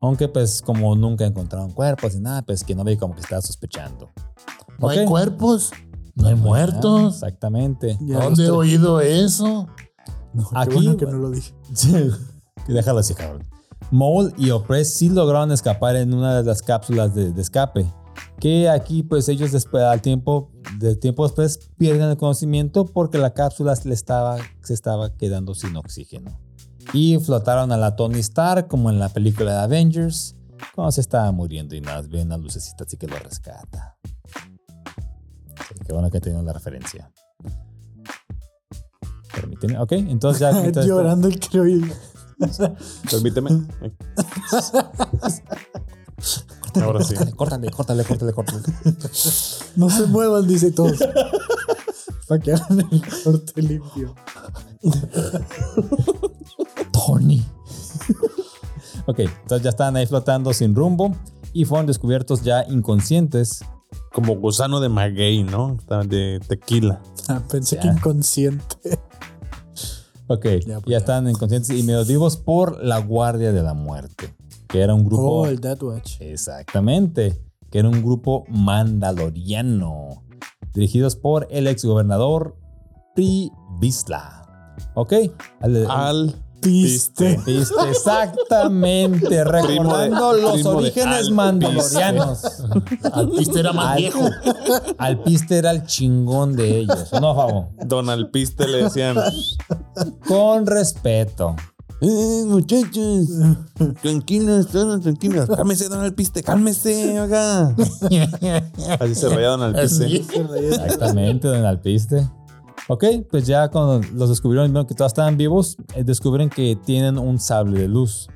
[0.00, 3.40] Aunque pues como nunca encontraron cuerpos y nada, pues que no ve como que estaba
[3.42, 4.10] sospechando.
[4.78, 5.08] No hay Ok.
[5.08, 5.70] cuerpos,
[6.14, 7.14] no hay Ah, muertos.
[7.14, 7.98] exactamente.
[8.02, 9.66] Ya ¿Dónde he los oído eso?
[10.34, 11.52] No, qué Aquí- bueno que no lo dije.
[11.74, 13.44] Sí, déjalo así, cabrón.
[13.90, 17.92] Maul y Opress sí lograron escapar en una de las cápsulas de, de escape.
[18.40, 23.32] Que aquí, pues ellos después al tiempo de tiempo después pierden el conocimiento porque la
[23.32, 26.38] cápsula le estaba, se estaba quedando sin oxígeno.
[26.92, 30.36] Y flotaron a la Tony Stark como en la película de Avengers
[30.74, 33.96] cuando se estaba muriendo y nada, ve una lucecita así que lo rescata.
[35.68, 37.10] Sí, qué bueno que tengo la referencia.
[39.34, 39.78] Permíteme.
[39.78, 40.70] Ok, entonces ya.
[40.84, 41.38] Llorando el
[43.10, 43.66] Permíteme.
[46.82, 47.14] Ahora sí.
[47.36, 48.62] Córtale, córtale, córtale, córtale.
[49.76, 50.98] No se muevan, dice todos.
[52.28, 54.14] Para que hagan el corte limpio.
[56.92, 57.44] Tony.
[59.06, 61.14] ok, entonces ya estaban ahí flotando sin rumbo
[61.52, 63.64] y fueron descubiertos ya inconscientes.
[64.12, 65.76] Como gusano de maguey, ¿no?
[66.06, 67.00] De tequila.
[67.28, 67.82] Ah, pensé Ya.
[67.82, 68.76] que inconsciente.
[70.26, 70.98] Ok, Ya, pues, ya.
[70.98, 74.34] estaban inconscientes y medio vivos por la Guardia de la Muerte,
[74.68, 75.40] que era un grupo.
[75.40, 76.20] Oh, el Death Watch.
[76.20, 80.24] Exactamente, que era un grupo mandaloriano,
[80.72, 82.56] dirigidos por el exgobernador
[83.14, 84.40] Pri Vizsla.
[84.94, 85.12] Ok,
[85.60, 86.34] al, Al
[86.64, 87.40] Piste.
[87.46, 92.42] Viste, exactamente, recordando los orígenes Al mandalorianos.
[93.12, 94.20] Al piste era más Al- viejo.
[94.98, 97.68] Alpiste era el chingón de ellos, ¿o ¿no, Fabo?
[97.84, 99.16] Don Alpiste le decían.
[100.26, 101.54] Con respeto.
[102.00, 103.28] Eh, muchachos,
[104.02, 105.48] tranquilos, todos tranquilos.
[105.48, 107.74] Cálmese, Don Alpiste, cálmese, oiga.
[109.00, 110.16] Así se reía Don Alpiste.
[110.16, 112.28] Exactamente, don Alpiste.
[112.86, 117.18] Ok, pues ya cuando los descubrieron, vieron que todos estaban vivos, eh, descubren que tienen
[117.18, 118.28] un sable de luz.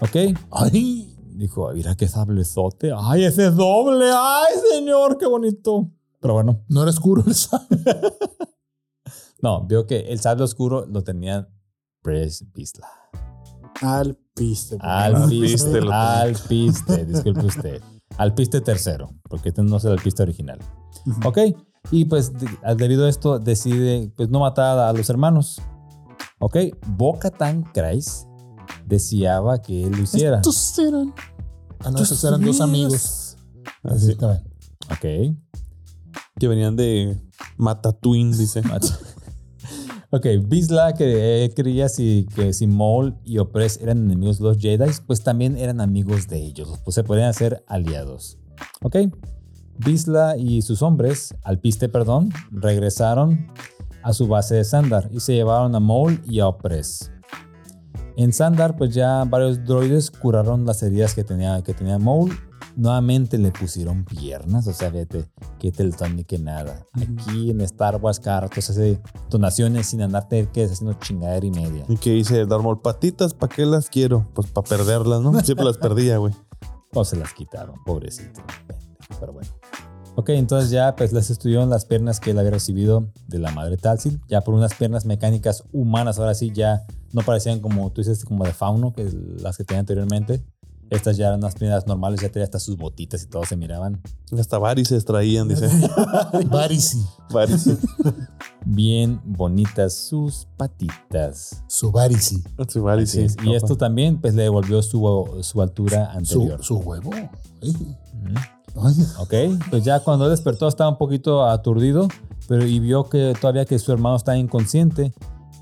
[0.00, 2.92] Ok, Ay, dijo, mira qué sablezote.
[2.94, 4.10] Ay, ese es doble.
[4.12, 5.90] Ay, señor, qué bonito.
[6.20, 7.78] Pero bueno, no era oscuro el sable.
[9.42, 11.48] no, vio que el sable oscuro lo tenía
[12.02, 12.88] Pres Vizsla.
[13.80, 14.76] Al piste.
[14.80, 17.82] Alpiste, Alpiste lo Alpiste, disculpe usted.
[18.18, 20.58] Alpiste tercero, porque este no es el Alpiste original.
[21.24, 21.38] Ok,
[21.90, 25.60] y pues de- debido a esto decide pues no matar a los hermanos.
[26.40, 26.56] Ok,
[26.86, 28.26] Bo-Katan Kryze
[28.86, 30.36] deseaba que él lo hiciera.
[30.36, 31.14] Estos eran.
[31.80, 33.36] Ah, no, esos eran dos amigos.
[33.82, 34.44] Así, está bien.
[34.90, 35.36] Ok,
[36.38, 37.20] que venían de
[37.56, 38.62] Matatouine, dice.
[40.10, 44.58] ok, Vizsla que él creía si, que si Maul y Opress eran enemigos de los
[44.58, 48.38] Jedi, pues también eran amigos de ellos, pues se podían hacer aliados.
[48.82, 48.96] Ok,
[49.78, 53.46] Vizsla y sus hombres, Alpiste, perdón, regresaron
[54.02, 57.12] a su base de Sandar y se llevaron a Maul y a Opress.
[58.16, 62.36] En Sandar, pues ya varios droides curaron las heridas que tenía, que tenía Maul.
[62.74, 65.28] Nuevamente le pusieron piernas, o sea, vete,
[65.58, 66.84] que Telton ni que nada.
[66.94, 69.00] Aquí en Star Wars, se hace
[69.30, 71.84] donaciones sin andarte que haciendo chingadera y media.
[71.88, 74.28] Y que dice Darmol, patitas, ¿para qué las quiero?
[74.34, 75.38] Pues para perderlas, ¿no?
[75.40, 76.34] Siempre las perdía, güey.
[76.94, 78.40] O se las quitaron, pobrecito.
[79.20, 79.48] Pero bueno.
[80.16, 83.76] Ok, entonces ya pues les estuvieron las piernas que él había recibido de la madre
[83.76, 84.20] Talsil.
[84.28, 88.44] Ya por unas piernas mecánicas humanas, ahora sí ya no parecían como tú dices, como
[88.44, 89.08] de fauno, que
[89.40, 90.44] las que tenía anteriormente.
[90.90, 94.00] Estas ya eran unas piernas normales, ya tenía hasta sus botitas y todo se miraban
[94.36, 95.68] Hasta varices traían, dice.
[96.50, 97.04] Varisi.
[97.30, 97.78] Varices.
[98.64, 101.62] bien bonitas sus patitas.
[101.68, 102.36] Su Varisi.
[102.36, 103.36] Sí, Así varices.
[103.38, 103.44] es.
[103.44, 106.64] Y esto también pues le devolvió su, su altura Su, anterior.
[106.64, 107.10] su huevo.
[107.14, 107.28] Ay,
[107.70, 108.34] Ujú.
[108.82, 108.94] Ay.
[109.18, 112.08] Ok, pues ya cuando él despertó estaba un poquito aturdido,
[112.48, 115.12] pero y vio que todavía que su hermano estaba inconsciente,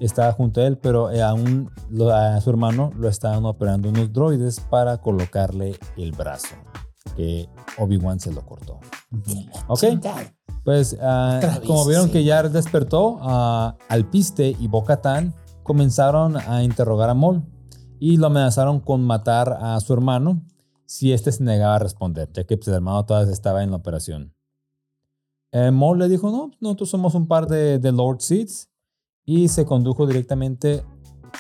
[0.00, 4.12] estaba junto a él, pero eh, aún lo- a su hermano lo estaban operando unos
[4.12, 6.54] droides para colocarle el brazo,
[7.16, 7.48] que
[7.78, 8.78] Obi-Wan se lo cortó.
[9.68, 9.78] Ok,
[10.64, 17.14] pues ah, como vieron que ya despertó, ah, Alpiste y Bo-Katan comenzaron a interrogar a
[17.14, 17.42] Maul
[17.98, 20.42] y lo amenazaron con matar a su hermano
[20.86, 23.76] si éste se negaba a responder, ya que pues, el hermano todavía estaba en la
[23.76, 24.32] operación.
[25.52, 28.70] Eh, Maul le dijo, no, nosotros somos un par de, Lord Seeds
[29.24, 30.84] y se condujo directamente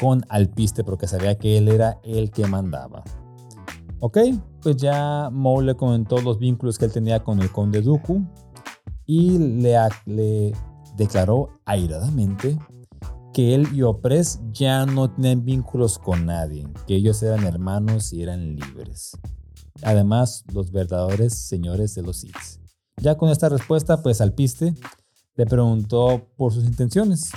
[0.00, 3.04] con Alpiste porque sabía que él era el que mandaba.
[4.00, 4.18] Ok,
[4.62, 8.24] pues ya Maul le comentó los vínculos que él tenía con el conde Dooku
[9.06, 10.52] y le, le
[10.96, 12.58] declaró airadamente
[13.36, 18.22] que él y Opress ya no tenían vínculos con nadie, que ellos eran hermanos y
[18.22, 19.10] eran libres.
[19.82, 22.34] Además, los verdaderos señores de los Sith.
[22.96, 24.74] Ya con esta respuesta, pues Alpiste
[25.34, 27.30] le preguntó por sus intenciones.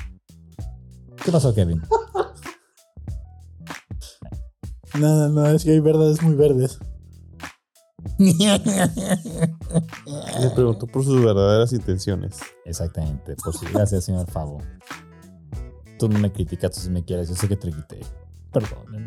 [1.22, 1.82] ¿Qué pasó, Kevin?
[4.98, 6.80] Nada, no, es que hay verdades muy verdes.
[8.18, 8.40] Le
[10.56, 12.40] preguntó por sus verdaderas intenciones.
[12.64, 14.60] Exactamente, por si gracias, señor Favo.
[16.00, 18.00] Tú no me criticas, tú sí me quieres, yo sé que te grité.
[18.52, 18.80] Perdón.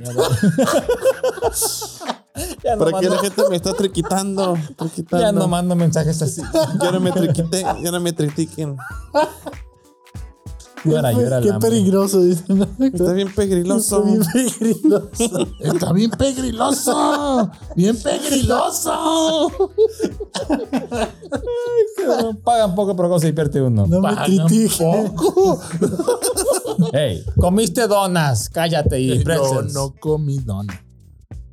[2.65, 4.57] Ya ¿Para qué mando, la gente me está triquitando?
[4.77, 5.23] Triquitando.
[5.23, 6.41] ya no mando mensajes así.
[6.81, 8.15] Ya no me triquité, ya no me
[10.83, 12.43] Qué peligroso, dice.
[12.81, 14.05] Está bien pegriloso.
[14.05, 15.49] Está bien peligroso.
[15.61, 17.51] Está bien pegriloso.
[17.77, 19.51] Bien pegriloso.
[22.45, 23.87] Pagan poco, pero ¿cómo se divierte uno?
[23.87, 24.11] No me
[24.79, 25.61] poco.
[26.93, 28.49] Hey, comiste donas.
[28.49, 29.75] Cállate y No, pretzels.
[29.75, 30.83] no comí dona.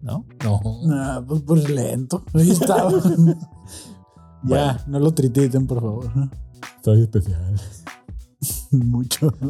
[0.02, 0.26] ¿No?
[0.44, 0.62] No.
[0.86, 2.24] Nah, pues, pues lento.
[2.34, 2.92] Ahí estaba.
[4.44, 6.10] ya, no lo trititen, por favor.
[6.84, 7.60] Soy especial.
[8.72, 9.34] Mucho.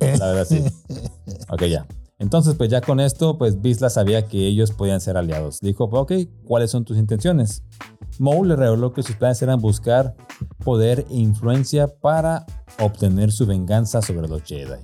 [0.00, 0.64] La verdad, sí.
[1.50, 1.86] Ok, ya.
[2.18, 5.58] Entonces, pues ya con esto, pues Bisla sabía que ellos podían ser aliados.
[5.60, 6.12] Dijo, ok,
[6.44, 7.64] ¿cuáles son tus intenciones?
[8.18, 10.14] Moe le reveló que sus planes eran buscar
[10.64, 12.46] poder e influencia para
[12.78, 14.78] obtener su venganza sobre los Jedi.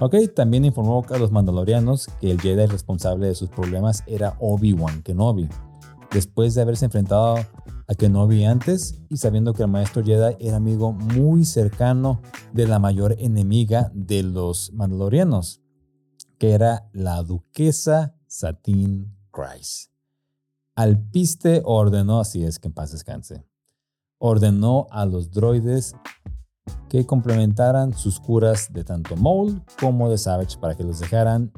[0.00, 5.02] Ok, también informó a los mandalorianos que el Jedi responsable de sus problemas era Obi-Wan
[5.02, 5.48] Kenobi.
[6.10, 7.36] Después de haberse enfrentado
[7.86, 12.78] a Kenobi antes y sabiendo que el maestro Jedi era amigo muy cercano de la
[12.78, 15.60] mayor enemiga de los mandalorianos,
[16.38, 19.90] que era la duquesa Satine Christ.
[20.76, 23.44] Alpiste ordenó, así es que en paz descanse,
[24.18, 25.94] ordenó a los droides
[26.88, 31.52] que complementaran sus curas de tanto Maul como de Savage para que los dejaran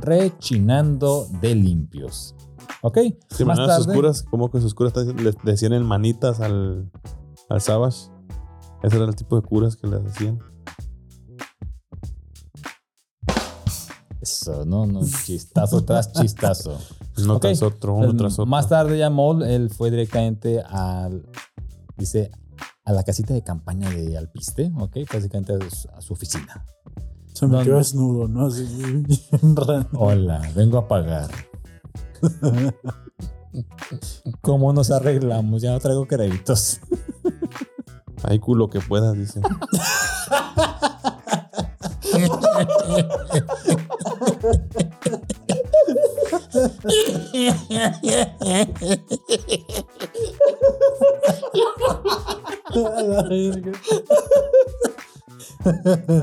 [0.00, 2.34] rechinando de limpios.
[2.82, 2.98] ¿Ok?
[3.30, 4.22] ¿Se Más imaginan sus tarde- curas?
[4.22, 6.90] ¿Cómo que sus curas le decían en manitas al,
[7.48, 8.10] al Savage?
[8.82, 10.38] Ese era el tipo de curas que les hacían.
[14.20, 16.78] Eso, no, no, chistazo tras chistazo.
[17.18, 17.42] Uno Ok.
[17.42, 18.46] tras otro, uno tras otro.
[18.46, 21.26] Más tarde ya Maul, él fue directamente al,
[21.96, 22.30] dice,
[22.84, 24.98] a la casita de campaña de Alpiste, ¿ok?
[25.12, 26.64] Básicamente a su, a su oficina.
[27.34, 27.78] Se me No, quedó no.
[27.78, 28.46] desnudo, ¿no?
[28.46, 28.64] Así.
[29.94, 31.28] Hola, vengo a pagar.
[34.40, 35.62] ¿Cómo nos arreglamos?
[35.62, 36.80] Ya no traigo créditos.
[38.24, 39.40] Hay culo que puedas, dice.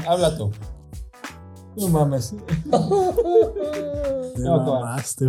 [0.08, 0.52] Habla tú.
[1.78, 2.34] No mames.
[4.36, 4.82] Te No, acabar.
[4.82, 5.28] mamaste.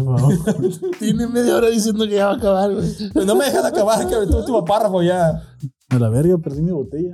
[0.98, 2.86] Tiene media hora diciendo que ya va a acabar, güey.
[3.26, 5.42] No me dejas acabar, que tu último párrafo ya.
[5.90, 7.12] A la verga, perdí mi botella.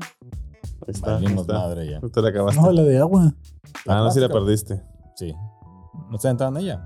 [0.86, 1.16] Ahí está.
[1.16, 1.52] ahí está.
[1.54, 2.00] madre ya.
[2.00, 2.60] Tú te la acabaste.
[2.60, 3.34] No, la de agua.
[3.86, 4.82] ah, no, sí la perdiste.
[5.16, 5.34] Sí.
[6.10, 6.84] ¿No se entrado en ella?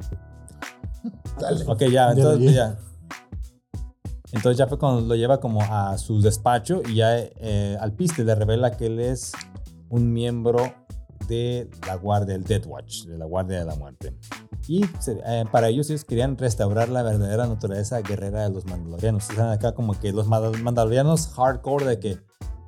[1.40, 1.64] Dale.
[1.66, 2.78] Ok, ya, entonces ya.
[4.32, 8.24] Entonces ya fue cuando lo lleva como a su despacho y ya eh, al piste
[8.24, 9.32] le revela que él es
[9.88, 10.58] un miembro
[11.28, 14.16] de la guardia, del Death Watch, de la Guardia de la Muerte.
[14.68, 19.30] Y eh, para ellos ellos querían restaurar la verdadera naturaleza guerrera de los mandalorianos.
[19.30, 22.18] Están acá como que los manda- mandalorianos hardcore de que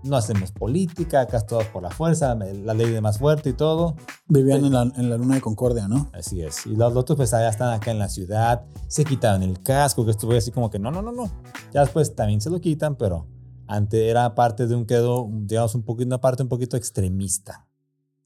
[0.05, 3.53] no hacemos política, acá es todo por la fuerza, la ley de más fuerte y
[3.53, 3.97] todo.
[4.29, 6.09] Vivían en la, en la luna de Concordia, ¿no?
[6.13, 6.67] Así es.
[6.67, 10.13] Y los otros pues ya están acá en la ciudad, se quitaron el casco, que
[10.13, 11.29] estuve así como que no, no, no, no.
[11.73, 13.27] Ya después también se lo quitan, pero
[13.67, 17.67] antes era parte de un quedo, digamos, un poquito, una parte un poquito extremista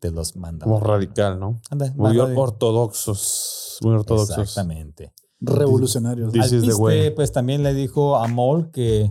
[0.02, 0.82] de los Como mandados.
[0.82, 1.60] radical, ¿no?
[1.70, 3.78] Anda, Muy ortodoxos.
[3.82, 4.38] Muy ortodoxos.
[4.38, 5.14] Exactamente.
[5.40, 6.34] Revolucionarios.
[6.34, 7.10] Alpiste, way.
[7.14, 9.10] pues también le dijo a Maul que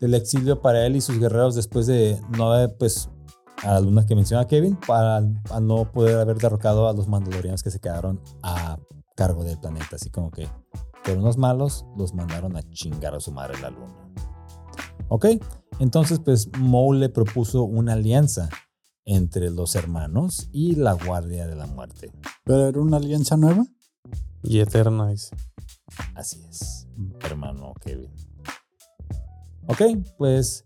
[0.00, 3.10] del exilio para él y sus guerreros después de no haber, pues,
[3.62, 7.62] a las lunas que menciona Kevin, para a no poder haber derrocado a los mandalorianos
[7.62, 8.78] que se quedaron a
[9.16, 9.96] cargo del planeta.
[9.96, 10.48] Así como que,
[11.04, 13.94] pero unos malos los mandaron a chingar a su madre la luna.
[15.08, 15.26] Ok,
[15.78, 18.48] entonces pues Maul le propuso una alianza
[19.08, 22.12] entre los hermanos y la Guardia de la Muerte.
[22.44, 23.64] Pero era una alianza nueva.
[24.42, 25.34] Y eterna, dice.
[26.14, 26.86] Así es,
[27.22, 28.12] hermano Kevin.
[29.66, 29.82] Ok,
[30.18, 30.62] pues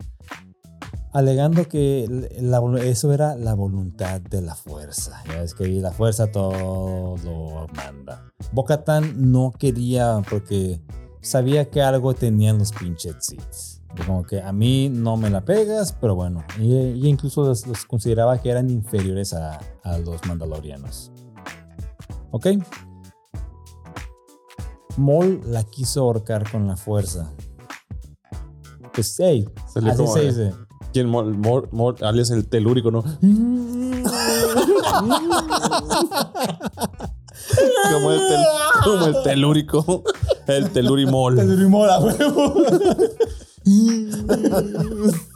[1.12, 5.22] alegando que la eso era la voluntad de la fuerza.
[5.28, 8.32] Ya ves que la fuerza todo lo manda.
[8.52, 10.82] Bocatan no quería porque
[11.20, 13.81] sabía que algo tenían los pinches seeds.
[14.06, 16.42] Como que a mí no me la pegas, pero bueno.
[16.58, 21.10] Y, y incluso los, los consideraba que eran inferiores a, a los mandalorianos.
[22.30, 22.46] ¿Ok?
[24.96, 27.30] Maul la quiso ahorcar con la fuerza.
[28.94, 30.52] Pues, hey, Salió así como se dice.
[30.92, 31.08] ¿Quién?
[31.08, 33.02] Mor, Mor- Mor- alias el telúrico, ¿no?
[37.92, 38.46] como, el tel-
[38.84, 40.02] como el telúrico.
[40.46, 41.36] El telurimol.
[41.36, 42.54] Te durimó la huevo.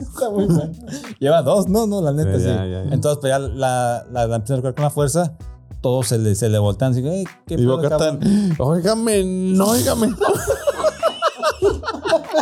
[0.00, 0.72] Está muy bueno.
[1.18, 2.46] Lleva dos, no, no, la neta sí.
[2.46, 2.82] ya, ya.
[2.84, 5.34] Entonces, pues ya la, la, la empieza a ahorcar con la fuerza.
[5.80, 10.14] todos se le, se le voltean así, "Ey, ¿qué Y Bocatan, cabrón?" óigame, no, óigame.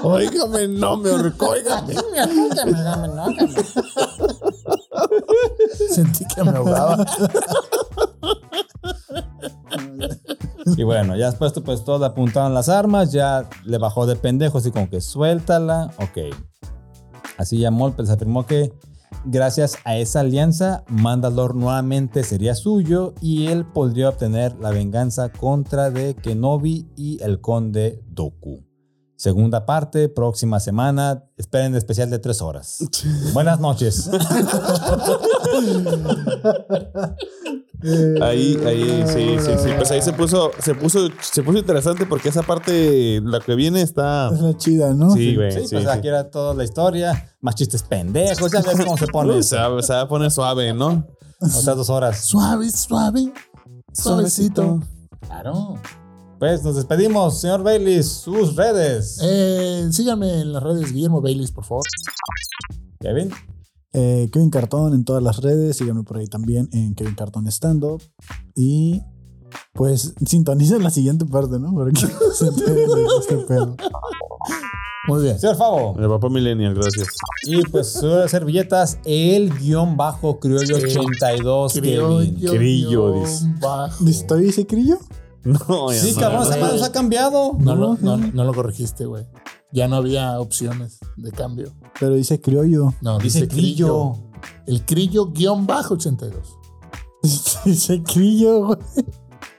[0.03, 1.95] óigame, no, me ahorcó, óigame.
[5.91, 7.05] Sentí que me ahogaba.
[10.77, 14.71] Y bueno, ya después pues todos apuntaron las armas, ya le bajó de pendejo, así
[14.71, 16.35] como que suéltala, ok.
[17.39, 18.73] Así ya Molp les afirmó que
[19.25, 25.91] gracias a esa alianza, Mandalor nuevamente sería suyo y él podría obtener la venganza contra
[25.91, 28.72] de Kenobi y el conde Doku.
[29.23, 31.23] Segunda parte, próxima semana.
[31.37, 32.79] Esperen el especial de tres horas.
[33.33, 34.11] Buenas noches.
[38.21, 39.71] Ahí, ahí, sí, sí, sí.
[39.77, 43.83] Pues ahí se puso, se puso, se puso interesante porque esa parte, la que viene
[43.83, 44.31] está.
[44.33, 45.11] Es la chida, ¿no?
[45.11, 45.51] Sí, güey.
[45.51, 45.91] Sí, Sí, pues sí.
[45.91, 47.35] aquí era toda la historia.
[47.41, 48.53] Más chistes pendejos.
[48.53, 49.43] Ya ves cómo se pone.
[49.43, 51.05] Se va, se va a poner suave, ¿no?
[51.41, 52.25] Otras dos horas.
[52.25, 53.33] Suave, suave.
[53.93, 54.81] Suavecito.
[55.27, 55.75] Claro.
[56.43, 59.21] Pues nos despedimos, señor Bailey, sus redes.
[59.23, 61.85] Eh, síganme en las redes Guillermo Baileys, por favor.
[62.99, 63.31] Kevin.
[63.93, 65.77] Eh, Kevin Cartón en todas las redes.
[65.77, 68.03] Síganme por ahí también en Kevin Cartón Stand Up.
[68.57, 69.03] Y
[69.73, 71.73] pues sintonicen la siguiente parte, ¿no?
[71.77, 72.01] Para que
[72.35, 73.77] se enteren de este pedo.
[75.07, 75.39] Muy bien.
[75.39, 75.95] Señor Favo.
[75.97, 77.07] El papá Millennial, gracias.
[77.47, 82.35] Y pues sus servilletas, el guion bajo criollo 82, Kevin.
[82.35, 83.45] Crillo, dice.
[83.61, 84.05] bajo.
[84.05, 84.99] ¿Dice- ¿Todavía dice crillo?
[85.45, 86.21] No, ya Sí, no.
[86.21, 87.53] cabrón, esa madre nos ha cambiado.
[87.59, 89.27] No, lo, no, no lo corregiste, güey.
[89.73, 91.73] Ya no había opciones de cambio.
[91.99, 92.93] Pero dice criollo.
[93.01, 94.13] No, Dice dice, crillo.
[94.13, 94.31] crillo.
[94.67, 96.59] El crillo guion bajo 82.
[97.65, 98.79] dice crillo, güey.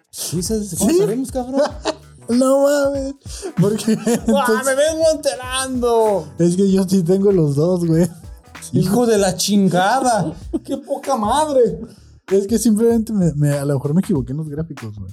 [0.09, 1.61] Sí, ¿sabes ¿cómo sabemos, cabrón?
[2.29, 3.15] No mames.
[3.59, 6.27] Porque ¡Ah, entonces- me vengo enterando!
[6.39, 8.07] es que yo sí tengo los dos, güey.
[8.71, 10.33] Hijo de la chingada.
[10.63, 11.81] ¡Qué poca madre!
[12.27, 15.11] Es que simplemente me, me- a lo mejor me equivoqué en los gráficos, güey.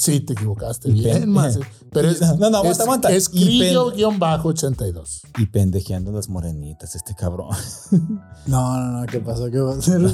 [0.00, 1.58] Sí, te equivocaste Y bien, más.
[1.92, 3.10] Pero es, No, no, aguanta, aguanta.
[3.10, 5.22] es Y crillo pen- guion bajo 82.
[5.38, 7.48] Y pendejeando las morenitas, este cabrón.
[8.46, 9.50] No, no, no, ¿qué pasó?
[9.50, 10.00] ¿Qué va a hacer?
[10.00, 10.10] no,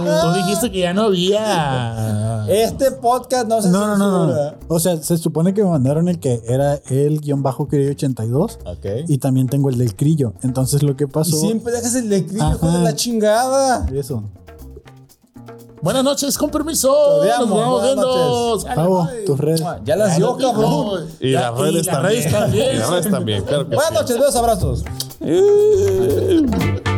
[0.04, 0.20] no.
[0.22, 2.46] Tú dijiste que ya no había.
[2.48, 4.54] Este podcast no se No, no, no, no.
[4.68, 8.58] O sea, se supone que me mandaron el que era el guion bajo crillo 82
[8.64, 8.86] Ok.
[9.08, 10.32] y también tengo el del crillo.
[10.42, 11.36] Entonces lo que pasó.
[11.36, 13.86] siempre dejas el de crillo, hijo de la chingada.
[13.92, 14.24] Eso.
[15.82, 17.24] Buenas noches, con permiso.
[17.24, 18.62] Nos vamos buenas viendo.
[18.74, 19.62] Pavo, tus redes.
[19.84, 21.08] Ya las dio, cabrón.
[21.20, 22.76] Y las redes también.
[22.76, 24.84] Y las redes también, Buenas noches, besos, abrazos.
[25.20, 26.89] Eh.